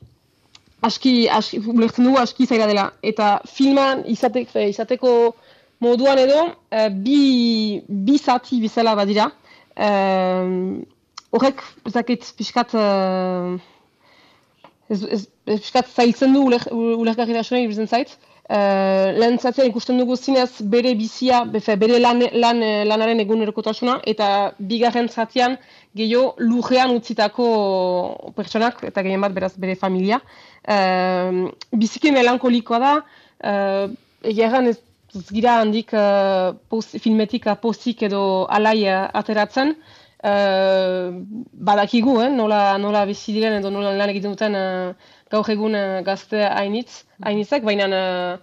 aski 0.82 1.28
aski 1.30 1.58
ulertzen 1.58 2.04
dugu 2.04 2.18
aski 2.18 2.46
zaila 2.46 2.66
dela. 2.66 2.86
Eta 3.02 3.40
filman 3.46 4.02
izate, 4.10 4.44
fe, 4.50 4.68
izateko 4.70 5.34
moduan 5.82 6.18
edo 6.18 6.40
eh, 6.70 6.88
bi 6.90 7.82
bi 7.88 8.18
zati 8.18 8.60
bezala 8.62 8.94
badira. 8.98 9.30
Eh, 9.76 10.82
horrek 11.32 11.62
ez 11.86 11.94
dakit 11.94 12.26
pixkat 12.36 12.74
eh, 12.74 13.54
ez, 14.90 15.00
ez, 15.02 15.22
pixkat 15.48 15.88
zailtzen 15.88 16.34
du 16.34 16.44
uler, 16.50 16.66
ulergarri 16.72 17.38
da 17.38 17.46
iruditzen 17.46 17.88
zait. 17.88 18.18
Uh, 18.52 19.14
lehen 19.16 19.38
zatzean 19.40 19.70
ikusten 19.70 19.96
dugu 19.96 20.12
zinez 20.16 20.60
bere 20.72 20.90
bizia, 20.98 21.38
befe, 21.48 21.72
bere 21.80 21.96
lan, 22.02 22.18
lan, 22.42 22.58
eh, 22.60 22.82
lanaren 22.84 23.22
egunerokotasuna, 23.22 23.94
eta 24.12 24.26
bigarren 24.58 25.08
zatian 25.08 25.54
gehiago 25.96 26.34
lurrean 26.36 26.92
utzitako 26.92 27.46
pertsonak, 28.36 28.82
eta 28.90 29.06
gehien 29.06 29.24
bat 29.24 29.32
beraz 29.32 29.54
bere 29.56 29.78
familia. 29.84 30.20
Uh, 30.68 31.48
biziki 31.72 32.12
melankolikoa 32.12 32.82
da, 32.84 32.92
uh, 33.52 33.88
egia 34.34 34.50
erran 34.50 34.68
ez, 34.74 34.76
ez 35.16 35.24
gira 35.32 35.56
handik 35.62 35.96
uh, 35.96 36.52
poz, 36.68 36.84
filmetik 37.00 37.48
pozik 37.64 38.04
edo 38.10 38.22
alai 38.52 38.84
ateratzen, 38.92 39.76
uh, 40.22 41.10
badakigu, 41.52 42.20
eh, 42.22 42.30
nola, 42.30 42.78
nola 42.78 43.04
bizi 43.06 43.34
diren 43.34 43.58
edo 43.58 43.70
nola 43.74 43.92
lan 43.96 44.12
egiten 44.12 44.36
duten 44.36 44.56
uh, 44.56 45.10
gaur 45.32 45.48
egun 45.52 45.76
uh, 45.78 46.00
gazte 46.06 46.40
hainitz, 46.44 47.02
hainitzak, 47.24 47.64
baina 47.64 47.88
uh, 47.88 48.34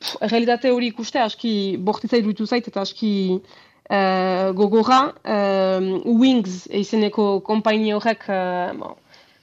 pff, 0.00 0.16
realitate 0.32 0.72
hori 0.72 0.90
ikuste 0.94 1.20
aski 1.20 1.52
bortitza 1.76 2.20
iruditu 2.20 2.46
zait 2.48 2.68
eta 2.70 2.84
aski 2.86 3.12
uh, 3.36 4.50
gogorra. 4.56 5.02
Uh, 5.24 6.00
Wings 6.22 6.64
izeneko 6.82 7.30
konpaini 7.46 7.92
horrek, 7.96 8.26
uh, 8.32 8.72
bon, 8.80 8.96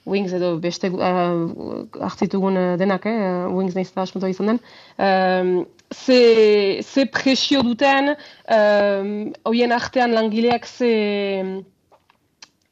Wings 0.08 0.32
edo 0.32 0.54
beste 0.58 0.88
uh, 0.88 1.84
hartzitugun 2.00 2.56
uh, 2.56 2.76
denak, 2.80 3.06
eh? 3.06 3.46
Wings 3.52 3.76
nahiz 3.76 3.90
eta 3.92 4.06
asmotoa 4.06 4.32
izan 4.32 4.54
den. 4.54 4.62
Um, 4.96 5.50
ze, 5.92 6.80
ze 6.82 7.04
presio 7.12 7.62
duten, 7.62 8.14
um, 8.56 9.10
hoien 9.44 9.72
artean 9.76 10.16
langileak 10.16 10.66
ze 10.66 10.92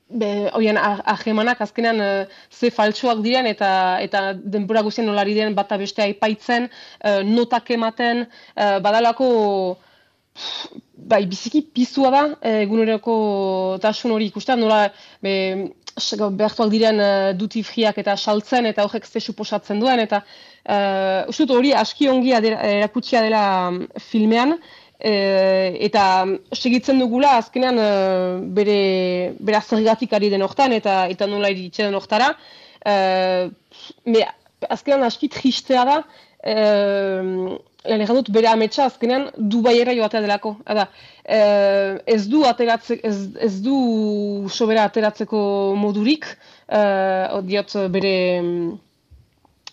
be, 0.09 0.51
oien 0.55 0.79
ahemanak 0.79 1.61
azkenean 1.61 2.01
eh, 2.01 2.27
ze 2.51 2.71
faltsuak 2.71 3.23
diren 3.25 3.47
eta 3.47 3.71
eta 4.03 4.33
denbora 4.35 4.83
guztien 4.87 5.07
nolari 5.07 5.35
diren 5.35 5.55
bata 5.55 5.77
beste 5.77 6.03
aipaitzen, 6.03 6.69
uh, 7.05 7.23
notak 7.25 7.71
ematen, 7.71 8.27
uh, 8.57 8.79
badalako 8.85 9.29
bai, 10.97 11.25
biziki 11.27 11.63
pizua 11.75 12.11
da 12.13 12.23
eguneroko 12.63 13.79
tasun 13.83 14.13
hori 14.13 14.29
ikusten, 14.31 14.61
nola 14.61 14.87
be, 15.25 15.35
behartuak 15.97 16.71
diren 16.71 17.01
uh, 17.01 17.33
duty 17.33 17.63
freeak 17.65 17.99
eta 17.99 18.17
saltzen 18.17 18.67
eta 18.67 18.85
horrek 18.85 19.07
ze 19.07 19.21
suposatzen 19.21 19.81
duen 19.81 20.01
eta 20.01 20.23
uh, 20.69 21.25
uste 21.29 21.49
hori 21.53 21.73
aski 21.73 22.09
ongi 22.09 22.33
erakutsia 22.37 23.23
dela 23.23 23.71
mm, 23.71 23.87
filmean 24.11 24.59
e, 24.99 25.13
eta 25.89 26.05
segitzen 26.55 26.99
dugula 27.03 27.37
azkenean 27.41 27.79
e, 27.79 27.91
bere, 28.59 28.81
bere 29.39 29.63
zergatik 29.63 30.13
ari 30.13 30.31
den 30.33 30.43
hortan 30.47 30.73
eta 30.73 31.07
eta 31.13 31.27
nola 31.31 31.53
iritsi 31.53 31.85
den 31.85 31.95
hortara. 31.95 32.33
E, 32.85 32.97
me, 34.05 34.27
azkenean 34.69 35.07
aski 35.07 35.29
tristea 35.33 35.85
da 35.85 36.03
e, 36.43 36.55
lan 37.87 38.19
dut 38.19 38.31
bere 38.35 38.49
ametsa 38.51 38.87
azkenean 38.87 39.29
Dubaiera 39.37 39.95
joatea 39.95 40.23
delako. 40.25 40.57
Eda, 40.69 40.89
eh, 41.25 41.99
ez 42.07 42.27
du 42.29 42.45
ateratze, 42.45 42.99
ez, 43.03 43.17
ez 43.41 43.61
du 43.63 44.49
sobera 44.51 44.87
ateratzeko 44.89 45.39
modurik, 45.79 46.27
eh, 46.69 47.41
diot 47.47 47.77
bere 47.91 48.15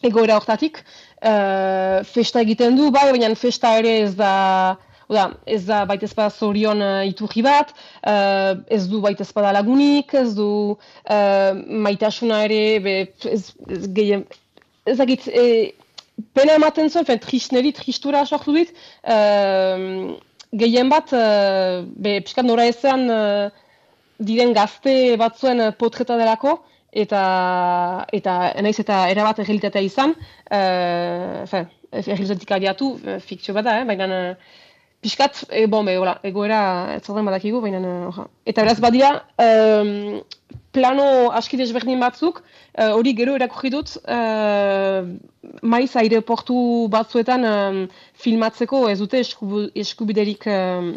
egoera 0.03 0.37
hortatik. 0.37 0.83
Eh, 1.21 2.03
festa 2.03 2.41
egiten 2.41 2.75
du, 2.75 2.91
bai, 2.91 3.09
baina 3.11 3.33
festa 3.35 3.77
ere 3.79 3.99
ez 4.03 4.15
da, 4.15 4.77
Oda, 5.11 5.25
ez 5.45 5.63
da 5.67 5.83
baita 5.89 6.07
ezpada 6.07 6.31
zorion 6.31 6.81
uh, 6.83 7.03
iturri 7.07 7.43
bat, 7.43 7.73
uh, 8.07 8.55
ez 8.71 8.85
du 8.91 9.01
baita 9.03 9.25
ezpada 9.25 9.51
lagunik, 9.55 10.13
ez 10.15 10.33
du 10.37 10.49
uh, 10.73 11.51
maitasuna 11.87 12.43
ere, 12.47 12.61
be, 12.83 12.95
ez, 13.29 13.51
ez 13.67 13.87
gehien, 13.95 14.23
ez 14.87 14.97
dakit, 14.99 15.27
pena 16.37 16.57
ematen 16.59 16.89
zuen, 16.89 17.07
fen, 17.07 17.19
trisneri, 17.23 17.73
tristura 17.75 18.23
sortu 18.25 18.55
dit, 18.55 18.71
uh, 19.03 20.13
gehien 20.63 20.91
bat, 20.93 21.11
uh, 21.17 21.83
be, 21.83 22.19
piskat 22.25 22.47
nora 22.47 22.67
ezean, 22.71 23.07
uh, 23.11 23.49
diren 24.23 24.53
gazte 24.55 25.17
batzuen 25.19 25.65
potreta 25.79 26.17
delako, 26.19 26.61
eta 26.93 27.21
eta 28.13 28.33
naiz 28.61 28.77
eta 28.79 29.03
erabat 29.09 29.39
errealitatea 29.41 29.83
izan, 29.83 30.13
uh, 30.53 31.43
fen, 31.49 31.71
errealitatik 31.93 32.53
adiatu, 32.55 32.93
fikzio 33.25 33.55
bat 33.57 33.67
da, 33.67 33.79
eh? 33.81 33.87
baina 33.89 34.35
piskat, 35.03 35.43
e, 35.51 35.65
bon, 35.67 35.85
be, 35.85 35.97
hola, 35.99 36.17
egoera 36.25 36.61
etzaren 36.95 37.27
badakigu, 37.27 37.59
baina, 37.63 37.81
uh, 38.09 38.25
eta 38.49 38.63
beraz 38.63 38.79
badira, 38.83 39.11
um, 39.43 40.23
plano 40.73 41.05
aski 41.37 41.57
desberdin 41.59 42.01
batzuk, 42.01 42.41
eh, 42.73 42.89
hori 42.97 43.13
gero 43.17 43.35
erakurri 43.37 43.69
dut, 43.73 43.93
uh, 44.09 45.05
maiz 45.61 45.91
aireportu 46.01 46.57
batzuetan 46.93 47.45
um, 47.45 47.79
filmatzeko 48.25 48.87
ez 48.89 48.97
dute 48.99 49.21
eskubiderik 49.21 50.47
um, 50.49 50.95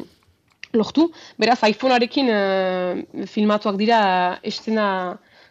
lortu. 0.73 1.11
Beraz, 1.43 1.61
iPhonearekin 1.69 2.33
uh, 2.33 3.27
filmatuak 3.29 3.77
dira 3.81 4.01
estena 4.43 4.89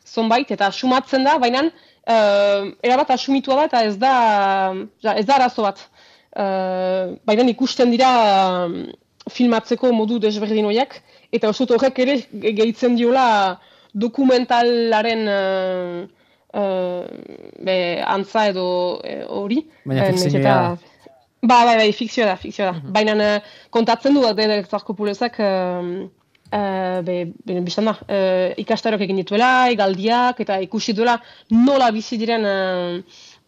zonbait, 0.05 0.49
eta 0.57 0.71
sumatzen 0.71 1.25
da, 1.25 1.37
baina 1.41 1.67
uh, 1.67 2.73
erabat 2.81 3.13
asumitua 3.17 3.61
da, 3.61 3.69
eta 3.69 3.85
ez 3.91 3.95
da, 4.01 4.15
ez 5.15 5.25
da 5.25 5.37
arazo 5.37 5.69
bat. 5.69 5.85
Uh, 6.35 7.15
baina 7.23 7.45
ikusten 7.47 7.93
dira 7.93 8.09
filmatzeko 9.31 9.91
modu 9.95 10.19
desberdin 10.19 10.67
horiek, 10.67 10.97
eta 11.31 11.49
oso 11.49 11.65
horrek 11.69 12.01
ere 12.03 12.17
gehitzen 12.33 12.97
diola 12.99 13.59
dokumentalaren 13.93 15.23
uh, 15.31 16.03
uh, 16.59 17.05
be, 17.63 17.77
antza 18.03 18.49
edo 18.51 18.67
hori. 19.29 19.63
Baina 19.85 20.11
fikzioa 20.11 20.59
Ba, 21.45 21.59
bai, 21.61 21.75
bai, 21.77 21.91
fikzioa 21.93 22.25
da, 22.31 22.35
fikzioa 22.41 22.71
da. 22.71 22.73
Mm 22.73 22.81
-hmm. 22.81 22.91
Baina 22.91 23.41
kontatzen 23.69 24.13
du, 24.13 24.21
denek 24.33 24.67
zarko 24.67 24.93
pulezak, 24.93 25.35
uh, 25.39 26.07
uh, 26.51 27.01
be, 27.05 27.31
be, 27.45 27.59
biztan 27.61 27.85
da, 27.85 27.93
uh, 28.09 28.49
ikastarok 28.57 29.01
egin 29.05 29.21
dituela, 29.21 29.69
egaldiak, 29.69 30.39
eta 30.39 30.59
ikusi 30.59 30.93
duela 30.93 31.19
nola 31.49 31.91
bizi 31.91 32.17
diren 32.17 32.45
uh, 32.45 32.99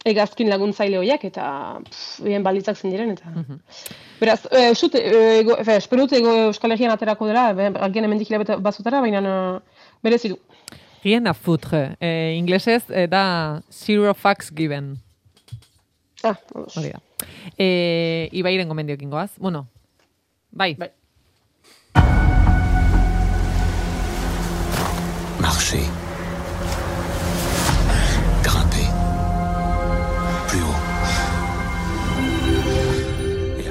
egazkin 0.04 0.48
laguntzaile 0.48 0.98
horiek, 0.98 1.24
eta 1.24 1.78
bien 2.22 2.42
balitzak 2.42 2.76
zen 2.76 2.90
diren, 2.90 3.10
eta... 3.10 3.30
Mm 3.34 3.44
-hmm. 3.48 3.58
Beraz, 4.20 4.44
uh, 4.46 4.70
usut, 4.70 4.94
uh, 4.94 5.76
espero 5.76 6.06
dut 6.06 6.12
Euskal 6.12 6.72
Herrian 6.72 6.90
aterako 6.90 7.26
dela, 7.26 7.48
algien 7.80 8.04
emendik 8.04 8.28
hilabete 8.30 8.56
bazutara, 8.56 9.00
baina 9.00 9.20
uh, 9.20 9.60
berezi 10.02 10.28
du. 10.28 10.38
Rien 11.02 11.26
a 11.26 11.34
foutre. 11.34 11.96
Eh, 12.00 12.34
inglesez 12.36 12.90
eh, 12.90 13.06
da 13.06 13.62
zero 13.70 14.14
facts 14.14 14.50
given. 14.50 14.98
Ah, 16.22 16.36
Hori 16.52 16.90
da. 16.90 17.00
Eh, 17.56 18.28
Ibairen 18.32 18.68
gomendiokin 18.68 19.10
goaz. 19.10 19.30
Bueno, 19.38 19.68
bai. 20.50 20.74
bai. 20.74 20.90
Marcher. 25.40 26.07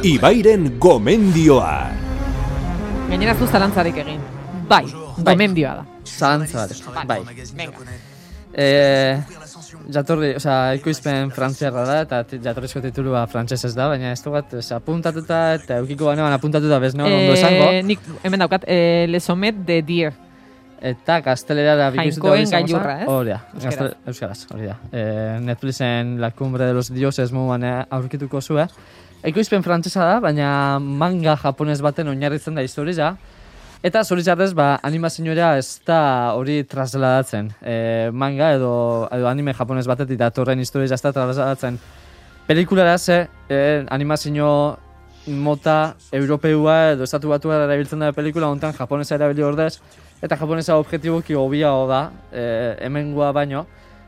Ibairen 0.06 0.78
gomendioa. 0.78 1.90
Gainera 3.10 3.34
zu 3.34 3.48
zalantzarik 3.48 3.96
egin. 3.98 4.20
Bai, 4.70 4.84
bai. 4.86 5.24
gomendioa 5.32 5.72
da. 5.80 5.86
Zalantza 6.06 6.68
bai. 7.10 7.22
Eh, 8.54 9.18
jatorri, 9.94 10.36
o 10.36 10.40
sea, 10.40 10.76
ikuizpen 10.78 11.32
frantziarra 11.34 11.86
da, 11.86 11.98
eta 12.06 12.40
jatorrizko 12.44 12.82
titulua 12.82 13.24
frantsesez 13.32 13.74
da, 13.78 13.88
baina 13.90 14.12
ez 14.14 14.22
dugat, 14.22 14.54
o 14.54 14.62
sea, 14.62 14.78
apuntatuta, 14.78 15.42
eta 15.58 15.80
eukiko 15.82 16.06
banean 16.12 16.34
apuntatuta 16.34 16.80
bez, 16.80 16.94
no? 16.96 17.08
Eh, 17.08 17.34
ondo 17.34 17.72
Nik, 17.88 18.06
hemen 18.24 18.46
daukat, 18.46 18.66
eh, 18.68 19.06
lesomet 19.10 19.66
de 19.66 19.82
dier. 19.82 20.14
Eta 20.78 21.24
kastelera 21.26 21.74
da 21.76 21.90
bikuzuta 21.90 22.36
hori 22.36 22.46
gailurra, 22.46 23.00
ez? 23.02 23.08
Hori 23.10 23.34
da, 23.34 23.42
euskaraz, 24.06 24.46
hori 24.54 24.70
da. 24.70 24.78
Eh, 24.92 25.40
Netflixen 25.42 26.20
La 26.22 26.30
Cumbre 26.32 26.66
de 26.66 26.74
los 26.74 26.94
Dioses 26.94 27.32
muan 27.32 27.66
aurkituko 27.66 28.42
zu, 28.42 28.60
eh? 28.60 28.68
Ekoizpen 29.28 29.64
frantsesa 29.64 30.06
da, 30.08 30.20
baina 30.24 30.50
manga 30.80 31.34
japonez 31.42 31.82
baten 31.84 32.08
oinarritzen 32.08 32.56
da 32.56 32.64
historia, 32.64 33.16
Eta 33.86 34.02
zoritxarrez, 34.02 34.54
ba, 34.58 34.80
animazioa 34.82 35.52
ez 35.60 35.80
da 35.86 36.34
hori 36.34 36.64
trasladatzen. 36.66 37.52
E, 37.62 38.10
manga 38.10 38.50
edo, 38.56 38.72
edo 39.14 39.28
anime 39.30 39.54
japonez 39.54 39.86
batetik 39.86 40.18
datorren 40.18 40.60
historia 40.60 40.90
ez 40.96 41.02
da 41.02 41.12
trasladatzen. 41.14 41.78
Pelikulara 42.48 42.98
ze, 42.98 43.28
e, 43.50 43.86
animazio 43.94 44.50
mota 45.28 45.94
europeua 46.12 46.94
edo 46.96 47.06
estatu 47.06 47.30
batu 47.30 47.54
erabiltzen 47.54 48.02
da 48.02 48.12
pelikula, 48.18 48.50
ontan 48.50 48.74
japonesa 48.74 49.16
erabili 49.16 49.46
ordez, 49.46 49.78
eta 50.24 50.36
japonesa 50.36 50.80
objektiboki 50.82 51.38
hobia 51.38 51.70
da, 51.88 52.02
e, 52.34 52.44
hemengoa 52.82 53.32
baino. 53.32 53.68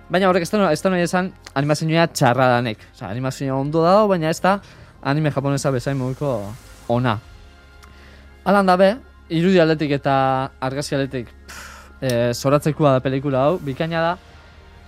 Baina 0.09 0.30
horrek 0.32 0.47
ez 0.47 0.49
da, 0.49 0.72
ez 0.74 0.82
da 0.82 0.89
nahi 0.89 1.05
esan 1.05 1.30
animazioa 1.53 2.07
txarra 2.07 2.49
danek. 2.55 2.80
Osa, 2.95 3.11
animazioa 3.11 3.59
ondo 3.59 3.86
dago, 3.86 4.07
baina 4.09 4.34
ez 4.34 4.39
da 4.41 4.57
anime 5.02 5.32
japonesa 5.32 5.72
bezain 5.72 5.97
moduko 5.97 6.54
ona. 6.88 7.18
Alan 8.45 8.66
da 8.66 8.78
be, 8.78 8.95
irudi 9.30 9.60
aldetik 9.60 9.91
eta 10.00 10.16
argazki 10.60 10.95
aldetik 10.95 11.28
e, 12.02 12.32
da 12.32 13.00
pelikula 13.00 13.43
hau, 13.45 13.60
bikaina 13.60 14.02
da, 14.02 14.18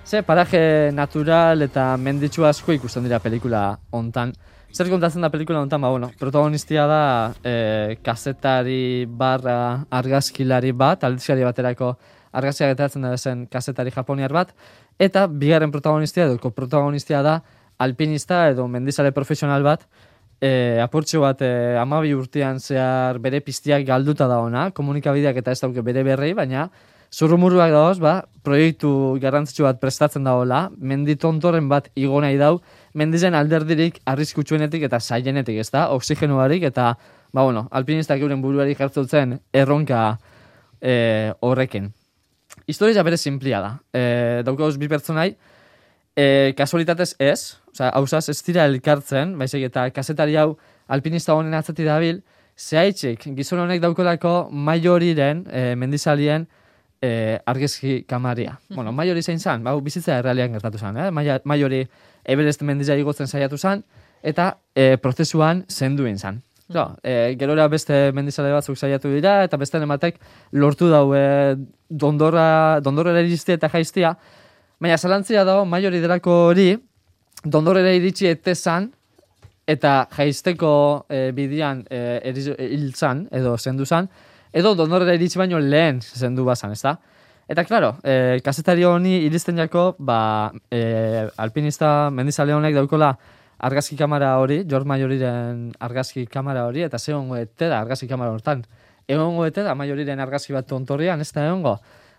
ze 0.06 0.22
paraje 0.24 0.92
natural 0.94 1.62
eta 1.62 1.98
menditsu 1.98 2.46
asko 2.46 2.74
ikusten 2.74 3.04
dira 3.04 3.20
pelikula 3.20 3.80
hontan. 3.92 4.34
Zer 4.74 4.90
kontatzen 4.90 5.22
da 5.22 5.30
pelikula 5.30 5.60
hontan, 5.60 5.82
ba, 5.82 5.90
bueno, 5.90 6.12
protagonistia 6.20 6.88
da 6.88 7.34
e, 7.44 7.98
kasetari 8.04 9.06
barra 9.06 9.86
argazkilari 9.92 10.72
bat, 10.72 11.04
aldizkari 11.04 11.44
baterako 11.44 11.98
argazkiak 12.32 12.72
getatzen 12.72 13.02
da 13.02 13.18
zen 13.18 13.46
kasetari 13.52 13.92
japoniar 13.92 14.32
bat, 14.32 14.54
eta 15.00 15.28
bigarren 15.28 15.72
protagonistia 15.72 16.26
edo 16.26 16.52
protagonistia 16.56 17.22
da 17.22 17.42
alpinista 17.82 18.46
edo 18.52 18.68
mendizale 18.70 19.12
profesional 19.12 19.66
bat, 19.66 19.86
e, 20.42 20.80
apurtxo 20.82 21.22
bat 21.22 21.42
e, 21.46 21.52
amabi 21.82 22.14
urtean 22.18 22.60
zehar 22.60 23.20
bere 23.22 23.42
piztiak 23.46 23.86
galduta 23.88 24.28
da 24.30 24.40
ona, 24.42 24.70
komunikabideak 24.78 25.42
eta 25.42 25.54
ez 25.54 25.62
dauke 25.62 25.84
bere 25.86 26.04
berrei, 26.08 26.34
baina 26.38 26.70
zurrumurruak 27.12 27.72
dauz, 27.74 28.00
ba, 28.00 28.22
proiektu 28.46 28.90
garrantzitsu 29.22 29.66
bat 29.68 29.80
prestatzen 29.82 30.24
da 30.24 30.38
hola, 30.40 30.62
menditontoren 30.80 31.68
bat 31.70 31.90
igo 32.00 32.22
nahi 32.24 32.38
dau, 32.40 32.62
mendizen 32.96 33.36
alderdirik 33.36 34.00
arriskutsuenetik 34.08 34.88
eta 34.88 35.00
saienetik, 35.00 35.60
ez 35.60 35.70
da, 35.74 35.90
oksigenuarik 35.98 36.64
eta, 36.72 36.94
ba, 37.34 37.44
bueno, 37.44 37.68
alpinistak 37.72 38.24
euren 38.24 38.42
buruari 38.42 38.78
jartzen 38.80 39.40
erronka 39.54 40.06
e, 40.80 41.34
horrekin. 41.42 41.92
Historia 42.68 43.04
bere 43.04 43.18
simplia 43.18 43.60
da. 43.64 43.72
E, 43.92 44.04
daukauz 44.48 44.78
bi 44.80 44.88
pertsonai, 44.92 45.34
e, 46.16 46.54
kasualitatez 46.58 47.16
ez, 47.20 47.58
Osa, 47.72 47.88
hausaz 47.96 48.28
ez 48.30 48.42
dira 48.44 48.66
elkartzen, 48.68 49.38
baizik 49.40 49.64
eta 49.70 49.86
kasetari 49.96 50.36
hau 50.36 50.58
alpinista 50.92 51.36
honen 51.38 51.56
atzati 51.56 51.86
dabil, 51.88 52.20
zehaitxik, 52.60 53.30
gizon 53.38 53.64
honek 53.64 53.80
daukolako 53.82 54.50
maioriren, 54.52 55.46
e, 55.48 55.64
mendizalien, 55.80 56.48
e, 57.02 57.40
argezki 57.48 58.02
kamaria. 58.04 58.58
Mm. 58.70 58.76
Bueno, 58.76 58.92
maiori 58.92 59.24
zein 59.24 59.40
zan, 59.40 59.64
bau, 59.64 59.80
bizitza 59.82 60.20
errealian 60.20 60.52
gertatu 60.58 60.78
zan, 60.78 61.00
eh? 61.00 61.10
maiori 61.46 61.86
Everest 62.26 62.62
mendizia 62.62 63.00
igotzen 63.00 63.28
saiatu 63.28 63.58
zan, 63.58 63.86
eta 64.22 64.58
e, 64.76 64.98
prozesuan 65.02 65.66
zenduen 65.70 66.20
zan. 66.20 66.42
-hmm. 66.72 66.96
e, 67.04 67.36
gerora 67.40 67.68
beste 67.68 68.12
mendizale 68.14 68.52
batzuk 68.52 68.78
saiatu 68.78 69.10
dira, 69.14 69.44
eta 69.44 69.58
beste 69.58 69.78
ematek 69.78 70.20
lortu 70.52 70.90
dau 70.90 71.14
e, 71.16 71.56
dondorra, 71.90 72.80
dondorra 72.82 73.18
eta 73.20 73.70
jaiztia, 73.70 74.18
baina 74.82 74.98
zalantzia 74.98 75.46
dago 75.46 75.66
maiori 75.70 76.02
delako 76.02 76.34
hori, 76.50 76.74
dondorera 77.46 77.94
iritsi 77.94 78.28
etezan, 78.32 78.90
eta 79.70 80.08
jaizteko 80.16 80.74
e, 81.10 81.20
bidian 81.38 81.86
e, 81.90 82.34
hiltzan, 82.66 83.28
edo 83.32 83.56
zendu 83.58 83.86
zan, 83.86 84.10
edo 84.52 84.74
dondorera 84.76 85.14
iritsi 85.16 85.40
baino 85.40 85.62
lehen 85.62 86.02
zendu 86.02 86.46
bazan, 86.48 86.74
ezta? 86.74 86.98
Eta, 87.52 87.66
klaro, 87.68 87.94
e, 88.04 88.40
kasetari 88.44 88.86
honi 88.88 89.20
iristen 89.28 89.60
jako, 89.60 89.96
ba, 90.00 90.52
e, 90.72 91.28
alpinista 91.38 92.10
mendizale 92.10 92.56
honek 92.56 92.76
daukola 92.78 93.12
argazki 93.62 93.98
kamera 94.00 94.38
hori, 94.42 94.64
George 94.66 94.90
Mayoriren 94.90 95.66
argazki 95.80 96.26
kamera 96.26 96.66
hori, 96.66 96.86
eta 96.88 96.98
ze 96.98 97.14
hongo 97.14 97.38
argazki 97.38 98.08
kamera 98.08 98.32
hortan. 98.32 98.64
Egongo 99.08 99.46
ete 99.46 99.64
da 99.64 99.76
Mayoriren 99.76 100.20
argazki 100.20 100.54
bat 100.54 100.68
tontorrian, 100.68 101.22
ez 101.22 101.32
da 101.34 101.46
egongo. 101.46 101.78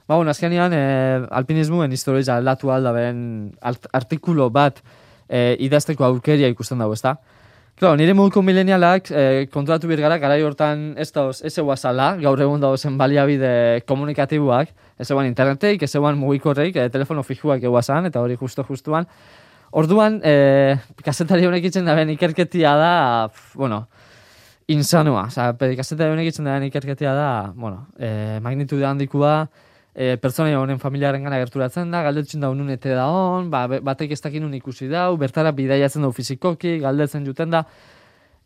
Ba, 0.08 0.16
bueno, 0.16 0.30
azkenean, 0.30 0.72
e, 0.74 1.26
alpinismuen 1.30 1.92
historia 1.92 2.36
aldatu 2.36 2.72
alda 2.74 2.92
ben 2.92 3.52
art 3.60 3.86
artikulo 3.92 4.50
bat 4.50 4.82
e, 5.28 5.56
idazteko 5.60 6.04
aukeria 6.04 6.50
ikusten 6.52 6.82
dago, 6.82 6.96
ez 6.98 7.02
da? 7.02 7.16
Claro, 7.82 7.96
nire 7.96 8.12
moduko 8.14 8.42
milenialak 8.46 9.08
eh, 9.10 9.46
kontratu 9.50 9.88
bir 9.90 9.98
gara, 10.04 10.18
hortan 10.46 10.92
ez 11.00 11.08
da 11.10 11.24
ez 11.32 11.56
eguaz 11.58 11.80
ala, 11.88 12.12
gaur 12.20 12.38
egun 12.38 12.60
da 12.60 12.68
baliabide 12.98 13.82
komunikatiboak, 13.88 14.68
ez 14.98 15.10
eguan 15.10 15.26
interneteik, 15.26 15.82
ez 15.82 15.94
eguan 15.96 16.18
mugikorreik, 16.18 16.76
eh, 16.76 16.88
telefono 16.90 17.24
fijuak 17.24 17.62
eguazan, 17.62 18.06
eta 18.06 18.20
hori 18.20 18.36
justo-justuan. 18.36 19.08
Orduan, 19.72 20.20
eh, 20.22 20.76
kasetari 21.02 21.46
honek 21.46 21.64
itzen 21.64 21.84
da 21.84 21.96
ikerketia 22.02 22.76
da, 22.76 22.92
pf, 23.32 23.56
bueno, 23.56 23.88
insanua. 24.68 25.26
Osa, 25.26 25.52
kasetari 25.58 26.12
honek 26.12 26.28
itzen 26.28 26.44
da 26.44 26.60
ikerketia 26.62 27.14
da, 27.14 27.52
bueno, 27.56 27.88
eh, 27.98 28.38
magnitude 28.42 28.84
handikua, 28.84 29.48
e, 29.94 30.16
pertsona 30.16 30.58
honen 30.58 30.80
familiaren 30.80 31.24
gana 31.24 31.38
gerturatzen 31.42 31.90
da, 31.92 32.02
galdetzen 32.06 32.40
da 32.40 32.50
unun 32.52 32.70
ete 32.72 32.94
da 32.96 33.06
hon, 33.12 33.50
ba, 33.52 33.66
batek 33.68 34.14
ez 34.16 34.20
dakin 34.24 34.46
nun 34.46 34.54
ikusi 34.56 34.88
dau, 34.90 35.16
bertara 35.20 35.52
bidaiatzen 35.56 36.02
du 36.02 36.12
fizikoki, 36.16 36.78
galdetzen 36.82 37.26
juten 37.28 37.52
da. 37.52 37.64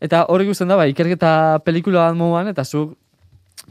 Eta 0.03 0.25
hori 0.33 0.47
ikusten 0.47 0.69
da, 0.69 0.77
ba, 0.79 0.87
ikerketa 0.91 1.63
pelikula 1.65 2.09
bat 2.09 2.19
moduan, 2.19 2.51
eta 2.51 2.65
zu 2.65 2.91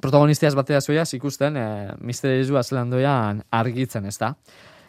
protagonistiaz 0.03 0.55
batea 0.57 0.81
zuiaz 0.81 1.12
ikusten 1.14 1.57
e, 1.57 1.66
misterizua 2.01 2.64
zelan 2.64 2.91
doian 2.91 3.45
argitzen, 3.51 4.09
ez 4.09 4.16
da. 4.18 4.35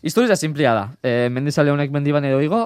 Historia 0.02 0.36
simplia 0.36 0.74
da. 0.74 0.90
E, 1.04 1.30
mendizale 1.34 1.72
honek 1.72 1.92
mendiban 1.92 2.26
edo 2.26 2.40
igo, 2.42 2.62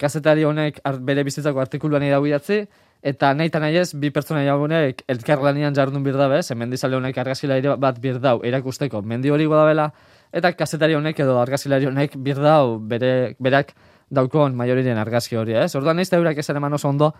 kazetari 0.00 0.44
honek 0.44 0.80
bere 1.06 1.24
bizitzako 1.24 1.60
artikuluan 1.62 2.02
idatzi, 2.02 2.64
eta 3.04 3.34
nahi 3.36 3.50
eta 3.50 3.60
nahi 3.60 3.76
ez, 3.76 3.92
bi 4.00 4.08
pertsona 4.10 4.42
honek 4.56 5.02
elkarlanian 5.12 5.74
jardun 5.76 6.02
bir 6.02 6.16
dabe, 6.16 6.42
ze 6.42 6.54
mendizale 6.54 6.96
honek 6.96 7.18
argazilari 7.18 7.74
bat 7.78 8.00
bir 8.00 8.18
dau 8.20 8.40
erakusteko 8.42 9.02
mendi 9.02 9.30
hori 9.30 9.44
godabela, 9.44 9.90
eta 10.32 10.52
kazetari 10.56 10.94
honek 10.94 11.20
edo 11.20 11.36
argazilari 11.40 11.86
honek 11.86 12.16
bir 12.16 12.40
dau 12.40 12.78
bere, 12.80 13.36
berak 13.38 13.74
daukon 14.10 14.56
majoriren 14.56 14.98
argazki 14.98 15.36
hori, 15.36 15.52
ez? 15.52 15.74
Orduan 15.76 15.96
nahiz 15.96 16.10
da 16.10 16.16
eurak 16.16 16.38
esan 16.38 16.56
eman 16.56 16.72
oso 16.72 16.88
ondo, 16.88 17.12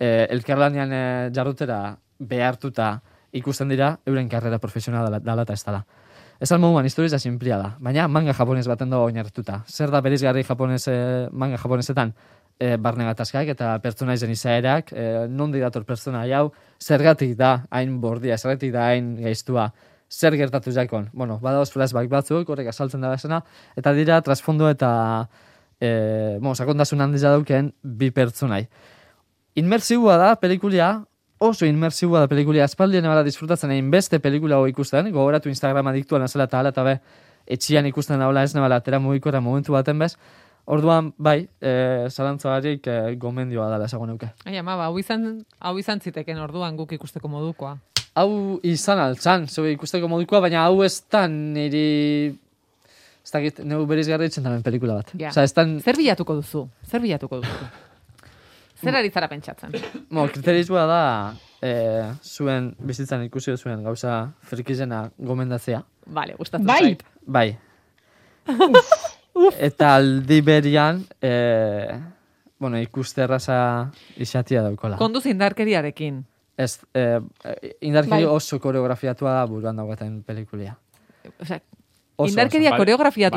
eh, 0.00 0.26
elkarlanian 0.30 0.92
eh, 0.92 1.30
jardutera 1.34 1.96
behartuta 2.18 2.98
ikusten 3.32 3.68
dira 3.68 3.98
euren 4.06 4.28
karrera 4.28 4.58
profesionala 4.58 5.06
dela, 5.06 5.20
dela 5.20 5.46
eta 5.46 5.54
ez 5.54 5.64
dela. 5.64 5.84
Ez 6.40 6.50
moduan, 6.52 6.86
historia 6.86 7.10
da 7.10 7.18
simplia 7.18 7.56
da, 7.58 7.76
baina 7.78 8.06
manga 8.08 8.32
japonez 8.32 8.66
baten 8.66 8.90
dago 8.90 9.08
oinartuta. 9.10 9.64
Zer 9.66 9.90
da 9.90 10.00
berizgarri 10.00 10.44
japonez, 10.46 10.84
eh, 10.88 11.28
manga 11.32 11.58
japonezetan? 11.58 12.14
E, 12.58 12.72
barne 12.76 13.04
gatazkak 13.06 13.52
eta 13.52 13.76
pertsonaizen 13.78 14.32
izaerak, 14.34 14.88
e, 14.90 15.02
nondi 15.30 15.60
dator 15.62 15.84
pertsona 15.86 16.24
hau, 16.34 16.48
zergatik 16.82 17.36
da 17.38 17.52
hain 17.70 18.00
bordia, 18.02 18.34
zergatik 18.34 18.72
da 18.74 18.88
hain 18.90 19.12
gaiztua, 19.22 19.68
zer 20.10 20.34
gertatu 20.36 20.72
jakon. 20.74 21.08
Bueno, 21.12 21.38
badaoz 21.38 21.70
flashback 21.70 22.08
batzuk, 22.10 22.48
horrek 22.48 22.72
asaltzen 22.72 23.04
da 23.04 23.12
bezena, 23.12 23.42
eta 23.76 23.92
dira 23.94 24.18
trasfondo 24.26 24.68
eta 24.70 24.90
e, 25.80 26.38
bueno, 26.40 26.54
sakontasun 26.54 27.00
handia 27.00 27.30
dauken 27.30 27.72
bi 27.82 28.10
pertsonai. 28.10 28.64
Inmersiua 29.58 30.16
da 30.18 30.34
pelikulia, 30.40 30.90
oso 31.38 31.66
inmersiua 31.66 32.24
da 32.24 32.28
pelikulia, 32.28 32.64
aspaldien 32.64 33.06
bada 33.06 33.22
disfrutatzen 33.26 33.70
egin 33.74 33.90
beste 33.90 34.18
pelikula 34.18 34.58
hau 34.58 34.66
ikusten, 34.66 35.12
gogoratu 35.14 35.48
Instagram 35.48 35.92
adiktuan 35.92 36.22
azela 36.22 36.48
eta 36.50 36.60
ala 36.60 36.74
eta 36.74 36.84
be, 36.86 36.98
etxian 37.46 37.86
ikusten 37.88 38.20
daula 38.20 38.42
ez 38.44 38.54
nebala 38.54 38.76
atera 38.82 38.98
mugikora 39.00 39.40
momentu 39.40 39.72
baten 39.72 39.98
bez, 39.98 40.16
Orduan, 40.68 41.14
bai, 41.16 41.46
e, 41.64 41.70
zalantza 42.12 42.50
barik 42.50 42.84
e, 42.92 43.14
gomendioa 43.16 43.70
dela 43.72 43.86
esago 43.88 44.04
neuke. 44.04 44.28
Ai, 44.44 44.58
ama, 44.60 44.74
ba, 44.76 44.90
hau 44.90 44.98
izan, 45.00 45.22
hau 45.64 45.72
izan 45.80 46.02
ziteken 46.04 46.42
orduan 46.44 46.76
guk 46.76 46.92
ikusteko 46.92 47.30
modukoa. 47.32 47.78
Hau 48.20 48.58
izan 48.66 49.00
altzan, 49.00 49.46
zeu 49.48 49.64
ikusteko 49.70 50.10
modukoa, 50.12 50.42
baina 50.44 50.66
hau 50.66 50.82
ez 50.84 50.98
da 51.08 51.24
niri... 51.32 52.36
Ez 53.24 53.32
dakit, 53.32 53.64
neu 53.64 53.80
beriz 53.88 54.04
garritzen 54.12 54.44
damen 54.44 54.60
pelikula 54.64 55.00
bat. 55.00 55.16
Ja. 55.16 55.32
Osa, 55.32 55.46
ez 55.48 55.56
dan... 55.56 55.78
Zer 55.80 55.96
bilatuko 55.96 56.36
duzu? 56.36 56.66
Zer 56.84 57.00
bilatuko 57.00 57.40
duzu? 57.40 57.72
Zer 58.84 59.00
ari 59.00 59.08
zara 59.08 59.32
pentsatzen? 59.32 59.72
Mo, 60.12 60.28
kriterizua 60.34 60.84
da, 60.90 61.02
e, 61.64 61.72
zuen 62.20 62.74
bizitzan 62.76 63.24
ikusi 63.24 63.56
zuen 63.56 63.88
gauza 63.88 64.20
frikizena 64.52 65.06
gomendatzea. 65.16 65.80
Vale, 66.12 66.36
gustatzen 66.36 66.68
Bai. 66.68 66.82
zait. 66.84 67.08
Bai. 67.24 67.48
Eta 69.58 69.94
aldi 69.96 70.40
berian, 70.44 71.04
e, 71.22 71.32
bueno, 72.58 72.80
ikuste 72.82 73.22
erraza 73.22 73.90
izatia 74.16 74.62
daukola. 74.62 74.98
Konduz 74.98 75.26
indarkeriarekin. 75.26 76.24
Ez, 76.58 76.80
e, 76.94 77.20
indarkeri 77.86 78.24
Bai. 78.24 78.34
oso 78.34 78.58
koreografiatua 78.60 79.36
da 79.38 79.44
buruan 79.46 79.76
daukaten 79.78 80.22
pelikulia. 80.26 80.76
Osea, 81.38 81.60
Oso, 82.18 82.32
indarkeria 82.32 82.72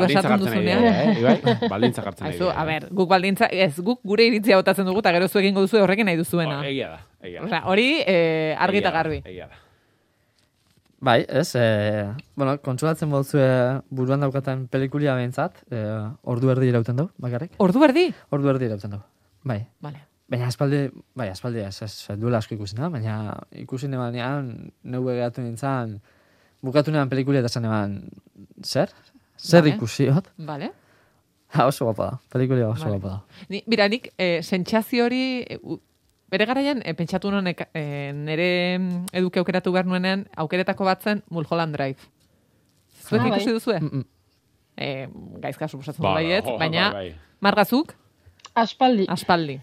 Baldintzak 0.00 0.24
esaten 0.24 0.40
duzunean. 0.42 0.84
eh, 0.90 2.06
hartzen 2.08 2.26
ari 2.26 2.34
Aizu, 2.34 2.48
a 2.50 2.62
eh. 2.64 2.66
ber, 2.66 2.86
guk 2.90 3.08
baldintza, 3.12 3.46
ez, 3.46 3.76
guk 3.78 4.00
gure 4.02 4.26
iritzia 4.26 4.56
botatzen 4.58 4.88
dugu, 4.88 4.98
eta 5.04 5.12
gero 5.14 5.28
zu 5.28 5.38
egingo 5.38 5.62
duzu 5.62 5.78
horrekin 5.78 6.10
nahi 6.10 6.18
duzuena. 6.18 6.56
Oh, 6.58 6.66
egia 6.66 6.88
da, 6.90 6.98
egia 7.22 7.44
da. 7.44 7.46
Osea, 7.46 7.60
hori 7.70 7.84
eh, 8.00 8.56
argi 8.58 8.80
eta 8.82 8.88
Egia 8.88 8.90
da, 8.90 8.96
garbi. 8.96 9.20
Egia 9.22 9.46
da. 9.46 9.60
Bai, 11.02 11.24
ez, 11.26 11.56
e, 11.58 12.14
bueno, 12.38 12.54
kontsolatzen 12.62 13.10
bautzue 13.10 13.46
buruan 13.90 14.22
daukaten 14.22 14.68
pelikulia 14.70 15.16
behintzat, 15.18 15.64
e, 15.66 15.80
ordu 16.30 16.52
erdi 16.54 16.68
irauten 16.70 17.00
dau, 17.00 17.08
bakarrik. 17.24 17.56
Ordu 17.64 17.82
erdi? 17.88 18.04
Ordu 18.30 18.52
erdi 18.52 18.68
irauten 18.68 18.94
dau, 18.94 19.00
bai. 19.42 19.58
Vale. 19.82 20.04
Baina 20.30 20.46
aspaldi, 20.46 20.84
bai, 21.18 21.26
aspaldi 21.32 21.64
ez, 21.66 21.74
ez, 21.82 21.90
duela 22.20 22.38
asko 22.38 22.54
ikusi 22.54 22.78
da, 22.78 22.86
baina 22.92 23.16
ikusi 23.64 23.90
nebanean, 23.90 24.52
neu 24.94 25.02
begatu 25.08 25.42
nintzen, 25.42 25.98
bukatu 26.62 26.94
neban 26.94 27.10
pelikulia 27.10 27.42
eta 27.42 27.50
zan 27.50 27.66
neban, 27.66 27.98
zer? 28.62 28.94
Zer 29.42 29.64
Vale. 29.66 29.74
ikusi 29.74 30.06
hot? 30.14 30.30
Vale. 30.38 30.70
Ha, 31.56 31.66
oso 31.72 31.90
guapa 31.90 32.12
da, 32.12 32.20
pelikulia 32.30 32.70
oso 32.70 32.86
Vale. 32.86 33.00
guapa 33.02 33.16
da. 33.16 33.46
Ni, 33.50 33.64
bira, 33.66 33.90
nik, 33.90 34.12
eh, 34.22 34.38
sentsazio 34.46 35.10
hori, 35.10 35.24
eh, 35.42 35.58
bere 36.32 36.46
garaian, 36.48 36.80
eh, 36.84 36.94
pentsatu 36.96 37.30
nonek, 37.30 37.66
eh, 37.76 38.12
nere 38.16 38.78
mm, 38.78 39.10
eduke 39.20 39.42
aukeratu 39.42 39.72
behar 39.74 39.86
nuenean, 39.86 40.24
aukeretako 40.36 40.86
batzen 40.88 41.22
Mulholland 41.30 41.76
Drive. 41.76 42.00
Zuek 43.04 43.20
Ah, 43.20 43.28
bai. 43.28 43.32
ikusi 43.36 43.52
duzue? 43.52 43.80
Mm, 43.80 43.90
mm. 43.98 44.04
Eh, 44.76 45.08
gaizka 45.44 45.68
suposatzen 45.68 46.00
Ba, 46.02 46.14
ba, 46.14 46.14
baiet, 46.22 46.44
bai, 46.48 46.56
baina 46.58 46.86
bai, 46.94 47.10
bai. 47.10 47.18
margazuk, 47.44 47.92
Aspaldi. 48.54 49.04
aspaldi. 49.08 49.58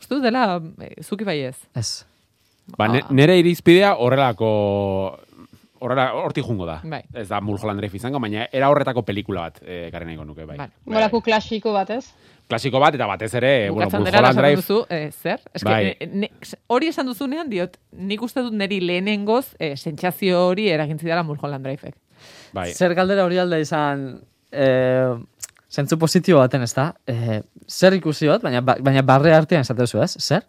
Uste 0.00 0.14
dut 0.14 0.22
dela, 0.26 0.60
eh, 0.82 0.96
zuki 1.02 1.24
baiez. 1.24 1.56
Ez. 1.74 2.04
Ba, 2.76 2.88
ne, 2.88 3.00
Ah. 3.04 3.06
nere 3.10 3.38
irizpidea 3.38 3.94
horrelako 3.96 5.18
horrela 5.80 6.08
hortik 6.12 6.44
jungo 6.44 6.66
da. 6.66 6.80
Bai. 6.82 7.04
Ez 7.14 7.28
da 7.28 7.40
Mulholland 7.40 7.78
Drive 7.78 7.96
izango, 7.96 8.18
baina 8.18 8.48
era 8.52 8.68
horretako 8.68 9.02
pelikula 9.06 9.42
bat 9.46 9.60
eh, 9.62 9.88
garri 9.92 10.06
nahiko 10.06 10.24
nuke, 10.24 10.44
bai. 10.44 10.56
Vale. 10.58 10.72
Molako 10.84 11.20
klasiko 11.22 11.72
bat, 11.72 11.90
ez? 11.90 12.10
Klasiko 12.48 12.80
bat 12.80 12.94
eta 12.96 13.06
batez 13.06 13.34
ere, 13.34 13.66
Eh, 13.66 13.70
bueno, 13.70 13.90
Bukatzen 13.90 14.04
dela 14.04 14.20
Mulholland 14.32 14.38
Drive 14.38 14.56
duzu, 14.62 14.86
eh, 14.88 15.10
zer? 15.12 15.40
Eske, 15.52 15.68
Bai. 15.68 15.96
eh, 16.00 16.06
ne, 16.12 16.30
hori 16.68 16.88
esan 16.88 17.06
duzunean, 17.06 17.50
diot, 17.50 17.76
nik 17.92 18.22
uste 18.22 18.40
dut 18.42 18.54
neri 18.56 18.80
lehenengoz 18.80 19.50
eh, 19.58 19.74
sentsazio 19.76 20.46
hori 20.48 20.68
eragintzi 20.72 21.04
dela 21.06 21.22
Mulholland 21.22 21.64
Drive-ek. 21.66 21.94
bai. 22.52 22.72
Zer 22.72 22.94
galdera 22.94 23.24
hori 23.26 23.38
alda 23.38 23.58
izan, 23.60 24.22
e, 24.50 24.64
zentzu 25.70 25.98
positibo 26.00 26.38
baten, 26.40 26.62
ez 26.64 26.72
da? 26.74 26.94
E, 27.06 27.42
zer 27.68 27.92
ikusi 27.94 28.26
hot, 28.26 28.42
baina, 28.42 28.62
ba- 28.64 28.78
baina 28.80 29.02
barre 29.02 29.34
artean 29.36 29.60
esatezu, 29.60 30.00
ez? 30.02 30.16
Zer? 30.18 30.42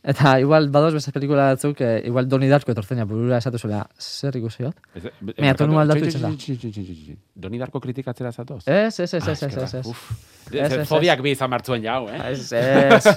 Eta 0.00 0.38
igual, 0.40 0.70
badoz 0.72 0.94
beste 0.94 1.12
pelikula 1.12 1.50
batzuk, 1.52 1.80
e, 1.84 2.00
igual 2.08 2.24
Doni 2.28 2.48
Darko 2.48 2.72
etortzenia 2.72 3.04
burura 3.04 3.36
esatezuela, 3.36 3.82
zer 4.00 4.38
ikusi 4.38 4.64
hot? 4.64 4.78
Baina 5.20 5.52
tonu 5.58 5.76
aldatu 5.80 6.06
itzen 6.08 6.22
da. 6.24 6.30
txi. 6.40 7.16
Doni 7.36 7.60
Darko 7.60 7.82
kritikatzera 7.84 8.32
zatoz? 8.32 8.62
Ez, 8.64 8.94
ez, 9.04 9.12
ez, 9.18 9.28
ez, 9.28 9.42
ez, 9.44 9.74
ez, 9.82 9.84
uf. 9.86 10.06
Zodiak 10.88 11.20
bi 11.20 11.34
izan 11.36 11.52
martzuen 11.52 11.84
jau, 11.84 12.06
eh? 12.08 12.20
Ez, 12.30 12.48
ez. 12.56 13.10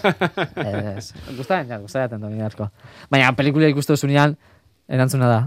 ez. 0.59 1.07
Gustatzen, 1.37 1.71
ja, 1.71 1.79
gustatzen 1.79 2.19
Doni 2.19 2.43
Darko. 2.43 2.67
Baina 3.09 3.31
pelikula 3.37 3.71
ikustu 3.71 3.95
zunean, 3.95 4.35
erantzuna 4.91 5.31
da, 5.31 5.41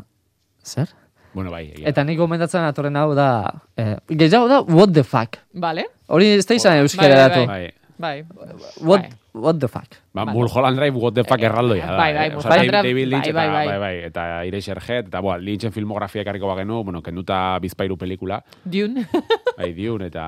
zer? 0.64 0.88
Bueno, 1.36 1.50
bai, 1.52 1.66
egia. 1.68 1.90
Eta 1.92 2.00
nik 2.08 2.16
gomendatzen 2.16 2.64
atorren 2.64 2.96
hau 2.96 3.10
da, 3.14 3.28
eh, 3.76 3.98
gehiago 4.08 4.48
da, 4.48 4.62
what 4.72 4.94
the 4.96 5.04
fuck. 5.04 5.36
Vale? 5.52 5.84
Hori 6.08 6.32
ez 6.38 6.46
da 6.48 6.56
izan 6.56 6.80
euskara 6.80 7.12
Bai, 7.12 7.26
datu. 7.28 7.42
bai, 7.44 7.66
Bai. 7.66 7.74
What, 7.98 9.00
Bai. 9.02 9.10
what 9.32 9.58
the 9.60 9.68
fuck. 9.68 9.88
Ba, 10.12 10.24
Mulholland 10.26 10.76
Drive 10.76 10.94
what 10.94 11.14
the 11.14 11.24
fuck 11.24 11.40
erraldoia 11.40 11.86
da. 11.86 11.96
bai, 11.96 12.12
bai, 12.14 12.26
eh? 12.28 12.36
Osea, 12.36 12.48
Mulholland 12.48 12.68
Drive, 12.70 12.82
David 12.84 13.08
Lynch 13.08 13.22
bai, 13.22 13.30
eta, 13.30 13.38
bai, 13.38 13.48
bai. 13.52 13.66
bai, 13.66 13.78
bai, 13.78 13.96
eta 14.10 14.24
Ireiser 14.46 14.80
Head, 14.86 15.06
eta 15.08 15.20
boa, 15.20 15.38
Lynchen 15.38 15.72
filmografia 15.72 16.22
ekarriko 16.22 16.46
bagenu, 16.50 16.82
bueno, 16.84 17.02
kenduta 17.02 17.58
bizpairu 17.62 17.96
pelikula, 17.96 18.42
Dune. 18.64 19.06
bai, 19.58 19.72
Dune, 19.72 20.06
eta, 20.12 20.26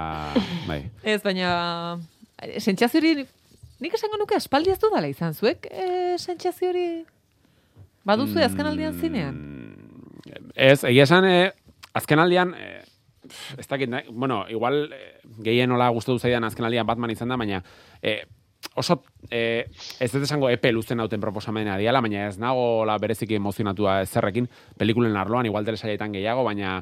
bai. 0.67 0.81
ez, 1.03 1.23
baina... 1.23 1.99
eh, 2.43 2.61
Sentsazio 2.61 3.01
hori... 3.01 3.27
Nik 3.81 3.95
esango 3.95 4.17
nuke 4.19 4.35
aspaldi 4.35 4.73
ez 4.73 4.79
dudala 4.83 5.07
izan 5.07 5.35
zuek, 5.35 5.69
eh, 5.71 6.17
sentsazio 6.19 6.71
hori... 6.73 7.05
Baduzu 8.09 8.41
azken 8.41 8.67
aldian 8.67 8.95
Mm. 8.97 9.01
zinean? 9.01 9.37
Ez, 10.57 10.83
egia 10.85 11.05
esan, 11.05 11.25
eh, 11.29 11.53
azken 11.95 12.19
aldian, 12.19 12.55
eh, 12.59 12.83
ez 13.59 13.67
dakit, 13.69 13.91
bueno, 14.11 14.45
igual, 14.49 14.93
eh, 14.93 15.21
gehien 15.45 15.71
nola 15.71 15.89
guztu 15.95 16.19
zaidan 16.19 16.45
azken 16.45 16.65
aldian 16.65 16.87
Batman 16.87 17.11
izan 17.11 17.29
da, 17.29 17.37
baina, 17.37 17.63
eh, 18.03 18.23
oso, 18.75 19.03
e, 19.31 19.67
ez 20.01 20.11
dut 20.13 20.25
esango 20.25 20.51
epe 20.51 20.73
luzen 20.73 21.01
hauten 21.01 21.21
proposamena 21.21 21.77
diala, 21.79 22.01
baina 22.01 22.27
ez 22.29 22.39
nago 22.39 22.85
la 22.87 22.99
bereziki 22.99 23.39
emozionatua 23.39 24.01
zerrekin, 24.07 24.49
pelikulen 24.79 25.17
arloan, 25.17 25.47
igual 25.47 25.67
telesaietan 25.67 26.15
gehiago, 26.15 26.45
baina 26.47 26.79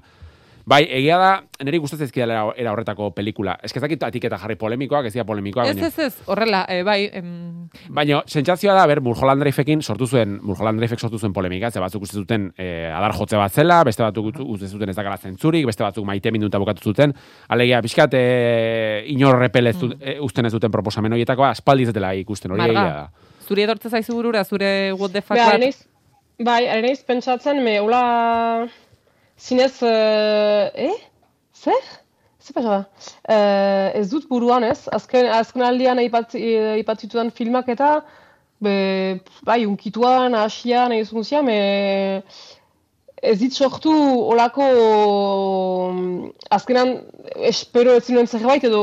Bai, 0.66 0.80
egia 0.90 1.16
da, 1.20 1.30
niri 1.62 1.78
gustatzen 1.78 2.08
ezkidala 2.08 2.34
era, 2.34 2.46
era 2.58 2.70
horretako 2.72 3.12
pelikula. 3.14 3.52
Ez 3.62 3.70
que 3.70 3.78
ez 3.78 3.84
dakit 3.84 4.02
atiketa 4.02 4.38
jarri 4.42 4.56
polemikoak, 4.58 5.06
ez 5.06 5.12
dira 5.14 5.24
polemikoak. 5.24 5.68
Ez, 5.70 5.92
ez, 5.92 6.08
ez, 6.08 6.24
horrela, 6.26 6.64
e, 6.68 6.80
bai, 6.82 7.04
em, 7.14 7.68
Baina, 7.88 8.18
sentsazioa 8.26 8.74
da, 8.74 8.86
ber, 8.90 9.00
Mulholland 9.04 9.44
Drive-ekin 9.44 9.82
sortu 9.82 10.08
zuen, 10.10 10.40
Mulholland 10.42 10.80
Drive-ek 10.80 11.02
sortu 11.02 11.20
zuen 11.20 11.32
polemika, 11.36 11.70
ze 11.70 11.80
batzuk 11.82 12.02
uste 12.02 12.18
zuten 12.18 12.48
eh, 12.58 12.90
adar 12.90 13.14
jotze 13.14 13.38
bat 13.38 13.52
zela, 13.52 13.82
beste 13.86 14.02
batzuk 14.02 14.40
uste 14.42 14.68
zuten 14.68 14.90
ez 14.90 14.96
dakala 14.96 15.16
zentzurik, 15.16 15.66
beste 15.70 15.84
batzuk 15.86 16.06
maite 16.08 16.32
minuta 16.34 16.58
bukatu 16.58 16.82
zuten. 16.90 17.14
Alegia, 17.48 17.80
pixkat, 17.84 18.16
eh, 18.18 19.04
inor 19.12 19.38
repele 19.38 19.70
ez 19.70 19.78
dut, 19.78 19.94
eh, 20.00 20.18
usten 20.20 20.46
ez 20.46 20.52
duten 20.52 20.72
proposamen 20.74 21.14
horietakoa, 21.14 21.52
aspaldi 21.54 21.86
ez 21.86 21.92
dutela 21.92 22.14
ikusten 22.18 22.56
hori 22.56 22.70
egia 22.70 22.86
da. 22.88 23.10
zuri 23.46 23.62
edortze 23.62 23.88
zaizu 23.88 24.14
burura, 24.14 24.42
zure 24.44 24.92
what 24.98 25.12
the 25.12 25.22
fuck 25.22 25.38
Bai, 25.38 25.44
bat? 25.44 25.54
areneiz, 25.54 25.86
bai, 26.42 26.96
pentsatzen, 27.06 27.62
me, 27.62 27.78
hola, 27.78 28.66
zinez, 29.38 29.82
eh, 29.82 30.70
eh? 30.74 30.98
Zer? 31.52 31.82
Zer 32.40 32.54
pasa 32.54 32.68
da? 32.68 32.80
Eh, 33.28 34.00
ez 34.00 34.10
dut 34.10 34.28
buruan 34.28 34.64
ez, 34.64 34.86
azken, 34.92 35.26
azken 35.26 35.62
aldian 35.62 35.98
aipat, 35.98 36.34
eh, 36.34 36.76
aipatzitudan 36.76 37.30
filmak 37.30 37.68
eta, 37.68 37.90
be, 38.62 38.76
bai, 39.44 39.64
unkituan, 39.66 40.34
asian, 40.34 40.92
egizun 40.96 41.24
zian, 41.24 41.44
me, 41.44 42.22
ez 43.26 43.36
dit 43.40 43.52
sortu 43.52 43.92
olako, 44.30 44.66
mm, 45.92 46.30
azkenan, 46.54 46.92
espero 47.48 47.96
ez 47.98 48.04
zinuen 48.06 48.28
zerbait 48.30 48.64
edo 48.68 48.80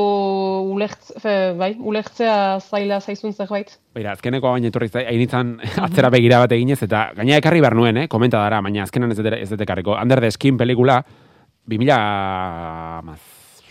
ulertz, 0.73 1.13
fe, 1.23 1.35
bai, 1.59 1.73
ulertzea 1.79 2.35
zaila 2.59 2.99
zaizun 3.01 3.33
zerbait. 3.33 3.71
Beira, 3.95 4.15
azkeneko 4.17 4.51
baina 4.51 4.69
etorri 4.71 4.89
zai, 4.91 5.05
hain 5.09 5.23
izan 5.23 5.53
atzera 5.87 6.11
begira 6.13 6.41
bat 6.43 6.55
eginez, 6.55 6.81
eta 6.87 7.05
gaina 7.17 7.39
ekarri 7.39 7.63
behar 7.63 7.77
nuen, 7.79 8.03
eh, 8.03 8.07
komenta 8.11 8.41
dara, 8.43 8.61
baina 8.65 8.83
azkenan 8.87 9.15
ez 9.15 9.19
dut 9.19 9.31
ez 9.37 9.51
ekarriko. 9.67 9.95
Under 9.99 10.21
the 10.23 10.31
Skin 10.35 10.59
pelikula, 10.59 11.01
2000 11.71 11.99
amaz, 12.99 13.19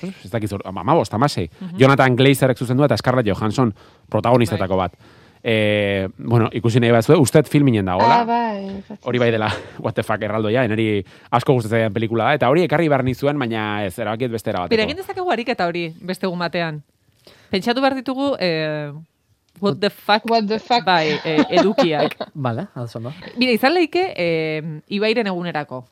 ez 0.09 0.31
dakiz, 0.33 0.55
amabost, 0.65 1.15
amasei. 1.15 1.49
Jonathan 1.79 2.17
Glazerek 2.17 2.59
zuzendu 2.59 2.87
eta 2.89 2.97
Scarlett 2.97 3.29
Johansson 3.29 3.75
protagonistetako 4.11 4.79
bat. 4.81 4.97
E, 5.45 6.09
bueno, 6.19 6.49
ikusi 6.55 6.79
nahi 6.79 6.93
bat 6.95 7.09
usted 7.19 7.49
filminen 7.51 7.85
da, 7.89 7.97
hola? 7.97 8.21
Ah, 8.21 8.25
bai, 8.25 8.99
Hori 9.03 9.19
bai 9.19 9.31
dela, 9.35 9.49
what 9.83 9.95
the 9.95 10.03
fuck, 10.07 10.23
erraldoia, 10.23 10.63
eneri 10.69 11.05
asko 11.35 11.57
gustatzen 11.57 11.93
pelikula 11.93 12.29
da, 12.31 12.35
eta 12.39 12.49
hori 12.53 12.63
ekarri 12.63 12.87
behar 12.89 13.03
nizuen, 13.03 13.39
baina 13.39 13.85
ez, 13.85 13.97
erabakiet 13.99 14.31
beste 14.31 14.51
era 14.53 14.61
Bira, 14.69 14.69
bateko. 14.69 14.87
egin 14.87 15.01
dezakegu 15.03 15.33
ariketa 15.35 15.67
hori, 15.67 15.89
beste 16.01 16.27
egun 16.31 16.39
batean. 16.39 16.83
Pentsatu 17.51 17.83
behar 17.83 17.99
ditugu, 17.99 18.37
eh, 18.39 18.93
what 19.61 19.81
the 19.83 19.91
fuck, 19.91 20.31
what 20.31 20.47
the 20.47 20.61
fuck. 20.61 20.85
bai, 20.87 21.19
eh, 21.25 21.43
edukiak. 21.59 22.15
Vale, 22.35 22.69
ados 22.75 22.95
ondo. 22.97 23.13
Bira, 23.37 23.53
izan 23.59 23.75
leike, 23.75 24.13
eh, 24.17 24.63
ibairen 24.95 25.27
egunerako. 25.27 25.85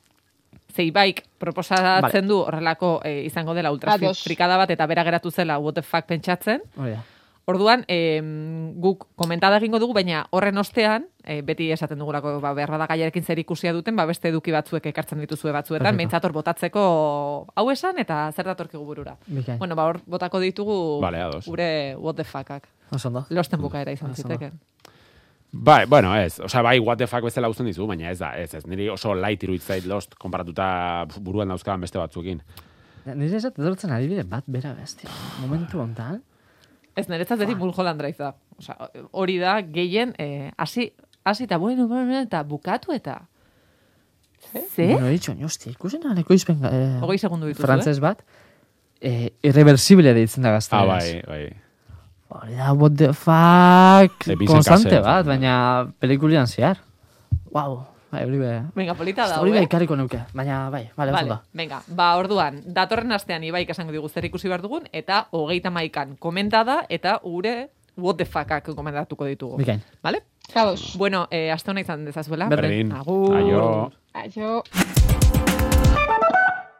Ze 0.71 0.85
ibaik 0.87 1.25
proposatzen 1.37 2.29
du 2.29 2.37
horrelako 2.45 3.01
eh, 3.03 3.25
izango 3.27 3.53
dela 3.53 3.73
ultra 3.75 3.97
Ados. 3.99 4.21
frikada 4.23 4.55
bat 4.55 4.69
eta 4.71 4.85
bera 4.87 5.03
geratu 5.03 5.29
zela 5.29 5.57
what 5.59 5.75
the 5.75 5.81
fuck 5.83 6.05
pentsatzen. 6.07 6.61
Hori 6.77 6.91
da. 6.95 7.01
Orduan, 7.49 7.83
em, 7.87 8.73
guk 8.79 9.07
komentada 9.17 9.57
egingo 9.57 9.79
dugu, 9.81 9.95
baina 9.97 10.27
horren 10.29 10.57
ostean, 10.61 11.07
eh, 11.23 11.41
beti 11.41 11.71
esaten 11.73 11.99
dugulako, 11.99 12.35
ba, 12.39 12.53
behar 12.53 12.69
bada 12.69 12.87
gaiarekin 12.87 13.23
zer 13.23 13.39
ikusia 13.39 13.73
duten, 13.73 13.95
ba, 13.95 14.05
beste 14.05 14.29
eduki 14.29 14.53
batzuek 14.53 14.85
ekartzen 14.91 15.19
dituzue 15.19 15.51
batzuetan, 15.51 15.97
hor 15.97 16.33
botatzeko 16.33 17.47
hau 17.55 17.71
esan 17.71 17.97
eta 17.97 18.31
zer 18.31 18.45
datorkigu 18.45 18.85
burura. 18.85 19.17
Bikain. 19.25 19.57
Bueno, 19.57 19.75
ba, 19.75 19.85
hor 19.85 20.01
botako 20.05 20.39
ditugu 20.39 21.01
Vale, 21.01 21.41
gure 21.45 21.95
what 21.97 22.15
the 22.15 22.23
fuckak. 22.23 22.67
Oso 22.91 23.07
ondo. 23.07 23.25
Losten 23.29 23.61
bukaera 23.61 23.91
izan 23.91 24.15
ziteken. 24.15 24.59
Bai, 25.51 25.85
bueno, 25.85 26.15
ez. 26.15 26.39
Osea, 26.39 26.61
bai, 26.61 26.79
what 26.79 26.97
the 26.97 27.07
fuck 27.07 27.23
bezala 27.23 27.49
uzten 27.49 27.65
dizu, 27.65 27.87
baina 27.87 28.11
ez 28.11 28.19
da, 28.19 28.35
ez, 28.39 28.53
ez. 28.53 28.65
Niri 28.67 28.87
oso 28.89 29.13
light 29.15 29.43
iruditzait 29.43 29.85
lost, 29.85 30.15
konparatuta 30.15 31.05
buruan 31.19 31.51
dauzkaban 31.51 31.81
beste 31.81 31.99
batzuekin. 31.99 32.39
Nire 33.05 33.37
ez 33.37 33.45
edortzen 33.49 33.91
adibide 33.91 34.23
bat 34.23 34.45
bera 34.47 34.71
bestia. 34.77 35.09
Momentu 35.41 35.81
hontan. 35.81 36.21
Ez 36.95 37.07
niretzat 37.07 37.39
beti 37.39 37.55
Mulholland 37.55 38.01
Drive 38.01 38.19
da. 38.19 38.33
Osa, 38.59 38.75
hori 39.11 39.37
da, 39.41 39.59
gehien, 39.63 40.13
eh, 40.19 40.51
hasi, 40.57 40.91
hasi 41.23 41.45
eta 41.47 41.57
bueno, 41.57 41.87
bueno, 41.87 42.19
eta 42.19 42.43
bukatu 42.43 42.93
eta... 42.95 43.21
Ze? 44.51 44.87
Bueno, 44.91 45.07
ditxo, 45.13 45.35
hostia, 45.45 45.71
ikusen 45.71 46.05
aleko 46.09 46.35
izpen... 46.35 46.59
Eh, 46.67 46.99
Hogei 47.01 47.19
segundu 47.21 47.47
dituzu, 47.47 47.63
Frantzes 47.63 47.99
bat. 48.03 48.23
Eh, 48.99 49.31
irreversible 49.45 50.13
deitzen 50.17 50.43
da 50.43 50.55
gazte. 50.57 50.75
Ah, 50.75 50.85
bai, 50.89 51.21
bai. 51.27 51.43
Hori 52.31 52.57
da, 52.57 52.73
what 52.73 52.97
the 52.99 53.11
fuck, 53.13 54.27
konstante 54.47 54.99
bat, 55.03 55.25
baina 55.27 55.53
pelikulian 55.99 56.47
zehar. 56.47 56.81
Wow, 57.51 57.81
bai, 58.11 58.23
hori 58.27 58.37
be... 58.37 58.51
Venga, 58.75 58.95
polita 58.99 59.27
da, 59.27 59.39
Hori 59.41 59.53
bai 59.55 59.65
karriko 59.71 59.95
nuke, 59.95 60.21
baina 60.33 60.69
bai, 60.69 60.89
vale, 60.95 61.11
Vale, 61.15 61.37
venga, 61.53 61.81
ba, 61.87 62.15
orduan, 62.19 62.61
datorren 62.65 63.11
astean 63.15 63.43
ibaik 63.47 63.71
esango 63.71 63.95
digu 63.95 64.09
zer 64.09 64.27
ikusi 64.27 64.51
behar 64.51 64.61
dugun, 64.61 64.87
eta 64.91 65.27
hogeita 65.31 65.71
maikan 65.71 66.17
komentada, 66.19 66.81
eta 66.89 67.19
gure 67.23 67.71
what 67.97 68.17
the 68.17 68.25
fuckak 68.25 68.71
komentatuko 68.75 69.25
ditugu. 69.25 69.57
Bikain. 69.57 69.81
Vale? 70.03 70.23
Ados. 70.53 70.95
Bueno, 70.97 71.27
eh, 71.31 71.51
aste 71.51 71.71
hona 71.71 71.81
izan 71.81 72.05
dezazuela. 72.05 72.49
Berdin. 72.49 72.91
Agur. 72.91 73.37
Aio. 73.37 73.91
Aio. 74.13 74.63